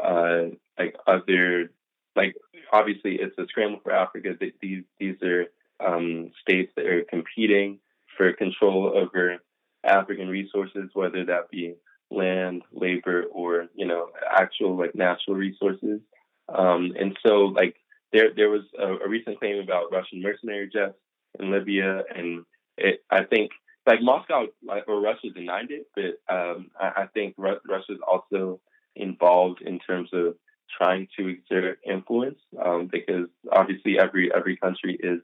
uh, 0.02 0.48
like 0.78 0.96
other, 1.06 1.70
like 2.16 2.34
obviously 2.72 3.16
it's 3.16 3.36
a 3.38 3.46
scramble 3.48 3.80
for 3.82 3.92
Africa. 3.92 4.34
These 4.60 4.84
these 4.98 5.16
are 5.22 5.46
um, 5.84 6.30
states 6.40 6.72
that 6.76 6.86
are 6.86 7.04
competing 7.04 7.78
for 8.16 8.32
control 8.32 8.92
over 8.94 9.38
African 9.84 10.28
resources, 10.28 10.90
whether 10.94 11.24
that 11.24 11.50
be 11.50 11.74
land, 12.10 12.62
labor, 12.72 13.24
or 13.32 13.66
you 13.74 13.86
know 13.86 14.08
actual 14.30 14.76
like 14.76 14.94
natural 14.94 15.36
resources. 15.36 16.00
Um, 16.48 16.92
and 16.98 17.16
so 17.24 17.46
like 17.46 17.76
there 18.12 18.30
there 18.34 18.50
was 18.50 18.62
a, 18.78 19.04
a, 19.04 19.08
recent 19.08 19.38
claim 19.38 19.62
about 19.62 19.92
Russian 19.92 20.22
mercenary 20.22 20.68
jets 20.72 20.94
in 21.38 21.50
Libya, 21.50 22.02
and 22.14 22.44
it, 22.76 23.02
I 23.10 23.24
think 23.24 23.50
like 23.86 24.02
Moscow 24.02 24.46
like, 24.64 24.84
or 24.86 25.00
Russia 25.00 25.30
denied 25.34 25.70
it, 25.70 25.86
but 25.94 26.34
um, 26.34 26.70
I, 26.78 27.02
I, 27.02 27.06
think 27.14 27.34
Ru- 27.36 27.60
Russia 27.68 27.92
is 27.92 27.98
also 28.06 28.60
involved 28.94 29.62
in 29.62 29.78
terms 29.80 30.10
of 30.12 30.34
trying 30.78 31.08
to 31.18 31.28
exert 31.28 31.78
influence 31.88 32.38
um, 32.64 32.88
because 32.90 33.26
obviously 33.50 33.98
every 33.98 34.30
every 34.34 34.56
country 34.56 34.98
is 35.02 35.20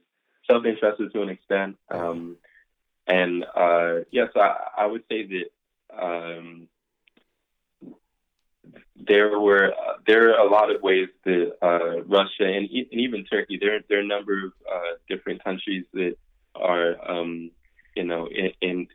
self-interested 0.51 1.13
to 1.13 1.23
an 1.23 1.29
extent. 1.29 1.77
Um, 1.91 2.37
and 3.07 3.45
uh, 3.55 4.01
yes, 4.11 4.29
I, 4.37 4.57
I, 4.79 4.87
would 4.87 5.03
say 5.09 5.27
that 5.27 5.99
um, 5.99 6.69
there 8.97 9.39
were 9.39 9.73
uh, 9.73 9.95
there 10.07 10.35
are 10.35 10.47
a 10.47 10.51
lot 10.51 10.75
of 10.75 10.83
ways 10.83 11.09
that 11.25 11.57
uh, 11.63 12.03
Russia 12.03 12.45
and, 12.45 12.71
e- 12.71 12.89
and, 12.91 13.01
even 13.01 13.25
Turkey 13.25 13.59
there 13.61 13.81
there 13.89 13.99
are 13.99 14.03
a 14.03 14.07
number 14.07 14.47
of 14.47 14.53
uh, 14.71 14.97
different 15.09 15.43
countries 15.43 15.85
that 15.95 16.17
are 16.55 16.97
um, 17.11 17.51
you 17.97 18.05
know 18.05 18.27
in, 18.27 18.53
in, 18.61 18.89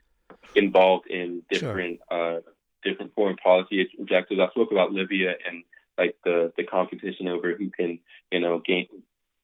involved 0.56 1.08
in 1.08 1.42
different 1.50 2.00
sure. 2.12 2.38
Uh, 2.38 2.42
different 2.84 3.14
foreign 3.16 3.38
policy 3.38 3.90
objectives. 4.00 4.40
I 4.40 4.50
spoke 4.50 4.72
about 4.72 4.92
Libya 4.92 5.34
and 5.48 5.64
like 5.98 6.18
the 6.24 6.52
the 6.58 6.64
competition 6.64 7.28
over 7.28 7.56
who 7.56 7.70
can 7.70 8.00
you 8.32 8.40
know 8.40 8.60
gain 8.60 8.88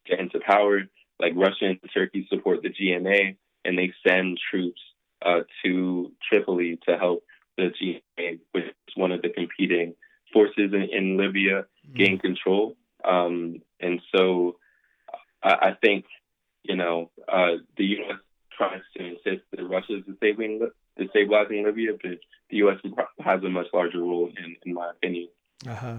get 0.05 0.19
into 0.19 0.39
power. 0.39 0.81
Like 1.19 1.33
Russia 1.35 1.65
and 1.65 1.79
Turkey 1.93 2.27
support 2.29 2.61
the 2.61 2.69
GNA 2.69 3.35
and 3.65 3.77
they 3.77 3.93
send 4.07 4.39
troops 4.49 4.81
uh, 5.25 5.41
to 5.63 6.11
Tripoli 6.27 6.79
to 6.87 6.97
help 6.97 7.23
the 7.57 7.71
GNA, 7.79 8.39
which 8.51 8.65
is 8.65 8.95
one 8.95 9.11
of 9.11 9.21
the 9.21 9.29
competing 9.29 9.95
forces 10.31 10.73
in, 10.73 10.87
in 10.91 11.17
Libya, 11.17 11.65
mm-hmm. 11.85 11.97
gain 11.97 12.19
control. 12.19 12.75
Um, 13.03 13.61
and 13.79 14.01
so 14.15 14.57
I, 15.43 15.49
I, 15.49 15.77
think, 15.81 16.05
you 16.63 16.75
know, 16.75 17.11
uh, 17.27 17.57
the 17.77 17.85
U.S. 17.85 18.17
tries 18.55 18.81
to 18.97 19.05
insist 19.05 19.45
that 19.51 19.63
Russia 19.63 19.97
is 19.97 20.03
disabling, 20.05 20.67
destabilizing 20.99 21.65
Libya, 21.65 21.93
but 22.01 22.19
the 22.49 22.57
U.S. 22.57 22.77
has 23.19 23.43
a 23.43 23.49
much 23.49 23.67
larger 23.73 23.99
role, 23.99 24.29
in, 24.37 24.55
in 24.65 24.73
my 24.73 24.89
opinion. 24.89 25.29
Uh-huh. 25.67 25.97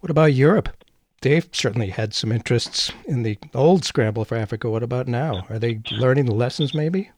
What 0.00 0.10
about 0.10 0.34
Europe? 0.34 0.68
They've 1.24 1.48
certainly 1.52 1.88
had 1.88 2.12
some 2.12 2.30
interests 2.30 2.92
in 3.06 3.22
the 3.22 3.38
old 3.54 3.82
scramble 3.86 4.26
for 4.26 4.36
Africa. 4.36 4.68
What 4.68 4.82
about 4.82 5.08
now? 5.08 5.46
Are 5.48 5.58
they 5.58 5.80
learning 5.90 6.26
the 6.26 6.34
lessons? 6.34 6.74
Maybe, 6.74 7.10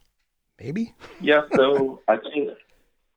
maybe. 0.61 0.95
Yeah. 1.21 1.41
So 1.57 2.03
I 2.07 2.19
think, 2.19 2.51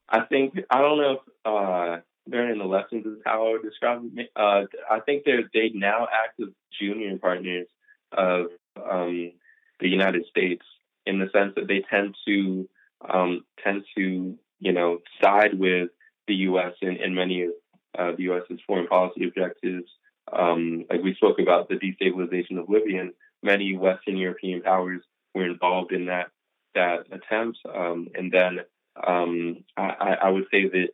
I 0.10 0.22
think 0.22 0.58
I 0.72 0.82
don't 0.82 0.98
know 0.98 1.12
if 1.12 1.20
uh, 1.46 2.02
learning 2.26 2.58
the 2.58 2.66
lessons 2.66 3.06
is 3.06 3.20
how 3.24 3.46
I 3.46 3.52
would 3.52 3.62
describe 3.62 4.02
it. 4.16 4.32
Uh, 4.36 4.64
I 4.90 5.00
think 5.02 5.26
they 5.26 5.44
they 5.54 5.70
now 5.76 6.08
act 6.12 6.40
as 6.40 6.48
junior 6.82 7.16
partners 7.20 7.68
of 8.12 8.48
um, 8.76 9.34
the 9.80 9.90
United 9.90 10.26
States 10.26 10.66
in 11.06 11.20
the 11.20 11.30
sense 11.32 11.54
that 11.56 11.68
they 11.68 11.84
tend 11.88 12.16
to 12.28 12.68
um, 13.08 13.46
tend 13.64 13.84
to 13.96 14.36
you 14.60 14.72
know 14.72 15.02
side 15.22 15.54
with 15.54 15.92
the 16.28 16.34
U.S. 16.50 16.74
in, 16.82 16.96
in 16.96 17.14
many 17.14 17.44
of 17.44 17.52
uh, 17.96 18.12
the 18.18 18.24
U.S.'s 18.24 18.60
foreign 18.66 18.88
policy 18.88 19.28
objectives. 19.28 19.88
Um, 20.32 20.86
like 20.90 21.04
we 21.04 21.16
spoke 21.16 21.40
about 21.40 21.70
the 21.70 21.76
destabilization 21.76 22.60
of 22.60 22.70
Libya, 22.70 23.02
and 23.02 23.14
many 23.42 23.76
Western 23.76 24.18
European 24.18 24.62
powers 24.62 25.02
were 25.34 25.46
involved 25.46 25.92
in 25.92 26.06
that 26.06 26.32
that 26.76 27.08
attempt. 27.12 27.60
Um, 27.66 28.10
and 28.16 28.32
then 28.32 28.60
um, 29.06 29.64
I, 29.76 30.18
I, 30.24 30.30
would 30.30 30.46
say 30.52 30.70
that 30.70 30.90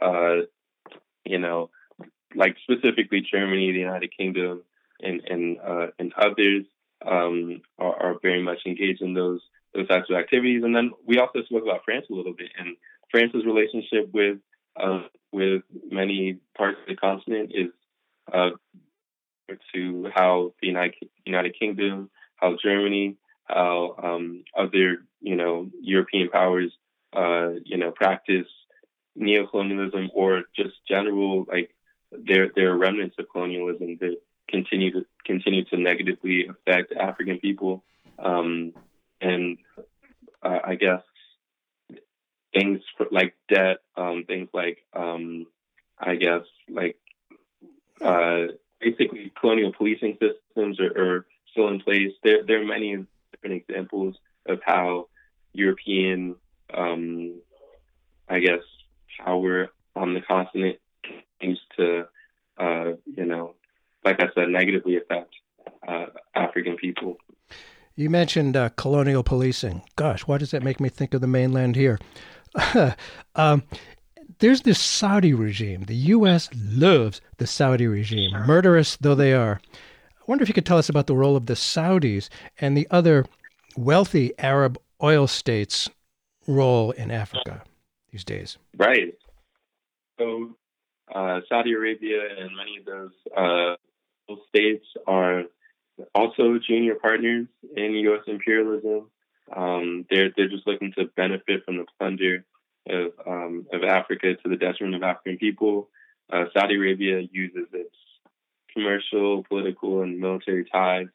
uh, 0.00 0.46
you 1.24 1.38
know, 1.38 1.70
like 2.34 2.56
specifically 2.62 3.20
Germany, 3.20 3.72
the 3.72 3.78
United 3.78 4.16
Kingdom, 4.16 4.62
and 5.00 5.20
and 5.26 5.58
uh, 5.60 5.86
and 5.98 6.12
others 6.16 6.64
um, 7.04 7.62
are, 7.78 7.94
are, 7.94 8.18
very 8.22 8.42
much 8.42 8.60
engaged 8.66 9.02
in 9.02 9.14
those 9.14 9.40
those 9.74 9.88
types 9.88 10.10
of 10.10 10.16
activities. 10.16 10.62
And 10.64 10.74
then 10.74 10.92
we 11.06 11.18
also 11.18 11.42
spoke 11.44 11.62
about 11.62 11.84
France 11.84 12.06
a 12.10 12.14
little 12.14 12.34
bit 12.34 12.50
and 12.58 12.76
France's 13.10 13.44
relationship 13.44 14.12
with 14.12 14.38
uh, 14.76 15.02
with 15.32 15.62
many 15.90 16.38
parts 16.56 16.78
of 16.80 16.88
the 16.88 16.96
continent 16.96 17.52
is 17.54 17.68
uh, 18.32 18.50
to 19.74 20.10
how 20.14 20.54
the 20.60 20.68
United, 20.68 21.08
United 21.24 21.58
Kingdom, 21.58 22.10
how 22.36 22.56
Germany, 22.62 23.16
how 23.44 23.96
um, 24.02 24.44
other 24.56 25.04
you 25.20 25.36
know 25.36 25.70
European 25.80 26.28
powers 26.28 26.72
uh, 27.12 27.50
you 27.64 27.76
know 27.76 27.90
practice 27.90 28.46
neocolonialism 29.18 30.08
or 30.14 30.44
just 30.56 30.74
general 30.88 31.44
like 31.48 31.74
there 32.10 32.50
are 32.58 32.76
remnants 32.76 33.16
of 33.18 33.26
colonialism 33.30 33.96
that 34.00 34.16
continue 34.48 34.92
to 34.92 35.06
continue 35.24 35.64
to 35.64 35.76
negatively 35.76 36.46
affect 36.46 36.92
African 36.92 37.38
people, 37.38 37.82
um, 38.18 38.72
and 39.20 39.58
uh, 40.42 40.58
I 40.64 40.74
guess 40.74 41.02
things 42.54 42.80
like 43.10 43.34
debt, 43.48 43.78
um, 43.96 44.24
things 44.26 44.48
like 44.52 44.78
um, 44.94 45.46
I 45.98 46.16
guess 46.16 46.42
like 46.68 46.96
uh, 48.02 48.46
basically 48.80 49.32
colonial 49.40 49.72
policing 49.72 50.18
systems 50.20 50.80
are, 50.80 50.92
are, 50.96 51.26
still 51.50 51.68
in 51.68 51.80
place. 51.80 52.12
There, 52.24 52.42
there 52.46 52.62
are 52.62 52.64
many 52.64 52.96
different 53.30 53.62
examples 53.68 54.16
of 54.46 54.60
how 54.64 55.08
European, 55.52 56.34
um, 56.72 57.34
I 58.26 58.40
guess, 58.40 58.62
power 59.22 59.68
on 59.94 60.14
the 60.14 60.22
continent 60.22 60.78
continues 61.02 61.60
to, 61.76 62.06
uh, 62.56 62.92
you 63.04 63.26
know, 63.26 63.54
like 64.02 64.18
I 64.20 64.28
said, 64.34 64.48
negatively 64.48 64.96
affect 64.96 65.34
uh, 65.86 66.06
African 66.34 66.76
people. 66.76 67.18
You 67.94 68.08
mentioned 68.08 68.56
uh, 68.56 68.70
colonial 68.70 69.22
policing. 69.22 69.82
Gosh, 69.96 70.26
why 70.26 70.38
does 70.38 70.52
that 70.52 70.62
make 70.62 70.80
me 70.80 70.88
think 70.88 71.12
of 71.12 71.20
the 71.20 71.26
mainland 71.26 71.76
here? 71.76 71.98
um, 73.34 73.62
there's 74.42 74.62
this 74.62 74.80
Saudi 74.80 75.32
regime. 75.32 75.84
The 75.84 75.94
U.S. 75.94 76.50
loves 76.52 77.20
the 77.38 77.46
Saudi 77.46 77.86
regime, 77.86 78.32
murderous 78.44 78.96
though 79.00 79.14
they 79.14 79.32
are. 79.32 79.60
I 79.72 80.24
wonder 80.26 80.42
if 80.42 80.48
you 80.48 80.54
could 80.54 80.66
tell 80.66 80.78
us 80.78 80.88
about 80.88 81.06
the 81.06 81.14
role 81.14 81.36
of 81.36 81.46
the 81.46 81.54
Saudis 81.54 82.28
and 82.60 82.76
the 82.76 82.88
other 82.90 83.24
wealthy 83.76 84.32
Arab 84.38 84.78
oil 85.00 85.28
states' 85.28 85.88
role 86.48 86.90
in 86.90 87.12
Africa 87.12 87.62
these 88.10 88.24
days. 88.24 88.58
Right. 88.76 89.14
So, 90.18 90.56
uh, 91.14 91.40
Saudi 91.48 91.72
Arabia 91.74 92.22
and 92.36 92.50
many 92.56 92.78
of 92.78 92.84
those 92.84 93.12
uh, 93.36 93.76
states 94.48 94.84
are 95.06 95.44
also 96.16 96.58
junior 96.66 96.96
partners 96.96 97.46
in 97.76 97.92
U.S. 97.92 98.22
imperialism. 98.26 99.08
Um, 99.54 100.04
they're 100.10 100.30
they're 100.36 100.48
just 100.48 100.66
looking 100.66 100.92
to 100.98 101.04
benefit 101.16 101.64
from 101.64 101.76
the 101.76 101.84
plunder 101.96 102.44
of 102.88 103.12
um, 103.26 103.66
of 103.72 103.82
Africa 103.84 104.34
to 104.34 104.48
the 104.48 104.56
detriment 104.56 104.96
of 104.96 105.02
African 105.02 105.38
people. 105.38 105.88
Uh, 106.32 106.44
Saudi 106.54 106.76
Arabia 106.76 107.20
uses 107.30 107.66
its 107.72 107.94
commercial, 108.72 109.44
political, 109.44 110.02
and 110.02 110.18
military 110.18 110.64
ties 110.64 111.06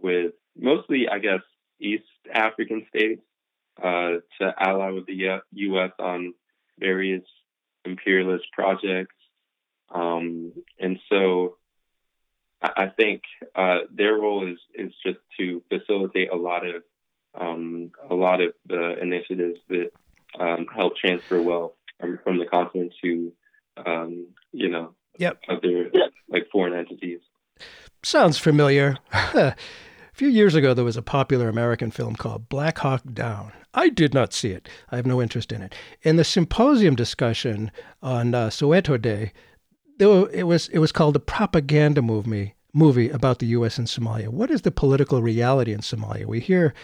with 0.00 0.32
mostly, 0.56 1.08
I 1.08 1.18
guess, 1.18 1.40
East 1.80 2.04
African 2.32 2.86
states 2.88 3.22
uh, 3.82 4.18
to 4.40 4.54
ally 4.58 4.90
with 4.90 5.06
the 5.06 5.40
U.S. 5.52 5.90
on 5.98 6.34
various 6.78 7.24
imperialist 7.84 8.44
projects. 8.52 9.14
Um, 9.90 10.52
and 10.78 10.98
so 11.08 11.56
I, 12.60 12.88
think 12.88 13.22
uh, 13.54 13.78
their 13.90 14.14
role 14.14 14.46
is, 14.50 14.58
is 14.74 14.92
just 15.04 15.18
to 15.38 15.62
facilitate 15.68 16.30
a 16.30 16.36
lot 16.36 16.66
of 16.66 16.82
um, 17.38 17.92
a 18.10 18.14
lot 18.14 18.40
of 18.40 18.52
the 18.66 18.98
initiatives 19.00 19.60
that 19.68 19.90
um, 20.38 20.66
help 20.74 20.96
transfer 20.96 21.40
wealth 21.42 21.72
from, 22.00 22.18
from 22.24 22.38
the 22.38 22.46
continent 22.46 22.92
to 23.02 23.32
um, 23.86 24.26
you 24.52 24.68
know 24.68 24.94
Yep. 25.18 25.40
other 25.48 25.90
like 26.28 26.46
foreign 26.52 26.74
entities. 26.74 27.20
Sounds 28.04 28.38
familiar. 28.38 28.96
a 29.12 29.56
few 30.12 30.28
years 30.28 30.54
ago, 30.54 30.74
there 30.74 30.84
was 30.84 30.96
a 30.96 31.02
popular 31.02 31.48
American 31.48 31.90
film 31.90 32.14
called 32.14 32.48
Black 32.48 32.78
Hawk 32.78 33.02
Down. 33.12 33.52
I 33.74 33.88
did 33.88 34.14
not 34.14 34.32
see 34.32 34.50
it. 34.50 34.68
I 34.90 34.96
have 34.96 35.06
no 35.06 35.20
interest 35.20 35.50
in 35.50 35.60
it. 35.60 35.74
In 36.02 36.16
the 36.16 36.24
symposium 36.24 36.94
discussion 36.94 37.72
on 38.00 38.34
uh, 38.34 38.48
Soweto 38.48 39.00
Day, 39.00 39.32
there 39.98 40.08
were, 40.08 40.30
it 40.30 40.44
was 40.44 40.68
it 40.68 40.78
was 40.78 40.92
called 40.92 41.14
the 41.14 41.20
propaganda 41.20 42.00
movie 42.00 42.54
movie 42.72 43.10
about 43.10 43.40
the 43.40 43.46
U.S. 43.46 43.78
and 43.78 43.88
Somalia. 43.88 44.28
What 44.28 44.50
is 44.52 44.62
the 44.62 44.70
political 44.70 45.20
reality 45.20 45.72
in 45.72 45.80
Somalia? 45.80 46.26
We 46.26 46.38
hear 46.38 46.74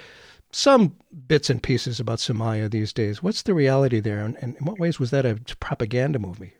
some 0.54 0.96
bits 1.26 1.50
and 1.50 1.62
pieces 1.62 1.98
about 1.98 2.18
Somalia 2.18 2.70
these 2.70 2.92
days. 2.92 3.22
What's 3.22 3.42
the 3.42 3.54
reality 3.54 4.00
there, 4.00 4.20
and, 4.20 4.36
and 4.40 4.56
in 4.56 4.64
what 4.64 4.78
ways 4.78 5.00
was 5.00 5.10
that 5.10 5.26
a 5.26 5.40
propaganda 5.58 6.18
movie? 6.18 6.54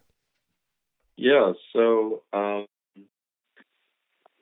Yeah, 1.17 1.53
so 1.73 2.23
um, 2.33 2.67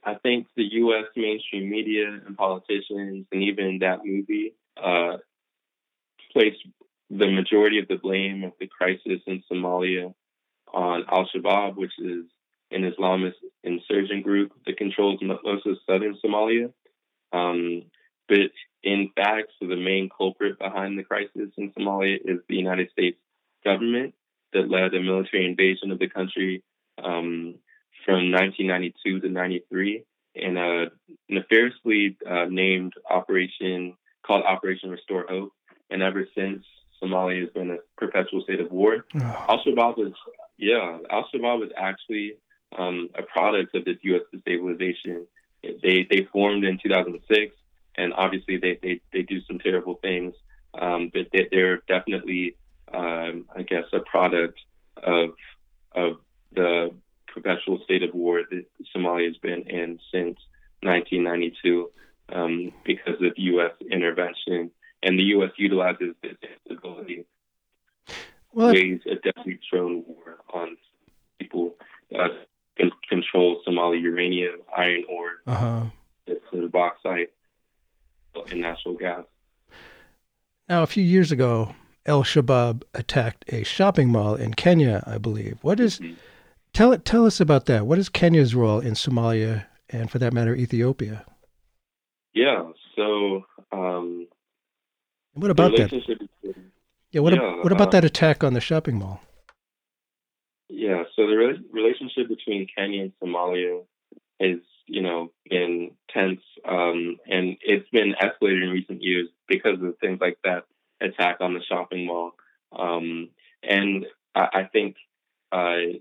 I 0.03 0.15
think 0.23 0.47
the 0.57 0.65
U.S. 0.65 1.05
mainstream 1.17 1.69
media 1.69 2.09
and 2.27 2.37
politicians, 2.37 3.27
and 3.31 3.43
even 3.43 3.81
that 3.81 4.05
movie, 4.05 4.55
uh, 4.83 5.19
placed 6.33 6.67
the 7.11 7.31
majority 7.31 7.79
of 7.79 7.89
the 7.89 7.97
blame 7.97 8.45
of 8.45 8.53
the 8.59 8.67
crisis 8.67 9.21
in 9.27 9.43
Somalia 9.53 10.15
on 10.73 11.05
Al 11.11 11.29
Shabaab, 11.29 11.77
which 11.77 11.93
is 11.99 12.25
an 12.71 12.91
Islamist 12.91 13.35
insurgent 13.63 14.25
group 14.25 14.53
that 14.65 14.79
controls 14.79 15.21
most 15.23 15.67
of 15.67 15.77
southern 15.87 16.17
Somalia. 16.25 16.73
Um, 17.35 17.83
but 18.29 18.51
in 18.83 19.11
fact, 19.15 19.53
so 19.61 19.69
the 19.69 19.77
main 19.77 20.09
culprit 20.17 20.59
behind 20.59 20.99
the 20.99 21.05
crisis 21.05 21.51
in 21.57 21.73
Somalia 21.73 22.17
is 22.25 22.41
the 22.49 22.57
United 22.57 22.91
States 22.91 23.19
government 23.65 24.15
that 24.53 24.69
led 24.69 24.95
a 24.95 25.01
military 25.01 25.47
invasion 25.47 25.91
of 25.91 25.99
the 25.99 26.09
country 26.09 26.63
um, 27.03 27.55
from 28.05 28.33
1992 28.33 29.21
to 29.21 29.29
93 29.29 30.05
in 30.35 30.57
a 30.57 30.87
nefariously 31.29 32.17
uh, 32.29 32.47
named 32.49 32.95
operation 33.11 33.95
called 34.27 34.45
Operation 34.45 34.91
Restore 34.91 35.27
Hope. 35.29 35.53
And 35.91 36.03
ever 36.03 36.27
since, 36.35 36.65
Somalia 37.03 37.43
has 37.43 37.51
been 37.51 37.71
a 37.71 37.79
perpetual 37.99 38.43
state 38.43 38.61
of 38.61 38.71
war. 38.71 39.05
Al 39.15 39.63
Shabaab 39.65 39.99
was, 39.99 40.13
yeah, 40.57 40.99
Al 41.11 41.29
Shabaab 41.35 41.61
was 41.61 41.71
actually 41.77 42.35
um, 42.79 43.09
a 43.19 43.23
product 43.23 43.75
of 43.75 43.85
this 43.85 43.97
U.S. 44.03 44.23
destabilization. 44.35 45.27
They 45.63 46.07
they 46.09 46.27
formed 46.33 46.65
in 46.65 46.79
2006, 46.83 47.55
and 47.97 48.13
obviously 48.15 48.57
they 48.57 48.79
they, 48.83 49.01
they 49.13 49.23
do 49.23 49.41
some 49.43 49.59
terrible 49.59 49.95
things, 49.97 50.35
um, 50.81 51.11
but 51.13 51.27
they, 51.33 51.49
they're 51.51 51.79
definitely, 51.89 52.57
um, 52.93 53.47
I 53.55 53.63
guess, 53.63 53.85
a 53.93 54.01
product 54.01 54.59
of 55.03 55.31
of 55.95 56.17
the 56.55 56.91
perpetual 57.27 57.81
state 57.85 58.03
of 58.03 58.15
war 58.15 58.43
that 58.51 58.65
Somalia 58.95 59.29
has 59.29 59.37
been 59.39 59.63
in 59.63 59.99
since 60.13 60.39
1992 60.83 61.91
um, 62.33 62.73
because 62.85 63.21
of 63.21 63.33
U.S. 63.37 63.73
intervention. 63.91 64.71
And 65.03 65.19
the 65.19 65.25
U.S. 65.25 65.51
utilizes 65.57 66.15
this 66.23 66.37
instability 66.43 67.25
Well, 68.53 68.73
ways 68.73 69.01
a 69.07 69.17
deadly 69.17 69.59
drone 69.71 70.05
war 70.07 70.39
on 70.53 70.77
people 71.41 71.75
uh, 72.17 72.29
control 73.09 73.61
Somali 73.65 73.99
uranium, 73.99 74.61
iron 74.77 75.05
ore, 75.09 75.43
uh 75.47 75.55
huh. 75.55 76.67
bauxite, 76.69 77.31
and 78.51 78.61
natural 78.61 78.95
gas. 78.95 79.25
Now, 80.69 80.83
a 80.83 80.87
few 80.87 81.03
years 81.03 81.33
ago, 81.33 81.75
Al 82.07 82.23
Shabaab 82.23 82.83
attacked 82.95 83.45
a 83.49 83.63
shopping 83.63 84.09
mall 84.09 84.35
in 84.35 84.55
Kenya, 84.55 85.03
I 85.07 85.19
believe. 85.19 85.59
What 85.63 85.81
is 85.81 86.01
tell 86.73 86.93
it 86.93 87.05
tell 87.05 87.27
us 87.27 87.41
about 87.41 87.67
that? 87.67 87.87
What 87.87 87.99
is 87.99 88.09
Kenya's 88.09 88.55
role 88.55 88.81
in 88.81 88.95
Somalia 88.95 89.67
and, 89.91 90.11
for 90.11 90.19
that 90.19 90.33
matter, 90.33 90.55
Ethiopia? 90.55 91.25
Yeah. 92.35 92.71
So 92.97 93.45
um, 93.73 94.27
What 95.35 95.51
about 95.51 95.77
that? 95.77 95.93
Yeah, 97.11 97.21
what, 97.21 97.35
ab- 97.35 97.41
yeah, 97.43 97.57
what 97.63 97.73
about 97.73 97.89
uh, 97.89 97.91
that 97.93 98.05
attack 98.05 98.43
on 98.43 98.55
the 98.55 98.61
shopping 98.61 98.99
mall? 98.99 99.21
Yeah, 100.69 101.05
so 101.15 101.27
the 101.27 101.35
re- 101.35 101.61
relationship 101.71 102.29
between 102.29 102.67
Kenya 102.75 103.03
and 103.03 103.13
Somalia 103.23 103.85
has, 104.41 104.61
you 104.93 105.01
know, 105.01 105.33
been 105.49 105.93
tense, 106.11 106.43
um, 106.69 107.17
and 107.27 107.57
it's 107.63 107.89
been 107.91 108.15
escalated 108.21 108.63
in 108.63 108.69
recent 108.69 109.03
years 109.03 109.29
because 109.49 109.83
of 109.83 109.97
things 110.01 110.19
like 110.21 110.37
that 110.45 110.65
attack 111.01 111.39
on 111.41 111.55
the 111.55 111.63
shopping 111.67 112.07
mall. 112.07 112.33
Um, 112.79 113.31
and 113.63 114.05
I, 114.35 114.49
I 114.53 114.65
think 114.71 114.97
uh, 115.51 115.97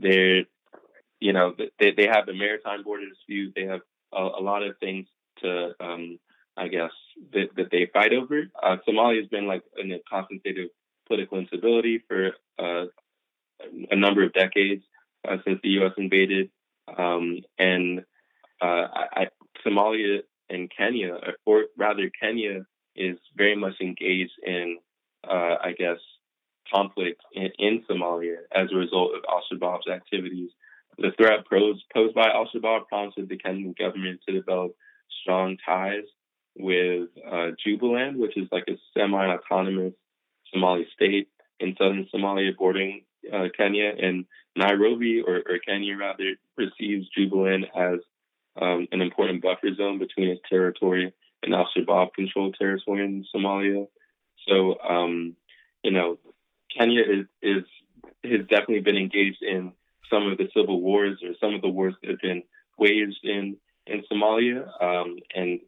they're, 0.00 0.44
you 1.20 1.34
know, 1.34 1.54
they 1.78 1.92
they 1.94 2.06
have 2.06 2.24
the 2.24 2.32
maritime 2.32 2.82
border 2.82 3.06
dispute. 3.08 3.52
They 3.54 3.66
have 3.66 3.82
a, 4.10 4.22
a 4.22 4.42
lot 4.42 4.62
of 4.62 4.78
things 4.78 5.06
to, 5.42 5.72
um, 5.78 6.18
I 6.56 6.68
guess, 6.68 6.92
that, 7.34 7.48
that 7.56 7.70
they 7.70 7.90
fight 7.92 8.14
over. 8.14 8.44
Uh, 8.62 8.76
Somalia 8.88 9.20
has 9.20 9.28
been 9.28 9.46
like 9.46 9.64
in 9.76 9.92
a 9.92 9.98
constant 10.08 10.40
state 10.40 10.58
of 10.58 10.70
political 11.06 11.38
instability 11.38 12.02
for 12.08 12.30
uh, 12.58 12.86
a 13.90 13.96
number 13.96 14.24
of 14.24 14.32
decades 14.32 14.82
uh, 15.28 15.36
since 15.44 15.60
the 15.62 15.70
U.S. 15.80 15.92
invaded, 15.98 16.50
um, 16.96 17.38
and 17.58 18.00
uh, 18.60 18.86
I, 18.92 19.28
Somalia 19.66 20.20
and 20.48 20.70
Kenya, 20.76 21.18
or 21.46 21.64
rather 21.76 22.10
Kenya, 22.20 22.66
is 22.94 23.16
very 23.36 23.56
much 23.56 23.74
engaged 23.80 24.32
in, 24.46 24.78
uh, 25.28 25.56
I 25.62 25.74
guess, 25.78 25.98
conflict 26.72 27.20
in, 27.32 27.50
in 27.58 27.84
Somalia 27.90 28.36
as 28.54 28.68
a 28.72 28.76
result 28.76 29.12
of 29.14 29.24
Al 29.28 29.42
Shabaab's 29.50 29.88
activities. 29.88 30.50
The 30.98 31.12
threat 31.16 31.48
posed, 31.48 31.84
posed 31.94 32.14
by 32.14 32.28
Al 32.28 32.48
Shabaab 32.54 32.86
prompted 32.88 33.28
the 33.28 33.38
Kenyan 33.38 33.76
government 33.76 34.20
to 34.26 34.34
develop 34.34 34.76
strong 35.22 35.56
ties 35.64 36.04
with 36.56 37.08
uh, 37.26 37.52
Jubaland, 37.66 38.16
which 38.16 38.36
is 38.36 38.48
like 38.52 38.64
a 38.68 38.76
semi-autonomous 38.96 39.94
Somali 40.52 40.86
state 40.92 41.28
in 41.60 41.74
southern 41.78 42.06
Somalia 42.14 42.56
bordering 42.56 43.04
uh, 43.32 43.46
Kenya, 43.56 43.92
and 44.00 44.26
Nairobi, 44.56 45.22
or, 45.26 45.36
or 45.36 45.58
Kenya 45.66 45.96
rather, 45.96 46.34
perceives 46.56 47.08
Jubaland 47.16 47.64
as 47.74 48.00
um, 48.60 48.86
an 48.92 49.00
important 49.00 49.42
buffer 49.42 49.74
zone 49.74 49.98
between 49.98 50.28
its 50.28 50.42
territory 50.48 51.12
and 51.42 51.54
Al 51.54 51.68
Shabaab 51.76 52.14
controlled 52.14 52.56
territory 52.58 53.04
in 53.04 53.24
Somalia. 53.34 53.88
So, 54.48 54.78
um, 54.80 55.36
you 55.82 55.90
know, 55.90 56.18
Kenya 56.76 57.02
is, 57.02 57.26
is 57.42 57.64
has 58.24 58.46
definitely 58.48 58.80
been 58.80 58.96
engaged 58.96 59.42
in 59.42 59.72
some 60.08 60.26
of 60.26 60.38
the 60.38 60.48
civil 60.56 60.80
wars 60.80 61.18
or 61.24 61.34
some 61.40 61.54
of 61.54 61.62
the 61.62 61.68
wars 61.68 61.94
that 62.00 62.10
have 62.10 62.20
been 62.20 62.42
waged 62.78 63.24
in 63.24 63.56
in 63.86 64.04
Somalia, 64.10 64.68
um, 64.80 65.16
and 65.34 65.60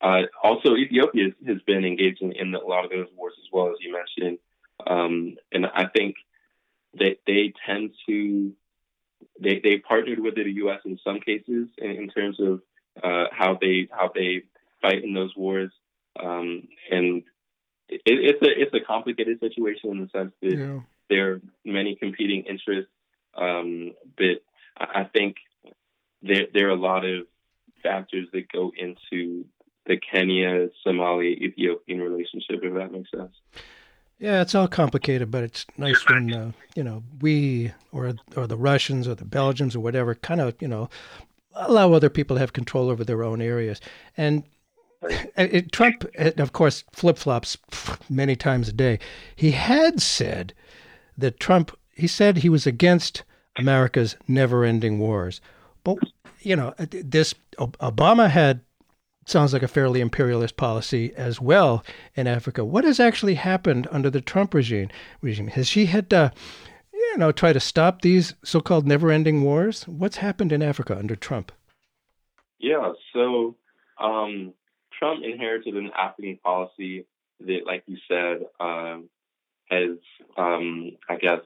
uh, 0.00 0.22
also 0.42 0.76
Ethiopia 0.76 1.30
has, 1.46 1.58
been 1.66 1.84
engaged 1.84 2.22
in, 2.22 2.32
in 2.32 2.54
a 2.54 2.58
lot 2.60 2.84
of 2.84 2.90
those 2.90 3.08
wars 3.16 3.34
as 3.38 3.48
well 3.52 3.68
as 3.68 3.76
you 3.80 3.92
mentioned. 3.92 4.38
Um, 4.86 5.36
and 5.52 5.66
I 5.66 5.86
think 5.86 6.16
that 6.94 7.18
they 7.26 7.52
tend 7.66 7.92
to 8.08 8.52
they 9.40 9.60
they 9.62 9.78
partnered 9.78 10.20
with 10.20 10.34
the 10.34 10.50
U.S. 10.56 10.80
in 10.84 10.98
some 11.04 11.20
cases 11.20 11.68
in, 11.78 11.90
in 11.90 12.08
terms 12.08 12.38
of 12.40 12.60
uh, 13.02 13.24
how 13.32 13.58
they 13.60 13.88
how 13.90 14.10
they 14.14 14.42
fight 14.80 15.04
in 15.04 15.14
those 15.14 15.34
wars, 15.36 15.72
um, 16.20 16.68
and 16.90 17.22
it, 17.88 18.02
it's 18.04 18.42
a 18.42 18.60
it's 18.60 18.74
a 18.74 18.86
complicated 18.86 19.40
situation 19.40 19.90
in 19.90 20.00
the 20.00 20.08
sense 20.08 20.32
that 20.42 20.58
Yeah. 20.58 20.80
there 21.08 21.32
are 21.32 21.40
many 21.64 21.96
competing 21.96 22.44
interests, 22.44 22.90
um, 23.34 23.92
but 24.16 24.42
I 24.76 25.00
I 25.00 25.04
think 25.04 25.36
there 26.22 26.46
there 26.52 26.66
are 26.68 26.70
a 26.70 26.76
lot 26.76 27.04
of 27.04 27.26
factors 27.82 28.28
that 28.32 28.50
go 28.52 28.72
into 28.76 29.44
the 29.86 29.96
Kenya 29.96 30.68
Somali 30.84 31.32
Ethiopian 31.42 32.00
relationship, 32.00 32.60
if 32.62 32.74
that 32.74 32.92
makes 32.92 33.10
sense. 33.10 33.34
Yeah, 34.18 34.40
it's 34.40 34.54
all 34.54 34.68
complicated, 34.68 35.30
but 35.30 35.42
it's 35.42 35.66
nice 35.76 36.08
when 36.08 36.32
uh, 36.32 36.52
you 36.76 36.84
know 36.84 37.02
we 37.20 37.72
or 37.90 38.14
or 38.36 38.46
the 38.46 38.56
Russians 38.56 39.08
or 39.08 39.14
the 39.14 39.24
Belgians 39.24 39.74
or 39.74 39.80
whatever 39.80 40.14
kind 40.14 40.40
of 40.40 40.54
you 40.60 40.68
know 40.68 40.88
allow 41.54 41.92
other 41.92 42.08
people 42.08 42.36
to 42.36 42.40
have 42.40 42.52
control 42.52 42.88
over 42.88 43.04
their 43.04 43.22
own 43.22 43.42
areas. 43.42 43.80
And 44.16 44.44
it, 45.36 45.72
Trump, 45.72 46.04
of 46.16 46.52
course, 46.52 46.84
flip 46.92 47.18
flops 47.18 47.58
many 48.08 48.36
times 48.36 48.68
a 48.68 48.72
day. 48.72 48.98
He 49.34 49.52
had 49.52 50.00
said 50.00 50.54
that 51.18 51.40
Trump, 51.40 51.76
he 51.94 52.06
said 52.06 52.38
he 52.38 52.48
was 52.48 52.66
against 52.66 53.22
America's 53.56 54.16
never 54.28 54.64
ending 54.64 54.98
wars. 54.98 55.40
But, 55.84 55.98
you 56.40 56.56
know, 56.56 56.74
this 56.78 57.34
Obama 57.58 58.30
had 58.30 58.60
sounds 59.24 59.52
like 59.52 59.62
a 59.62 59.68
fairly 59.68 60.00
imperialist 60.00 60.56
policy 60.56 61.12
as 61.16 61.40
well 61.40 61.84
in 62.14 62.26
Africa. 62.26 62.64
What 62.64 62.84
has 62.84 62.98
actually 62.98 63.34
happened 63.34 63.86
under 63.90 64.10
the 64.10 64.20
Trump 64.20 64.54
regime? 64.54 64.88
Regime 65.20 65.48
has 65.48 65.68
she 65.68 65.86
had, 65.86 66.12
uh, 66.12 66.30
you 66.92 67.16
know, 67.18 67.32
try 67.32 67.52
to 67.52 67.60
stop 67.60 68.02
these 68.02 68.34
so-called 68.44 68.86
never-ending 68.86 69.42
wars? 69.42 69.86
What's 69.86 70.16
happened 70.16 70.52
in 70.52 70.62
Africa 70.62 70.96
under 70.98 71.16
Trump? 71.16 71.52
Yeah, 72.58 72.92
so 73.12 73.56
um, 73.98 74.54
Trump 74.98 75.24
inherited 75.24 75.74
an 75.74 75.90
African 75.98 76.38
policy 76.38 77.06
that, 77.40 77.60
like 77.66 77.84
you 77.86 77.98
said, 78.08 78.46
uh, 78.60 78.98
has, 79.68 79.98
um, 80.36 80.92
I 81.08 81.16
guess, 81.16 81.40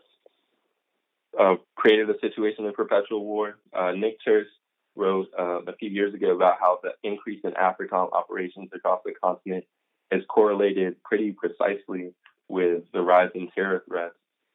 uh, 1.38 1.56
created 1.74 2.08
a 2.10 2.18
situation 2.20 2.66
of 2.66 2.74
perpetual 2.74 3.24
war. 3.24 3.56
Uh, 3.72 3.92
Nick 3.92 4.18
Turse 4.24 4.48
wrote 4.96 5.28
uh, 5.38 5.60
a 5.66 5.76
few 5.76 5.90
years 5.90 6.14
ago 6.14 6.34
about 6.34 6.54
how 6.58 6.78
the 6.82 6.90
increase 7.02 7.40
in 7.44 7.52
AFRICOM 7.52 8.12
operations 8.12 8.70
across 8.74 9.00
the 9.04 9.12
continent 9.22 9.64
has 10.10 10.22
correlated 10.28 11.02
pretty 11.04 11.32
precisely 11.32 12.14
with 12.48 12.84
the 12.92 13.00
rise 13.00 13.30
in 13.34 13.48
terror 13.54 13.82
threats. 13.88 14.14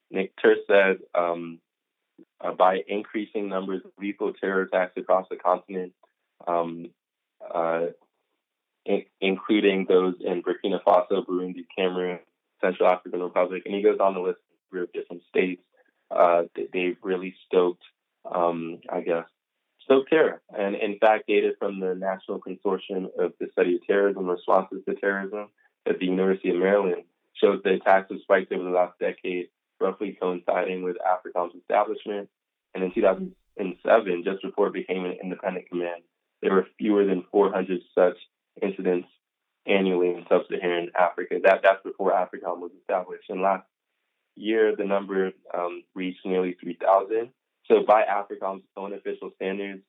Nick 0.10 0.34
Turse 0.42 0.60
said 0.68 0.98
um, 1.16 1.60
uh, 2.40 2.52
by 2.52 2.80
increasing 2.88 3.50
numbers 3.50 3.82
of 3.86 3.92
lethal 4.00 4.34
terror 4.34 4.64
attacks 4.64 4.94
across 4.98 5.28
the 5.30 5.36
continent, 5.36 5.94
um, 6.48 6.88
uh, 7.54 7.88
in- 8.86 9.06
including 9.20 9.86
those 9.88 10.16
in 10.22 10.42
Burkina 10.42 10.82
Faso, 10.84 11.26
Burundi, 11.26 11.66
Cameroon, 11.78 12.20
Central 12.62 12.90
African 12.90 13.22
Republic, 13.22 13.64
and 13.66 13.76
he 13.76 13.82
goes 13.82 14.00
on 14.00 14.14
to 14.14 14.22
list 14.22 14.40
a 14.74 14.78
of 14.78 14.94
different 14.94 15.24
states. 15.30 15.62
Uh, 16.10 16.44
they've 16.74 16.98
really 17.02 17.36
stoked, 17.48 17.84
um, 18.30 18.80
I 18.90 19.02
guess, 19.02 19.26
stoked 19.84 20.10
terror. 20.10 20.42
And 20.58 20.76
in 20.76 20.98
fact, 21.00 21.28
data 21.28 21.52
from 21.60 21.80
the 21.80 21.96
National 21.96 22.40
Consortium 22.40 23.08
of 23.20 23.34
the 23.40 23.48
Study 23.52 23.76
of 23.76 23.86
Terrorism 23.86 24.28
Responses 24.28 24.84
to 24.88 24.96
Terrorism 24.96 25.50
at 25.88 26.00
the 26.00 26.06
University 26.06 26.50
of 26.50 26.58
Maryland 26.58 27.04
shows 27.34 27.62
that 27.64 27.74
attacks 27.74 28.12
have 28.12 28.22
spiked 28.22 28.52
over 28.52 28.64
the 28.64 28.70
last 28.70 28.98
decade, 29.00 29.48
roughly 29.80 30.18
coinciding 30.22 30.84
with 30.84 30.98
AFRICOM's 30.98 31.56
establishment. 31.56 32.30
And 32.74 32.84
in 32.84 32.94
2007, 32.94 34.24
just 34.24 34.42
before 34.42 34.68
it 34.68 34.74
became 34.74 35.06
an 35.06 35.18
independent 35.24 35.70
command, 35.70 36.04
there 36.42 36.54
were 36.54 36.68
fewer 36.78 37.06
than 37.06 37.26
400 37.32 37.82
such 37.96 38.18
incidents 38.62 39.08
annually 39.66 40.10
in 40.10 40.26
sub-Saharan 40.28 40.90
Africa. 41.00 41.40
That 41.44 41.62
that's 41.64 41.84
before 41.84 42.12
AFRICOM 42.14 42.60
was 42.60 42.72
established. 42.80 43.30
And 43.30 43.42
last 43.42 43.66
year, 44.36 44.76
the 44.76 44.86
number 44.86 45.32
um, 45.54 45.84
reached 45.94 46.26
nearly 46.26 46.56
3,000. 46.62 47.30
So 47.72 47.84
by 47.86 48.04
AFRICOM's 48.04 48.64
own 48.76 48.94
official 48.94 49.32
standards, 49.36 49.82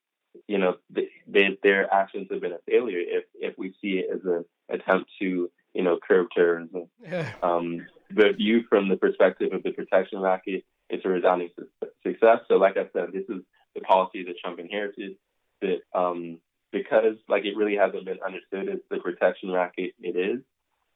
you 0.47 0.57
know, 0.57 0.77
they, 0.89 1.09
they, 1.27 1.57
their 1.61 1.93
actions 1.93 2.27
have 2.31 2.41
been 2.41 2.53
a 2.53 2.59
failure 2.65 2.99
if 2.99 3.25
if 3.35 3.57
we 3.57 3.75
see 3.81 3.99
it 3.99 4.07
as 4.13 4.21
an 4.23 4.45
attempt 4.69 5.11
to, 5.19 5.51
you 5.73 5.83
know, 5.83 5.99
curb 6.07 6.27
terrorism. 6.33 6.87
Yeah. 7.01 7.29
Um, 7.43 7.85
the 8.09 8.31
view 8.37 8.63
from 8.69 8.87
the 8.87 8.95
perspective 8.95 9.51
of 9.51 9.63
the 9.63 9.71
protection 9.71 10.19
racket, 10.19 10.63
it's 10.89 11.05
a 11.05 11.09
resounding 11.09 11.49
su- 11.57 11.89
success. 12.05 12.39
So, 12.47 12.55
like 12.55 12.77
I 12.77 12.87
said, 12.93 13.09
this 13.11 13.25
is 13.27 13.43
the 13.75 13.81
policy 13.81 14.23
that 14.23 14.35
Trump 14.41 14.59
inherited. 14.59 15.17
That 15.61 15.81
um, 15.93 16.39
because 16.71 17.17
like 17.27 17.43
it 17.45 17.57
really 17.57 17.75
hasn't 17.75 18.05
been 18.05 18.19
understood 18.25 18.69
as 18.69 18.79
the 18.89 18.99
protection 18.99 19.51
racket 19.51 19.93
it 19.99 20.15
is. 20.15 20.41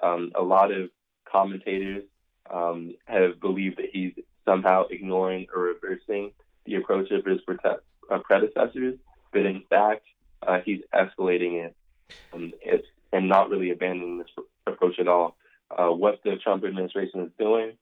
Um, 0.02 0.32
a 0.36 0.42
lot 0.42 0.72
of 0.72 0.90
commentators 1.30 2.04
um, 2.52 2.96
have 3.06 3.42
believed 3.42 3.78
that 3.78 3.90
he's 3.92 4.14
somehow 4.46 4.84
ignoring 4.90 5.48
or 5.54 5.64
reversing 5.64 6.32
the 6.68 6.76
approach 6.76 7.10
of 7.12 7.26
his 7.26 7.40
uh, 7.48 8.20
predecessors, 8.20 9.00
but 9.32 9.46
in 9.46 9.64
fact, 9.70 10.04
uh, 10.46 10.60
he's 10.64 10.82
escalating 10.94 11.66
it 11.66 11.76
um, 12.34 12.54
and 13.12 13.28
not 13.28 13.50
really 13.50 13.72
abandoning 13.72 14.20
this 14.20 14.46
approach 14.68 15.00
at 15.00 15.08
all. 15.08 15.36
Uh, 15.72 15.88
what 15.88 16.20
the 16.24 16.36
Trump 16.44 16.64
administration 16.64 17.22
is 17.22 17.32
doing, 17.40 17.74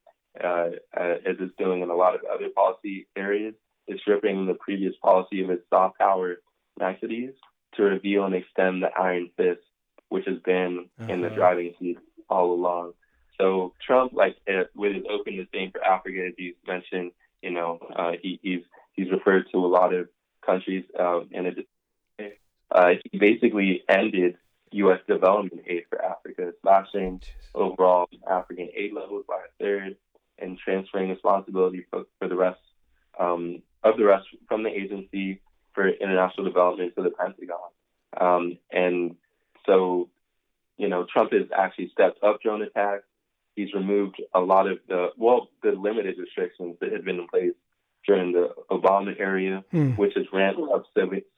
uh, 0.43 0.69
uh, 0.97 1.15
as 1.25 1.35
it's 1.39 1.53
doing 1.57 1.81
in 1.81 1.89
a 1.89 1.95
lot 1.95 2.15
of 2.15 2.21
other 2.33 2.49
policy 2.55 3.07
areas, 3.15 3.53
is 3.87 3.99
stripping 4.01 4.45
the 4.45 4.55
previous 4.55 4.95
policy 5.01 5.43
of 5.43 5.49
its 5.49 5.63
soft 5.69 5.97
power 5.99 6.37
niceties 6.79 7.33
to 7.75 7.83
reveal 7.83 8.25
and 8.25 8.33
extend 8.33 8.81
the 8.81 8.89
iron 8.97 9.29
fist, 9.37 9.61
which 10.09 10.25
has 10.25 10.39
been 10.39 10.87
uh-huh. 10.99 11.11
in 11.11 11.21
the 11.21 11.27
uh-huh. 11.27 11.35
driving 11.35 11.73
seat 11.79 11.99
all 12.29 12.53
along. 12.53 12.93
So 13.39 13.73
Trump, 13.85 14.13
like 14.13 14.37
uh, 14.47 14.63
with 14.75 14.95
his 14.95 15.03
openness 15.09 15.47
disdain 15.51 15.71
for 15.71 15.83
Africa, 15.83 16.27
as 16.27 16.33
you 16.37 16.55
mentioned, 16.65 17.11
you 17.45 17.51
know, 17.51 17.79
uh, 17.95 18.13
he, 18.19 18.39
he's 18.41 18.63
he's 18.93 19.11
referred 19.11 19.45
to 19.51 19.57
a 19.59 19.67
lot 19.67 19.93
of 19.93 20.07
countries, 20.43 20.83
um, 20.99 21.29
and 21.31 21.47
it, 21.47 22.39
uh, 22.71 22.93
he 23.11 23.19
basically 23.19 23.83
ended 23.87 24.37
U.S. 24.71 24.99
development 25.07 25.61
aid 25.67 25.83
for 25.89 26.03
Africa, 26.03 26.53
slashing 26.63 27.21
overall 27.53 28.07
African 28.27 28.69
aid 28.75 28.93
levels 28.93 29.25
by 29.27 29.35
a 29.35 29.63
third, 29.63 29.95
and 30.39 30.57
transferring 30.57 31.11
responsibility 31.11 31.85
for, 31.91 32.05
for 32.17 32.27
the 32.27 32.35
rest 32.35 32.59
um, 33.19 33.61
of 33.83 33.97
the 33.97 34.05
rest 34.05 34.25
from 34.47 34.63
the 34.63 34.69
agency 34.69 35.39
for 35.73 35.87
international 35.87 36.47
development 36.47 36.93
to 36.95 37.03
the 37.03 37.11
Pentagon. 37.11 37.69
Um, 38.19 38.57
and 38.71 39.15
so, 39.67 40.09
you 40.77 40.89
know, 40.89 41.05
Trump 41.11 41.31
has 41.33 41.47
actually 41.55 41.89
stepped 41.91 42.23
up 42.23 42.41
drone 42.41 42.63
attacks. 42.63 43.03
He's 43.55 43.73
removed 43.73 44.21
a 44.33 44.39
lot 44.39 44.67
of 44.67 44.79
the, 44.87 45.09
well, 45.17 45.49
the 45.63 45.71
limited 45.71 46.17
restrictions 46.17 46.75
that 46.81 46.91
had 46.91 47.05
been 47.05 47.19
in 47.19 47.27
place 47.27 47.53
during 48.05 48.33
the 48.33 48.49
Obama 48.69 49.17
era, 49.17 49.63
hmm. 49.71 49.91
which 49.91 50.13
has 50.15 50.25
ramped 50.31 50.61
up 50.73 50.83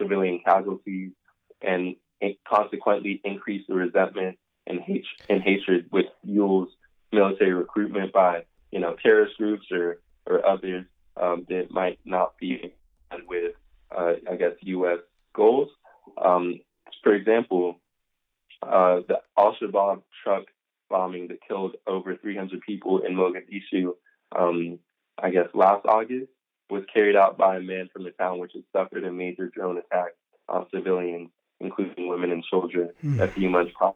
civilian 0.02 0.42
casualties 0.44 1.12
and 1.62 1.96
consequently 2.48 3.22
increased 3.24 3.68
the 3.68 3.76
resentment 3.76 4.38
and, 4.66 4.82
hate- 4.82 5.06
and 5.30 5.42
hatred, 5.42 5.86
which 5.92 6.08
fuels 6.26 6.70
military 7.12 7.54
recruitment 7.54 8.12
by, 8.12 8.44
you 8.72 8.80
know, 8.80 8.96
terrorist 9.02 9.38
groups 9.38 9.66
or, 9.72 10.00
or 10.26 10.46
others 10.46 10.86
um, 11.16 11.46
that 11.50 11.72
might 11.72 12.00
not 12.04 12.38
be 12.38 12.74
with 13.28 13.54
uh, 13.96 14.14
I 14.30 14.36
guess, 14.36 14.52
U.S. 14.62 15.00
goals. 15.34 15.70
Um, 16.24 16.60
for 17.04 17.14
example, 17.14 17.80
uh, 18.62 19.02
the 19.08 19.20
Al 19.38 19.56
Shabaab 19.62 20.02
truck 20.24 20.44
bombing 20.90 21.28
that 21.30 21.40
killed 21.48 21.76
over 21.86 22.16
300 22.16 22.62
people 22.62 23.00
in 23.00 23.16
Mogadishu, 23.16 23.94
um, 24.38 24.80
I 25.22 25.30
guess, 25.30 25.48
last 25.54 25.86
August, 25.86 26.32
was 26.70 26.84
carried 26.94 27.16
out 27.16 27.38
by 27.38 27.58
a 27.58 27.62
man 27.62 27.90
from 27.92 28.04
the 28.04 28.12
town 28.12 28.40
which 28.40 28.52
had 28.54 28.64
suffered 28.74 29.04
a 29.04 29.12
major 29.12 29.48
drone 29.48 29.78
attack 29.78 30.12
on 30.50 30.66
civilians, 30.74 31.30
including 31.60 32.08
women 32.08 32.32
and 32.32 32.44
children, 32.44 32.90
mm. 33.04 33.20
a 33.20 33.28
few 33.28 33.50
months 33.50 33.72
prior. 33.78 33.94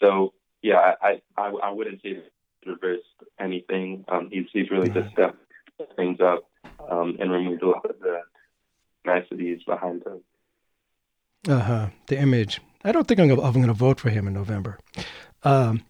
So, 0.00 0.32
yeah, 0.62 0.94
I, 1.02 1.20
I, 1.36 1.48
I 1.48 1.70
wouldn't 1.70 2.02
say 2.02 2.22
reversed 2.66 3.02
anything. 3.38 4.04
Um, 4.08 4.28
he's, 4.30 4.46
he's 4.52 4.70
really 4.70 4.90
just 4.90 5.12
stepped 5.12 5.36
things 5.96 6.20
up 6.20 6.44
um, 6.90 7.16
and 7.20 7.30
removed 7.30 7.62
a 7.62 7.68
lot 7.68 7.88
of 7.88 7.98
the 8.00 8.20
niceties 9.04 9.62
behind 9.64 10.02
him. 10.04 10.20
Uh 11.48 11.60
huh. 11.60 11.88
The 12.06 12.18
image. 12.18 12.60
I 12.84 12.92
don't 12.92 13.06
think 13.06 13.20
I'm 13.20 13.28
going 13.28 13.66
to 13.66 13.72
vote 13.72 14.00
for 14.00 14.10
him 14.10 14.26
in 14.26 14.34
November. 14.34 14.78
Um, 15.42 15.84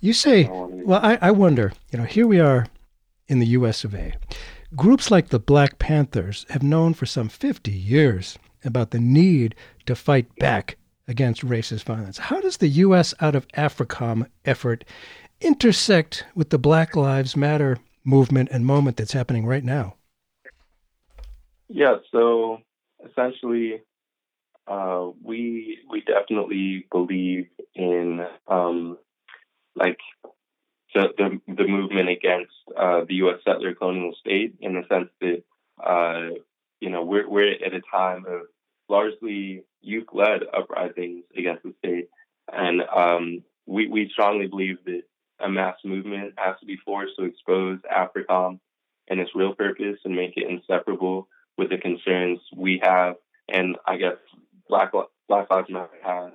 you 0.00 0.12
say, 0.12 0.48
well, 0.50 1.00
I, 1.02 1.18
I 1.20 1.30
wonder, 1.30 1.72
you 1.90 1.98
know, 1.98 2.04
here 2.04 2.26
we 2.26 2.40
are 2.40 2.66
in 3.28 3.38
the 3.38 3.46
US 3.46 3.84
of 3.84 3.94
A. 3.94 4.14
Groups 4.74 5.10
like 5.10 5.28
the 5.28 5.38
Black 5.38 5.78
Panthers 5.78 6.46
have 6.50 6.62
known 6.62 6.94
for 6.94 7.06
some 7.06 7.28
50 7.28 7.70
years 7.70 8.38
about 8.64 8.90
the 8.90 9.00
need 9.00 9.54
to 9.86 9.94
fight 9.94 10.34
back 10.36 10.76
against 11.08 11.44
racist 11.44 11.84
violence. 11.84 12.18
How 12.18 12.40
does 12.40 12.58
the 12.58 12.68
U.S. 12.68 13.14
out 13.20 13.34
of 13.34 13.48
AFRICOM 13.48 14.26
effort 14.44 14.84
intersect 15.40 16.24
with 16.34 16.50
the 16.50 16.58
Black 16.58 16.94
Lives 16.94 17.36
Matter 17.36 17.78
movement 18.04 18.48
and 18.52 18.64
moment 18.64 18.96
that's 18.96 19.12
happening 19.12 19.44
right 19.44 19.64
now? 19.64 19.96
Yeah, 21.68 21.96
so 22.12 22.58
essentially, 23.08 23.82
uh, 24.70 25.10
we 25.22 25.78
we 25.90 26.00
definitely 26.02 26.86
believe 26.92 27.48
in 27.74 28.24
um, 28.46 28.96
like 29.74 29.98
the, 30.94 31.08
the, 31.18 31.54
the 31.54 31.66
movement 31.66 32.08
against 32.08 32.52
uh, 32.76 33.02
the 33.08 33.14
U.S. 33.14 33.40
settler 33.44 33.74
colonial 33.74 34.14
state 34.20 34.54
in 34.60 34.74
the 34.74 34.82
sense 34.88 35.08
that 35.20 35.42
uh, 35.84 36.34
you 36.80 36.88
know 36.88 37.04
we're 37.04 37.28
we're 37.28 37.52
at 37.52 37.74
a 37.74 37.80
time 37.92 38.24
of 38.28 38.42
largely 38.88 39.64
youth-led 39.82 40.42
uprisings 40.52 41.24
against 41.36 41.64
the 41.64 41.74
state, 41.78 42.08
and 42.52 42.82
um, 42.82 43.42
we 43.66 43.88
we 43.88 44.08
strongly 44.12 44.46
believe 44.46 44.78
that 44.84 45.02
a 45.40 45.48
mass 45.48 45.76
movement 45.84 46.34
has 46.36 46.54
to 46.60 46.66
be 46.66 46.76
forced 46.84 47.16
to 47.18 47.24
expose 47.24 47.80
AFRICOM 47.90 48.60
and 49.08 49.18
its 49.18 49.34
real 49.34 49.54
purpose 49.54 49.98
and 50.04 50.14
make 50.14 50.36
it 50.36 50.48
inseparable 50.48 51.26
with 51.58 51.70
the 51.70 51.78
concerns 51.78 52.38
we 52.56 52.80
have, 52.84 53.16
and 53.48 53.76
I 53.86 53.96
guess 53.96 54.16
Black 54.70 54.92
Black 55.28 55.50
Lives 55.50 55.68
Matter 55.68 55.90
has 56.02 56.32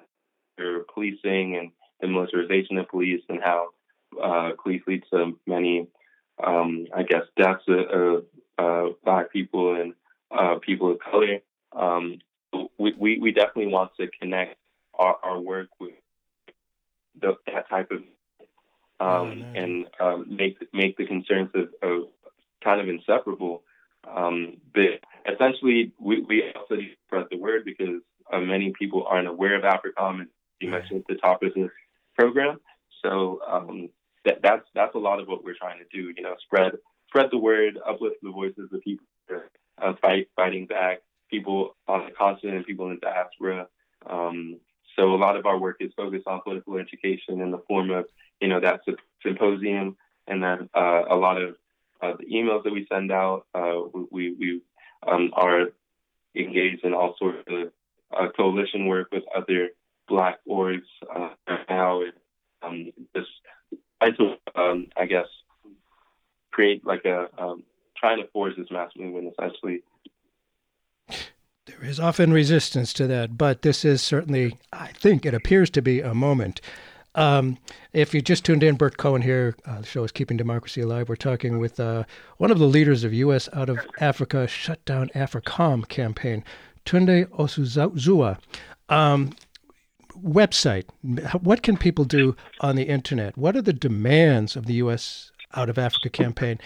policing 0.94 1.58
and 1.58 1.72
the 2.02 2.08
militarization 2.08 2.78
of 2.78 2.88
police 2.90 3.22
and 3.30 3.42
how 3.42 3.70
uh, 4.22 4.52
police 4.62 4.82
lead 4.88 5.04
to 5.12 5.38
many, 5.48 5.88
um, 6.46 6.88
I 6.96 7.04
guess, 7.04 7.24
deaths 7.38 7.64
of 7.68 8.26
uh, 8.58 8.94
black 9.04 9.32
people 9.32 9.76
and 9.76 9.94
uh, 10.32 10.56
people 10.60 10.92
of 10.92 11.00
color. 11.00 11.40
Um, 11.74 12.20
we, 12.78 12.94
we, 12.98 13.20
we 13.20 13.32
definitely 13.32 13.68
want 13.68 13.92
to 14.00 14.08
connect 14.20 14.58
our, 14.94 15.18
our 15.24 15.40
work 15.40 15.70
with 15.80 15.94
the, 17.20 17.36
that 17.48 17.70
type 17.70 17.92
of 17.92 18.04
um, 18.98 19.44
oh, 19.44 19.60
and 19.60 19.88
um, 20.00 20.26
make 20.30 20.58
make 20.74 20.96
the 20.96 21.06
concerns 21.06 21.50
of, 21.54 21.68
of 21.82 22.08
kind 22.64 22.80
of 22.80 22.88
inseparable. 22.88 23.64
Um, 24.10 24.58
but 24.74 25.02
essentially, 25.30 25.92
we, 26.00 26.22
we 26.22 26.44
also 26.56 26.76
need 26.76 26.90
to 26.90 26.96
spread 27.06 27.26
the 27.30 27.38
word 27.38 27.66
because 27.66 28.02
uh, 28.32 28.40
many 28.40 28.74
people 28.78 29.06
aren't 29.08 29.28
aware 29.28 29.56
of 29.56 29.64
AFRICOM, 29.64 30.22
as 30.22 30.28
you 30.60 30.70
mentioned 30.70 31.02
at 31.02 31.08
the 31.08 31.16
top 31.16 31.42
this 31.42 31.54
program. 32.18 32.60
So 33.04 33.42
um, 33.48 33.90
that, 34.26 34.40
that's 34.42 34.66
that's 34.74 34.96
a 34.96 35.00
lot 35.00 35.20
of 35.20 35.28
what 35.28 35.44
we're 35.44 35.56
trying 35.56 35.80
to 35.80 35.86
do. 35.92 36.14
You 36.16 36.24
know, 36.24 36.36
spread 36.44 36.74
spread 37.10 37.28
the 37.32 37.38
word, 37.38 37.78
uplift 37.88 38.18
the 38.22 38.32
voices 38.32 38.70
of 38.74 38.82
people 38.82 39.06
uh, 39.82 39.94
fight 40.02 40.30
fighting 40.36 40.66
back, 40.66 41.00
people 41.30 41.76
on 41.88 42.06
the 42.06 42.12
continent, 42.12 42.58
and 42.58 42.66
people 42.66 42.90
in 42.90 42.96
the 42.96 43.02
diaspora. 43.02 43.68
Um, 44.10 44.60
so 44.96 45.14
a 45.14 45.18
lot 45.18 45.36
of 45.36 45.46
our 45.46 45.60
work 45.60 45.78
is 45.80 45.92
focused 45.96 46.28
on 46.28 46.42
political 46.42 46.78
education 46.78 47.42
in 47.42 47.52
the 47.52 47.62
form 47.68 47.92
of, 47.92 48.06
you 48.40 48.48
know, 48.48 48.62
that 48.62 48.82
symposium, 49.22 49.98
and 50.28 50.42
then 50.42 50.70
uh, 50.74 51.04
a 51.10 51.16
lot 51.16 51.42
of 51.42 51.56
uh, 52.02 52.14
the 52.18 52.26
emails 52.26 52.64
that 52.64 52.74
we 52.74 52.88
send 52.92 53.12
out. 53.12 53.46
Uh, 53.54 53.82
we 54.12 54.34
we 54.34 54.62
um, 55.06 55.32
are 55.34 55.68
engaged 56.36 56.84
in 56.84 56.94
all 56.94 57.16
sorts 57.18 57.44
of 57.48 57.72
uh, 58.12 58.28
coalition 58.36 58.88
work 58.88 59.10
with 59.12 59.24
other 59.36 59.70
Black 60.08 60.40
orgs 60.48 60.84
uh, 61.16 61.30
now. 61.70 62.02
Um, 62.62 62.92
just 63.16 63.30
to, 64.02 64.36
um, 64.56 64.88
I 64.98 65.06
guess, 65.06 65.28
create 66.52 66.86
like 66.86 67.06
a 67.06 67.28
um, 67.38 67.64
trying 67.98 68.22
to 68.22 68.28
force 68.28 68.54
this 68.58 68.68
mass 68.72 68.92
movement 68.96 69.34
essentially. 69.38 69.82
There 71.66 71.84
is 71.84 72.00
often 72.00 72.32
resistance 72.32 72.94
to 72.94 73.08
that, 73.08 73.38
but 73.38 73.64
this 73.64 73.84
is 73.84 74.02
certainly, 74.02 74.60
I 74.72 74.88
think, 74.88 75.26
it 75.26 75.34
appears 75.34 75.70
to 75.72 75.82
be 75.82 76.00
a 76.00 76.14
moment. 76.14 76.62
Um, 77.16 77.58
if 77.92 78.14
you 78.14 78.22
just 78.22 78.46
tuned 78.46 78.62
in, 78.62 78.76
Bert 78.76 78.98
Cohen 78.98 79.22
here. 79.22 79.56
Uh, 79.66 79.80
the 79.80 79.86
show 79.86 80.04
is 80.04 80.12
Keeping 80.12 80.38
Democracy 80.38 80.82
Alive. 80.82 81.10
We're 81.10 81.16
talking 81.16 81.60
with 81.60 81.80
uh, 81.80 82.04
one 82.38 82.52
of 82.52 82.60
the 82.60 82.68
leaders 82.68 83.04
of 83.04 83.14
U.S. 83.14 83.50
Out 83.54 83.70
of 83.70 83.80
Africa 84.00 84.48
Shutdown 84.48 85.10
AFRICOM 85.16 85.88
campaign, 85.88 86.44
Tunde 86.86 87.26
Osazua. 87.30 88.38
Um, 88.90 89.32
website. 90.16 90.86
What 91.42 91.62
can 91.62 91.78
people 91.78 92.06
do 92.06 92.36
on 92.62 92.76
the 92.76 92.84
internet? 92.84 93.38
What 93.38 93.56
are 93.56 93.62
the 93.62 93.74
demands 93.74 94.56
of 94.56 94.66
the 94.66 94.76
U.S. 94.76 95.32
Out 95.54 95.70
of 95.70 95.78
Africa 95.78 96.10
campaign? 96.10 96.60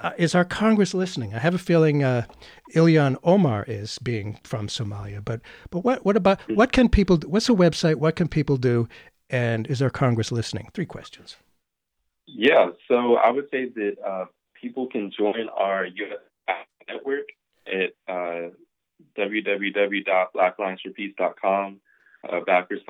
Uh, 0.00 0.10
is 0.18 0.34
our 0.34 0.44
Congress 0.44 0.94
listening? 0.94 1.32
I 1.32 1.38
have 1.38 1.54
a 1.54 1.58
feeling 1.58 2.02
uh, 2.02 2.24
Ilhan 2.74 3.16
Omar 3.22 3.64
is 3.68 3.98
being 4.00 4.40
from 4.42 4.66
Somalia, 4.66 5.24
but 5.24 5.40
but 5.70 5.84
what 5.84 6.04
what 6.04 6.16
about 6.16 6.40
what 6.56 6.72
can 6.72 6.88
people? 6.88 7.18
What's 7.26 7.48
a 7.48 7.52
website? 7.52 7.96
What 7.96 8.16
can 8.16 8.26
people 8.26 8.56
do? 8.56 8.88
And 9.30 9.66
is 9.68 9.80
our 9.80 9.90
Congress 9.90 10.32
listening? 10.32 10.68
Three 10.74 10.86
questions. 10.86 11.36
Yeah, 12.26 12.70
so 12.88 13.14
I 13.16 13.30
would 13.30 13.46
say 13.50 13.68
that 13.68 13.94
uh, 14.06 14.24
people 14.60 14.88
can 14.88 15.12
join 15.16 15.48
our 15.56 15.86
U.S. 15.86 16.56
network 16.88 17.26
at 17.66 17.92
www.blackallianceforpeace.com 19.18 21.80
uh, 22.30 22.40
backers 22.46 22.80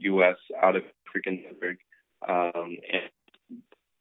U.S. 0.00 0.36
out 0.62 0.76
of 0.76 0.82
African 1.08 1.42
network, 1.42 1.78
um, 2.28 2.76
and 2.92 3.08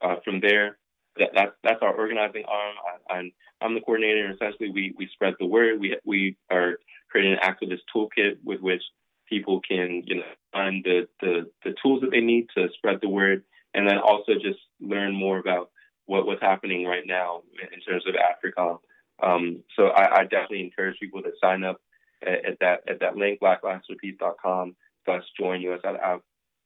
uh, 0.02 0.16
from 0.24 0.42
there 0.42 0.78
that, 1.18 1.30
that's 1.34 1.52
that's 1.64 1.82
our 1.82 1.94
organizing 1.94 2.44
arm. 2.48 2.76
I, 3.10 3.14
I'm, 3.14 3.32
I'm 3.62 3.76
the 3.76 3.82
coordinator, 3.82 4.26
and 4.26 4.36
essentially 4.36 4.70
we 4.70 4.94
we 4.98 5.10
spread 5.14 5.36
the 5.40 5.46
word. 5.46 5.80
We 5.80 5.98
we 6.04 6.38
are 6.52 6.78
creating 7.10 7.34
an 7.34 7.40
activist 7.40 7.82
toolkit 7.96 8.38
with 8.44 8.62
which 8.62 8.82
people 9.28 9.62
can 9.62 10.04
you 10.06 10.18
know 10.18 10.24
find 10.52 10.84
the, 10.84 11.08
the 11.22 11.50
the 11.64 11.74
tools 11.82 12.02
that 12.02 12.12
they 12.12 12.22
need 12.22 12.48
to 12.58 12.68
spread 12.78 13.00
the 13.02 13.10
word, 13.10 13.44
and 13.74 13.88
then 13.88 13.98
also 13.98 14.34
just 14.34 14.60
learn 14.82 15.16
more 15.16 15.38
about 15.38 15.72
what 16.06 16.26
what's 16.26 16.42
happening 16.42 16.86
right 16.86 17.06
now 17.06 17.42
in 17.74 17.80
terms 17.82 18.04
of 18.08 18.16
Africa. 18.16 18.78
Um, 19.22 19.64
so 19.76 19.88
I, 19.88 20.20
I, 20.20 20.24
definitely 20.24 20.62
encourage 20.62 21.00
people 21.00 21.22
to 21.22 21.32
sign 21.42 21.64
up 21.64 21.80
at, 22.22 22.46
at 22.46 22.60
that 22.60 22.90
at 22.90 23.00
that 23.00 23.16
link 23.16 23.40
blackallianceforpeace.com 23.40 24.76
slash 25.06 25.24
join 25.40 25.62
us 25.72 25.80
out 25.86 26.00
of 26.02 26.22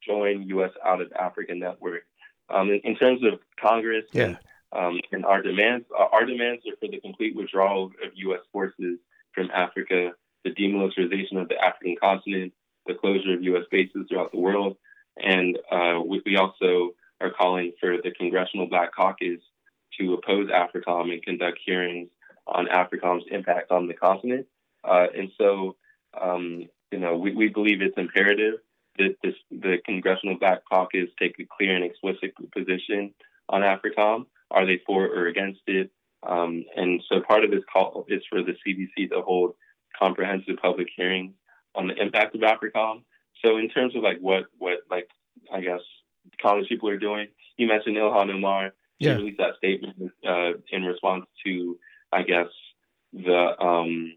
join 0.05 0.49
us 0.51 0.71
out 0.85 1.01
of 1.01 1.11
Africa 1.13 1.53
network. 1.53 2.03
Um, 2.49 2.69
in, 2.69 2.79
in, 2.83 2.95
terms 2.95 3.21
of 3.23 3.39
Congress 3.61 4.05
yeah. 4.11 4.23
and, 4.23 4.37
um, 4.71 4.99
and 5.11 5.25
our 5.25 5.41
demands, 5.41 5.85
uh, 5.97 6.05
our 6.11 6.25
demands 6.25 6.63
are 6.65 6.75
for 6.79 6.89
the 6.89 6.99
complete 6.99 7.35
withdrawal 7.35 7.91
of 8.03 8.11
U.S. 8.15 8.39
forces 8.51 8.97
from 9.33 9.51
Africa, 9.53 10.13
the 10.43 10.51
demilitarization 10.51 11.39
of 11.39 11.49
the 11.49 11.63
African 11.63 11.95
continent, 12.01 12.53
the 12.87 12.95
closure 12.95 13.35
of 13.35 13.43
U.S. 13.43 13.65
bases 13.69 14.07
throughout 14.09 14.31
the 14.31 14.39
world, 14.39 14.77
and 15.21 15.59
uh, 15.71 15.99
we, 16.03 16.21
we, 16.25 16.37
also 16.37 16.91
are 17.21 17.29
calling 17.29 17.73
for 17.79 17.97
the 18.01 18.11
Congressional 18.11 18.67
Black 18.67 18.95
Caucus 18.95 19.41
to 19.99 20.13
oppose 20.13 20.49
AFRICOM 20.49 21.11
and 21.11 21.21
conduct 21.21 21.59
hearings 21.63 22.09
on 22.51 22.67
AFRICOM's 22.67 23.25
impact 23.31 23.71
on 23.71 23.87
the 23.87 23.93
continent. 23.93 24.47
Uh, 24.83 25.07
and 25.15 25.31
so, 25.37 25.75
um, 26.19 26.67
you 26.91 26.99
know, 26.99 27.17
we, 27.17 27.33
we 27.33 27.49
believe 27.49 27.81
it's 27.81 27.97
imperative 27.97 28.55
that 28.97 29.15
this, 29.23 29.35
the 29.51 29.77
Congressional 29.85 30.37
Black 30.39 30.59
Caucus 30.71 31.09
take 31.19 31.35
a 31.39 31.47
clear 31.57 31.75
and 31.75 31.85
explicit 31.85 32.33
position 32.55 33.13
on 33.47 33.61
AFRICOM. 33.61 34.25
Are 34.51 34.65
they 34.65 34.81
for 34.85 35.05
or 35.05 35.27
against 35.27 35.61
it? 35.67 35.91
Um, 36.27 36.65
and 36.75 37.01
so 37.07 37.21
part 37.21 37.43
of 37.43 37.51
this 37.51 37.63
call 37.71 38.05
is 38.09 38.21
for 38.29 38.41
the 38.41 38.53
CBC 38.53 39.09
to 39.11 39.21
hold 39.21 39.53
comprehensive 39.97 40.55
public 40.61 40.87
hearings 40.95 41.33
on 41.75 41.87
the 41.87 41.95
impact 41.95 42.35
of 42.35 42.41
AFRICOM. 42.41 43.03
So 43.45 43.57
in 43.57 43.69
terms 43.69 43.95
of 43.95 44.03
like 44.03 44.17
what 44.19 44.45
what 44.57 44.79
like 44.89 45.07
I 45.53 45.61
guess 45.61 45.79
college 46.41 46.67
people 46.67 46.89
are 46.89 46.97
doing, 46.97 47.27
you 47.57 47.67
mentioned 47.67 47.95
Ilhan 47.95 48.33
Omar. 48.33 48.73
She 49.01 49.07
yeah. 49.07 49.15
released 49.15 49.37
that 49.37 49.55
statement 49.57 50.11
uh, 50.27 50.59
in 50.71 50.83
response 50.83 51.25
to 51.45 51.77
I 52.12 52.24
guess 52.24 52.47
the 53.14 53.55
um, 53.60 54.14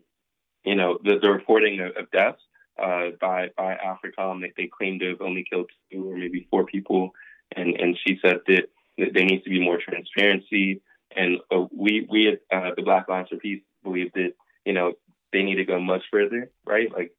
you 0.64 0.74
know 0.74 0.98
the, 1.02 1.18
the 1.20 1.30
reporting 1.30 1.80
of, 1.80 1.96
of 1.96 2.10
deaths 2.10 2.42
uh, 2.78 3.10
by 3.20 3.50
by 3.56 3.74
AFRICOM. 3.76 4.40
They, 4.40 4.52
they 4.56 4.68
claim 4.68 4.98
to 5.00 5.10
have 5.10 5.20
only 5.20 5.44
killed 5.48 5.70
two 5.90 6.10
or 6.10 6.16
maybe 6.16 6.46
four 6.50 6.66
people, 6.66 7.10
and 7.54 7.74
and 7.80 7.98
she 8.04 8.18
said 8.22 8.40
that, 8.46 8.64
that 8.98 9.14
there 9.14 9.24
needs 9.24 9.44
to 9.44 9.50
be 9.50 9.60
more 9.60 9.78
transparency. 9.78 10.82
And 11.14 11.38
uh, 11.50 11.66
we 11.74 12.06
we 12.10 12.28
at 12.28 12.40
uh, 12.50 12.70
the 12.76 12.82
Black 12.82 13.08
Alliance 13.08 13.28
for 13.28 13.36
Peace 13.36 13.62
believe 13.82 14.12
that 14.14 14.32
you 14.64 14.72
know 14.72 14.94
they 15.32 15.42
need 15.42 15.56
to 15.56 15.64
go 15.64 15.80
much 15.80 16.02
further, 16.10 16.50
right? 16.64 16.90
Like 16.92 17.12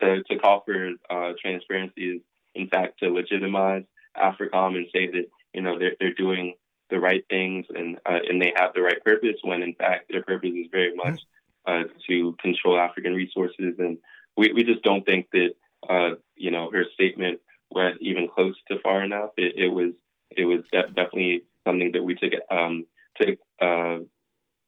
to 0.00 0.22
to 0.24 0.38
call 0.38 0.62
for 0.64 0.90
uh, 1.10 1.32
transparency 1.40 2.16
is 2.16 2.22
in 2.54 2.68
fact 2.68 3.00
to 3.00 3.08
legitimize 3.10 3.84
AFRICOM 4.16 4.76
and 4.76 4.86
say 4.92 5.08
that 5.08 5.26
you 5.52 5.62
know 5.62 5.78
they're 5.78 5.96
they're 5.98 6.14
doing 6.14 6.54
the 6.90 6.98
right 7.00 7.24
things 7.28 7.66
and 7.74 7.96
uh, 8.06 8.18
and 8.28 8.40
they 8.40 8.52
have 8.56 8.74
the 8.74 8.82
right 8.82 9.02
purpose 9.04 9.36
when 9.42 9.62
in 9.62 9.74
fact 9.74 10.10
their 10.10 10.22
purpose 10.22 10.52
is 10.54 10.66
very 10.70 10.94
much 10.94 11.20
uh, 11.66 11.84
to 12.08 12.36
control 12.40 12.78
African 12.78 13.14
resources 13.14 13.74
and 13.78 13.98
we, 14.36 14.52
we 14.52 14.64
just 14.64 14.82
don't 14.82 15.04
think 15.06 15.28
that 15.32 15.50
uh, 15.88 16.16
you 16.36 16.50
know 16.50 16.70
her 16.70 16.84
statement 16.94 17.40
went 17.70 17.96
even 18.00 18.28
close 18.28 18.54
to 18.68 18.78
far 18.80 19.02
enough. 19.02 19.30
It, 19.36 19.54
it 19.56 19.68
was 19.68 19.92
it 20.30 20.44
was 20.44 20.60
de- 20.72 20.88
definitely 20.88 21.44
something 21.66 21.92
that 21.92 22.02
we 22.02 22.14
took 22.14 22.32
um, 22.50 22.86
took 23.20 23.38
uh, 23.60 23.98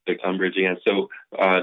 took 0.07 0.19
umbrage 0.25 0.57
against. 0.57 0.83
So 0.85 1.09
uh, 1.39 1.63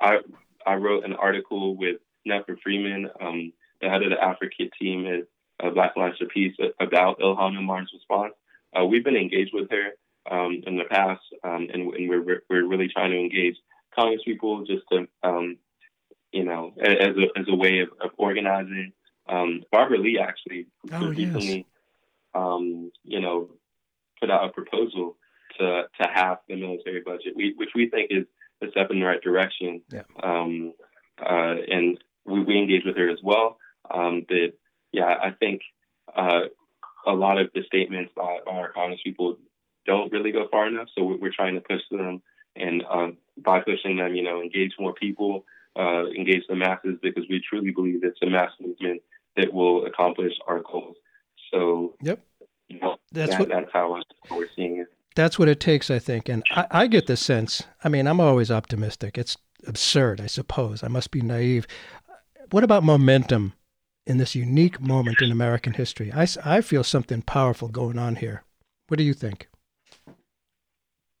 I 0.00 0.18
I 0.66 0.74
wrote 0.74 1.04
an 1.04 1.14
article 1.14 1.76
with 1.76 1.96
Netfa 2.26 2.56
Freeman, 2.62 3.10
um, 3.20 3.52
the 3.80 3.88
head 3.88 4.02
of 4.02 4.10
the 4.10 4.22
Africa 4.22 4.64
team 4.80 5.06
at 5.06 5.66
uh, 5.66 5.70
Black 5.70 5.94
Alliance 5.96 6.18
for 6.18 6.26
Peace, 6.26 6.56
about 6.80 7.18
Ilhan 7.20 7.58
Omar's 7.58 7.90
response. 7.92 8.34
Uh, 8.78 8.84
we've 8.84 9.04
been 9.04 9.16
engaged 9.16 9.52
with 9.52 9.70
her 9.70 9.90
um, 10.30 10.62
in 10.66 10.76
the 10.76 10.84
past, 10.84 11.22
um, 11.42 11.68
and, 11.72 11.94
and, 11.94 12.08
we're 12.08 12.42
we're 12.48 12.66
really 12.66 12.88
trying 12.88 13.10
to 13.10 13.18
engage 13.18 13.56
Congress 13.94 14.22
people 14.24 14.64
just 14.64 14.82
to 14.90 15.06
um, 15.22 15.58
you 16.34 16.44
know, 16.44 16.74
as 16.80 17.14
a 17.16 17.38
as 17.38 17.46
a 17.48 17.54
way 17.54 17.78
of, 17.78 17.88
of 18.02 18.10
organizing. 18.18 18.92
Um, 19.28 19.62
Barbara 19.70 19.98
Lee 19.98 20.18
actually 20.18 20.66
oh, 20.92 21.08
recently, 21.08 21.58
yes. 21.58 21.64
um, 22.34 22.90
you 23.04 23.20
know, 23.20 23.50
put 24.20 24.30
out 24.30 24.48
a 24.48 24.52
proposal 24.52 25.16
to 25.58 25.84
to 26.00 26.08
half 26.12 26.38
the 26.48 26.56
military 26.56 27.00
budget, 27.00 27.34
we, 27.36 27.54
which 27.56 27.70
we 27.74 27.88
think 27.88 28.10
is 28.10 28.26
a 28.62 28.70
step 28.72 28.90
in 28.90 28.98
the 28.98 29.06
right 29.06 29.22
direction. 29.22 29.82
Yeah. 29.92 30.02
Um, 30.22 30.74
uh, 31.18 31.54
and 31.70 31.98
we, 32.26 32.42
we 32.42 32.58
engage 32.58 32.84
with 32.84 32.96
her 32.96 33.08
as 33.08 33.18
well. 33.22 33.58
Um, 33.88 34.26
that 34.28 34.54
yeah, 34.92 35.14
I 35.22 35.30
think 35.30 35.60
uh, 36.16 36.48
a 37.06 37.12
lot 37.12 37.38
of 37.38 37.50
the 37.54 37.62
statements 37.66 38.12
by, 38.16 38.38
by 38.46 38.52
our 38.52 38.72
Congress 38.72 39.00
people 39.04 39.36
don't 39.86 40.12
really 40.12 40.32
go 40.32 40.48
far 40.50 40.66
enough. 40.66 40.88
So 40.96 41.04
we're, 41.04 41.18
we're 41.18 41.32
trying 41.32 41.54
to 41.54 41.60
push 41.60 41.82
them, 41.90 42.22
and 42.56 42.82
um, 42.90 43.16
by 43.36 43.60
pushing 43.60 43.96
them, 43.96 44.14
you 44.14 44.22
know, 44.22 44.40
engage 44.40 44.72
more 44.78 44.94
people, 44.94 45.44
uh, 45.78 46.06
engage 46.06 46.42
the 46.48 46.56
masses 46.56 46.96
because 47.02 47.24
we 47.28 47.42
truly 47.48 47.70
believe 47.70 48.02
it's 48.02 48.18
a 48.22 48.26
mass 48.26 48.50
movement 48.60 49.02
that 49.36 49.52
will 49.52 49.86
accomplish 49.86 50.32
our 50.46 50.60
goals. 50.60 50.96
So, 51.52 51.94
yep, 52.00 52.20
you 52.68 52.80
know, 52.80 52.96
that's 53.12 53.32
that, 53.32 53.40
what 53.40 53.48
that's 53.48 53.70
how 53.72 54.00
we're 54.30 54.48
seeing 54.56 54.78
it. 54.78 54.88
That's 55.14 55.38
what 55.38 55.48
it 55.48 55.60
takes, 55.60 55.90
I 55.90 55.98
think. 55.98 56.28
And 56.28 56.42
I, 56.50 56.66
I 56.70 56.86
get 56.86 57.06
the 57.06 57.16
sense. 57.16 57.62
I 57.84 57.88
mean, 57.88 58.06
I'm 58.06 58.20
always 58.20 58.50
optimistic. 58.50 59.16
It's 59.16 59.36
absurd, 59.66 60.20
I 60.20 60.26
suppose. 60.26 60.82
I 60.82 60.88
must 60.88 61.10
be 61.10 61.20
naive. 61.20 61.66
What 62.50 62.64
about 62.64 62.82
momentum 62.82 63.52
in 64.06 64.18
this 64.18 64.34
unique 64.34 64.80
moment 64.80 65.20
in 65.22 65.30
American 65.30 65.72
history? 65.72 66.12
I, 66.12 66.26
I 66.44 66.60
feel 66.60 66.84
something 66.84 67.22
powerful 67.22 67.68
going 67.68 67.98
on 67.98 68.16
here. 68.16 68.44
What 68.88 68.98
do 68.98 69.04
you 69.04 69.14
think? 69.14 69.48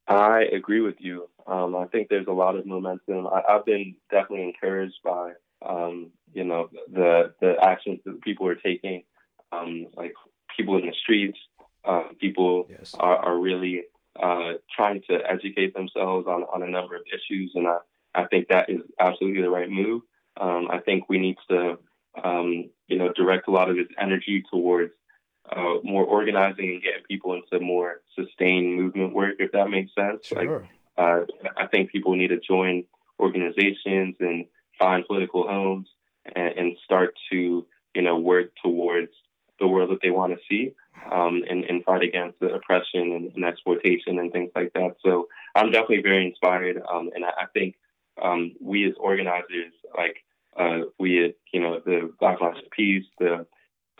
I 0.06 0.42
agree 0.52 0.80
with 0.80 0.96
you. 0.98 1.28
Um, 1.46 1.76
I 1.76 1.86
think 1.86 2.08
there's 2.08 2.26
a 2.26 2.32
lot 2.32 2.56
of 2.56 2.66
momentum. 2.66 3.26
I, 3.26 3.42
have 3.48 3.64
been 3.64 3.96
definitely 4.10 4.44
encouraged 4.44 4.98
by, 5.04 5.32
um, 5.64 6.10
you 6.32 6.44
know, 6.44 6.68
the 6.92 7.34
the 7.40 7.54
actions 7.62 8.00
that 8.04 8.20
people 8.22 8.46
are 8.48 8.54
taking, 8.54 9.04
um, 9.52 9.86
like 9.94 10.14
people 10.56 10.78
in 10.78 10.86
the 10.86 10.94
streets. 11.02 11.38
Uh, 11.84 12.04
people 12.18 12.66
yes. 12.70 12.94
are, 12.98 13.16
are, 13.16 13.38
really 13.38 13.82
uh, 14.18 14.52
trying 14.74 15.02
to 15.06 15.18
educate 15.30 15.74
themselves 15.74 16.26
on, 16.26 16.42
on 16.44 16.62
a 16.62 16.66
number 16.66 16.96
of 16.96 17.02
issues, 17.12 17.52
and 17.54 17.66
I, 17.68 17.76
I 18.14 18.26
think 18.26 18.48
that 18.48 18.70
is 18.70 18.80
absolutely 18.98 19.42
the 19.42 19.50
right 19.50 19.68
move. 19.68 20.00
Um, 20.40 20.68
I 20.70 20.78
think 20.78 21.10
we 21.10 21.18
need 21.18 21.36
to, 21.50 21.78
um, 22.22 22.70
you 22.86 22.98
know, 22.98 23.12
direct 23.12 23.48
a 23.48 23.50
lot 23.50 23.70
of 23.70 23.76
this 23.76 23.88
energy 24.00 24.44
towards 24.50 24.92
uh, 25.50 25.74
more 25.82 26.04
organizing 26.04 26.70
and 26.70 26.82
getting 26.82 27.02
people 27.08 27.34
into 27.34 27.64
more 27.64 28.00
sustained 28.18 28.76
movement 28.76 29.14
work, 29.14 29.36
if 29.38 29.52
that 29.52 29.68
makes 29.68 29.94
sense. 29.94 30.26
Sure. 30.26 30.60
Like, 30.60 30.70
uh, 30.96 31.20
I 31.56 31.66
think 31.66 31.90
people 31.90 32.14
need 32.16 32.28
to 32.28 32.40
join 32.40 32.84
organizations 33.18 34.16
and 34.20 34.46
find 34.78 35.06
political 35.06 35.46
homes 35.46 35.88
and, 36.34 36.58
and 36.58 36.76
start 36.84 37.14
to, 37.30 37.66
you 37.94 38.02
know, 38.02 38.18
work 38.18 38.52
towards 38.62 39.12
the 39.60 39.68
world 39.68 39.90
that 39.90 40.00
they 40.02 40.10
want 40.10 40.32
to 40.32 40.38
see 40.48 40.74
um, 41.12 41.42
and, 41.48 41.64
and, 41.64 41.84
fight 41.84 42.02
against 42.02 42.38
the 42.40 42.52
oppression 42.54 43.12
and, 43.12 43.32
and, 43.34 43.44
exploitation 43.44 44.18
and 44.18 44.32
things 44.32 44.50
like 44.54 44.72
that. 44.74 44.96
So 45.04 45.28
I'm 45.54 45.70
definitely 45.70 46.02
very 46.02 46.26
inspired, 46.26 46.82
um, 46.92 47.10
and 47.14 47.24
I, 47.24 47.28
I 47.42 47.46
think 47.52 47.76
um, 48.20 48.52
we 48.60 48.86
as 48.88 48.94
organizers, 48.98 49.72
like 49.96 50.23
uh, 50.56 50.80
we 50.98 51.24
at 51.24 51.34
you 51.52 51.60
know 51.60 51.80
the 51.84 52.12
Black 52.20 52.40
Alliance 52.40 52.60
for 52.60 52.70
Peace, 52.70 53.04
the 53.18 53.46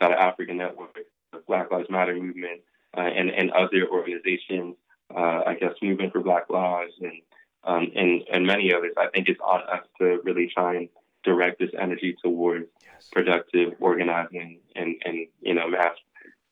South 0.01 0.13
African 0.13 0.57
Network, 0.57 0.97
the 1.31 1.39
Black 1.47 1.71
Lives 1.71 1.89
Matter 1.89 2.15
movement, 2.15 2.61
uh, 2.97 3.01
and 3.01 3.29
and 3.29 3.51
other 3.51 3.87
organizations, 3.91 4.75
uh, 5.15 5.41
I 5.45 5.55
guess 5.59 5.73
Movement 5.81 6.13
for 6.13 6.21
Black 6.21 6.49
Lives 6.49 6.93
and 7.01 7.21
um, 7.63 7.91
and 7.95 8.23
and 8.31 8.45
many 8.45 8.73
others. 8.73 8.93
I 8.97 9.07
think 9.13 9.29
it's 9.29 9.39
on 9.41 9.61
us 9.61 9.85
to 9.99 10.19
really 10.23 10.49
try 10.53 10.75
and 10.75 10.89
direct 11.23 11.59
this 11.59 11.71
energy 11.79 12.15
towards 12.23 12.67
yes. 12.83 13.09
productive 13.11 13.73
organizing 13.79 14.59
and 14.75 14.95
and 15.05 15.27
you 15.41 15.53
know 15.53 15.67
mass 15.67 15.95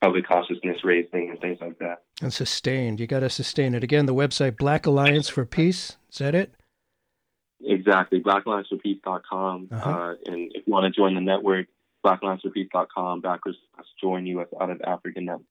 public 0.01 0.27
consciousness 0.27 0.83
raising 0.83 1.29
and 1.29 1.39
things 1.39 1.59
like 1.61 1.79
that. 1.79 2.01
And 2.21 2.33
sustained. 2.33 2.99
You 2.99 3.07
got 3.07 3.21
to 3.21 3.29
sustain 3.29 3.73
it. 3.73 3.83
Again, 3.83 4.05
the 4.05 4.13
website 4.13 4.57
Black 4.57 4.85
Alliance 4.85 5.29
for 5.29 5.45
Peace. 5.45 5.95
Is 6.11 6.17
that 6.17 6.35
it? 6.35 6.53
Exactly. 7.65 8.21
BlackAllianceForPeace.com. 8.21 9.69
Uh-huh. 9.71 9.89
Uh, 9.89 10.15
and 10.25 10.51
if 10.53 10.67
you 10.67 10.73
want 10.73 10.93
to 10.93 10.97
join 10.97 11.15
the 11.15 11.21
network, 11.21 11.67
BlackAllianceForPeace.com 12.05 13.21
backwards 13.21 13.57
join 14.01 14.25
you 14.25 14.41
out 14.41 14.69
of 14.69 14.81
African 14.81 15.25
Network. 15.25 15.47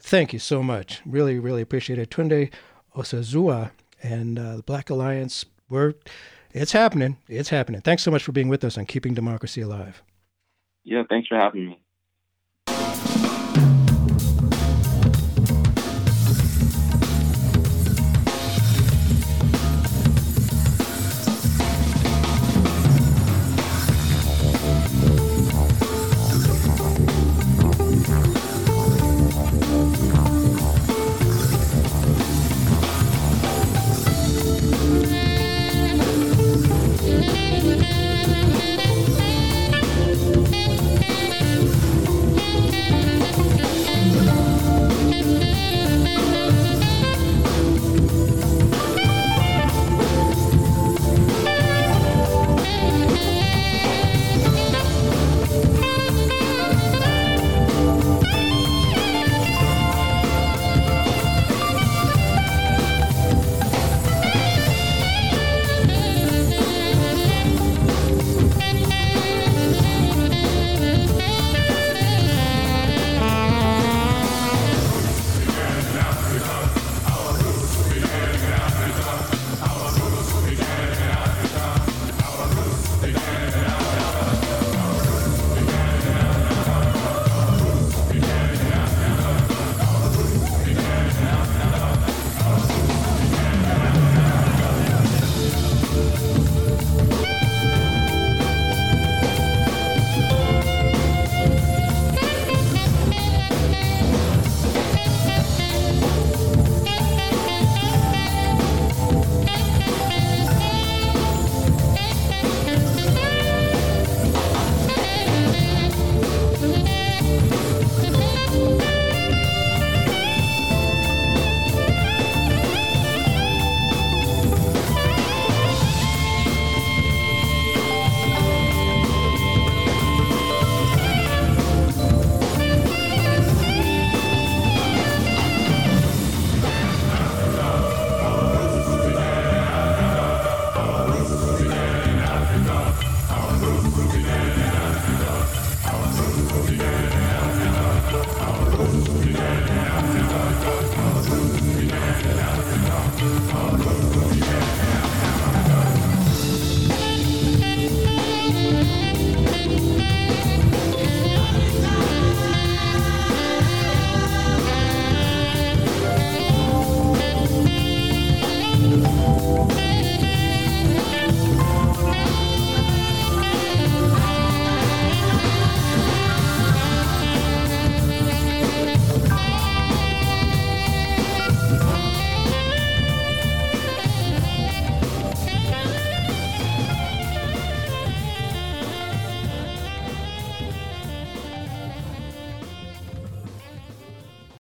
Thank 0.00 0.32
you 0.32 0.38
so 0.38 0.62
much. 0.62 1.00
Really, 1.04 1.38
really 1.38 1.62
appreciate 1.62 1.98
it. 1.98 2.10
Tunde 2.10 2.52
Osazua 2.96 3.72
and 4.02 4.38
uh, 4.38 4.56
the 4.56 4.62
Black 4.62 4.90
Alliance. 4.90 5.44
We're, 5.68 5.94
it's 6.52 6.72
happening. 6.72 7.16
It's 7.28 7.48
happening. 7.48 7.80
Thanks 7.80 8.02
so 8.02 8.10
much 8.10 8.22
for 8.22 8.32
being 8.32 8.48
with 8.48 8.62
us 8.64 8.78
on 8.78 8.86
Keeping 8.86 9.14
Democracy 9.14 9.60
Alive. 9.60 10.02
Yeah, 10.84 11.02
thanks 11.08 11.28
for 11.28 11.36
having 11.36 11.66
me. 11.66 11.80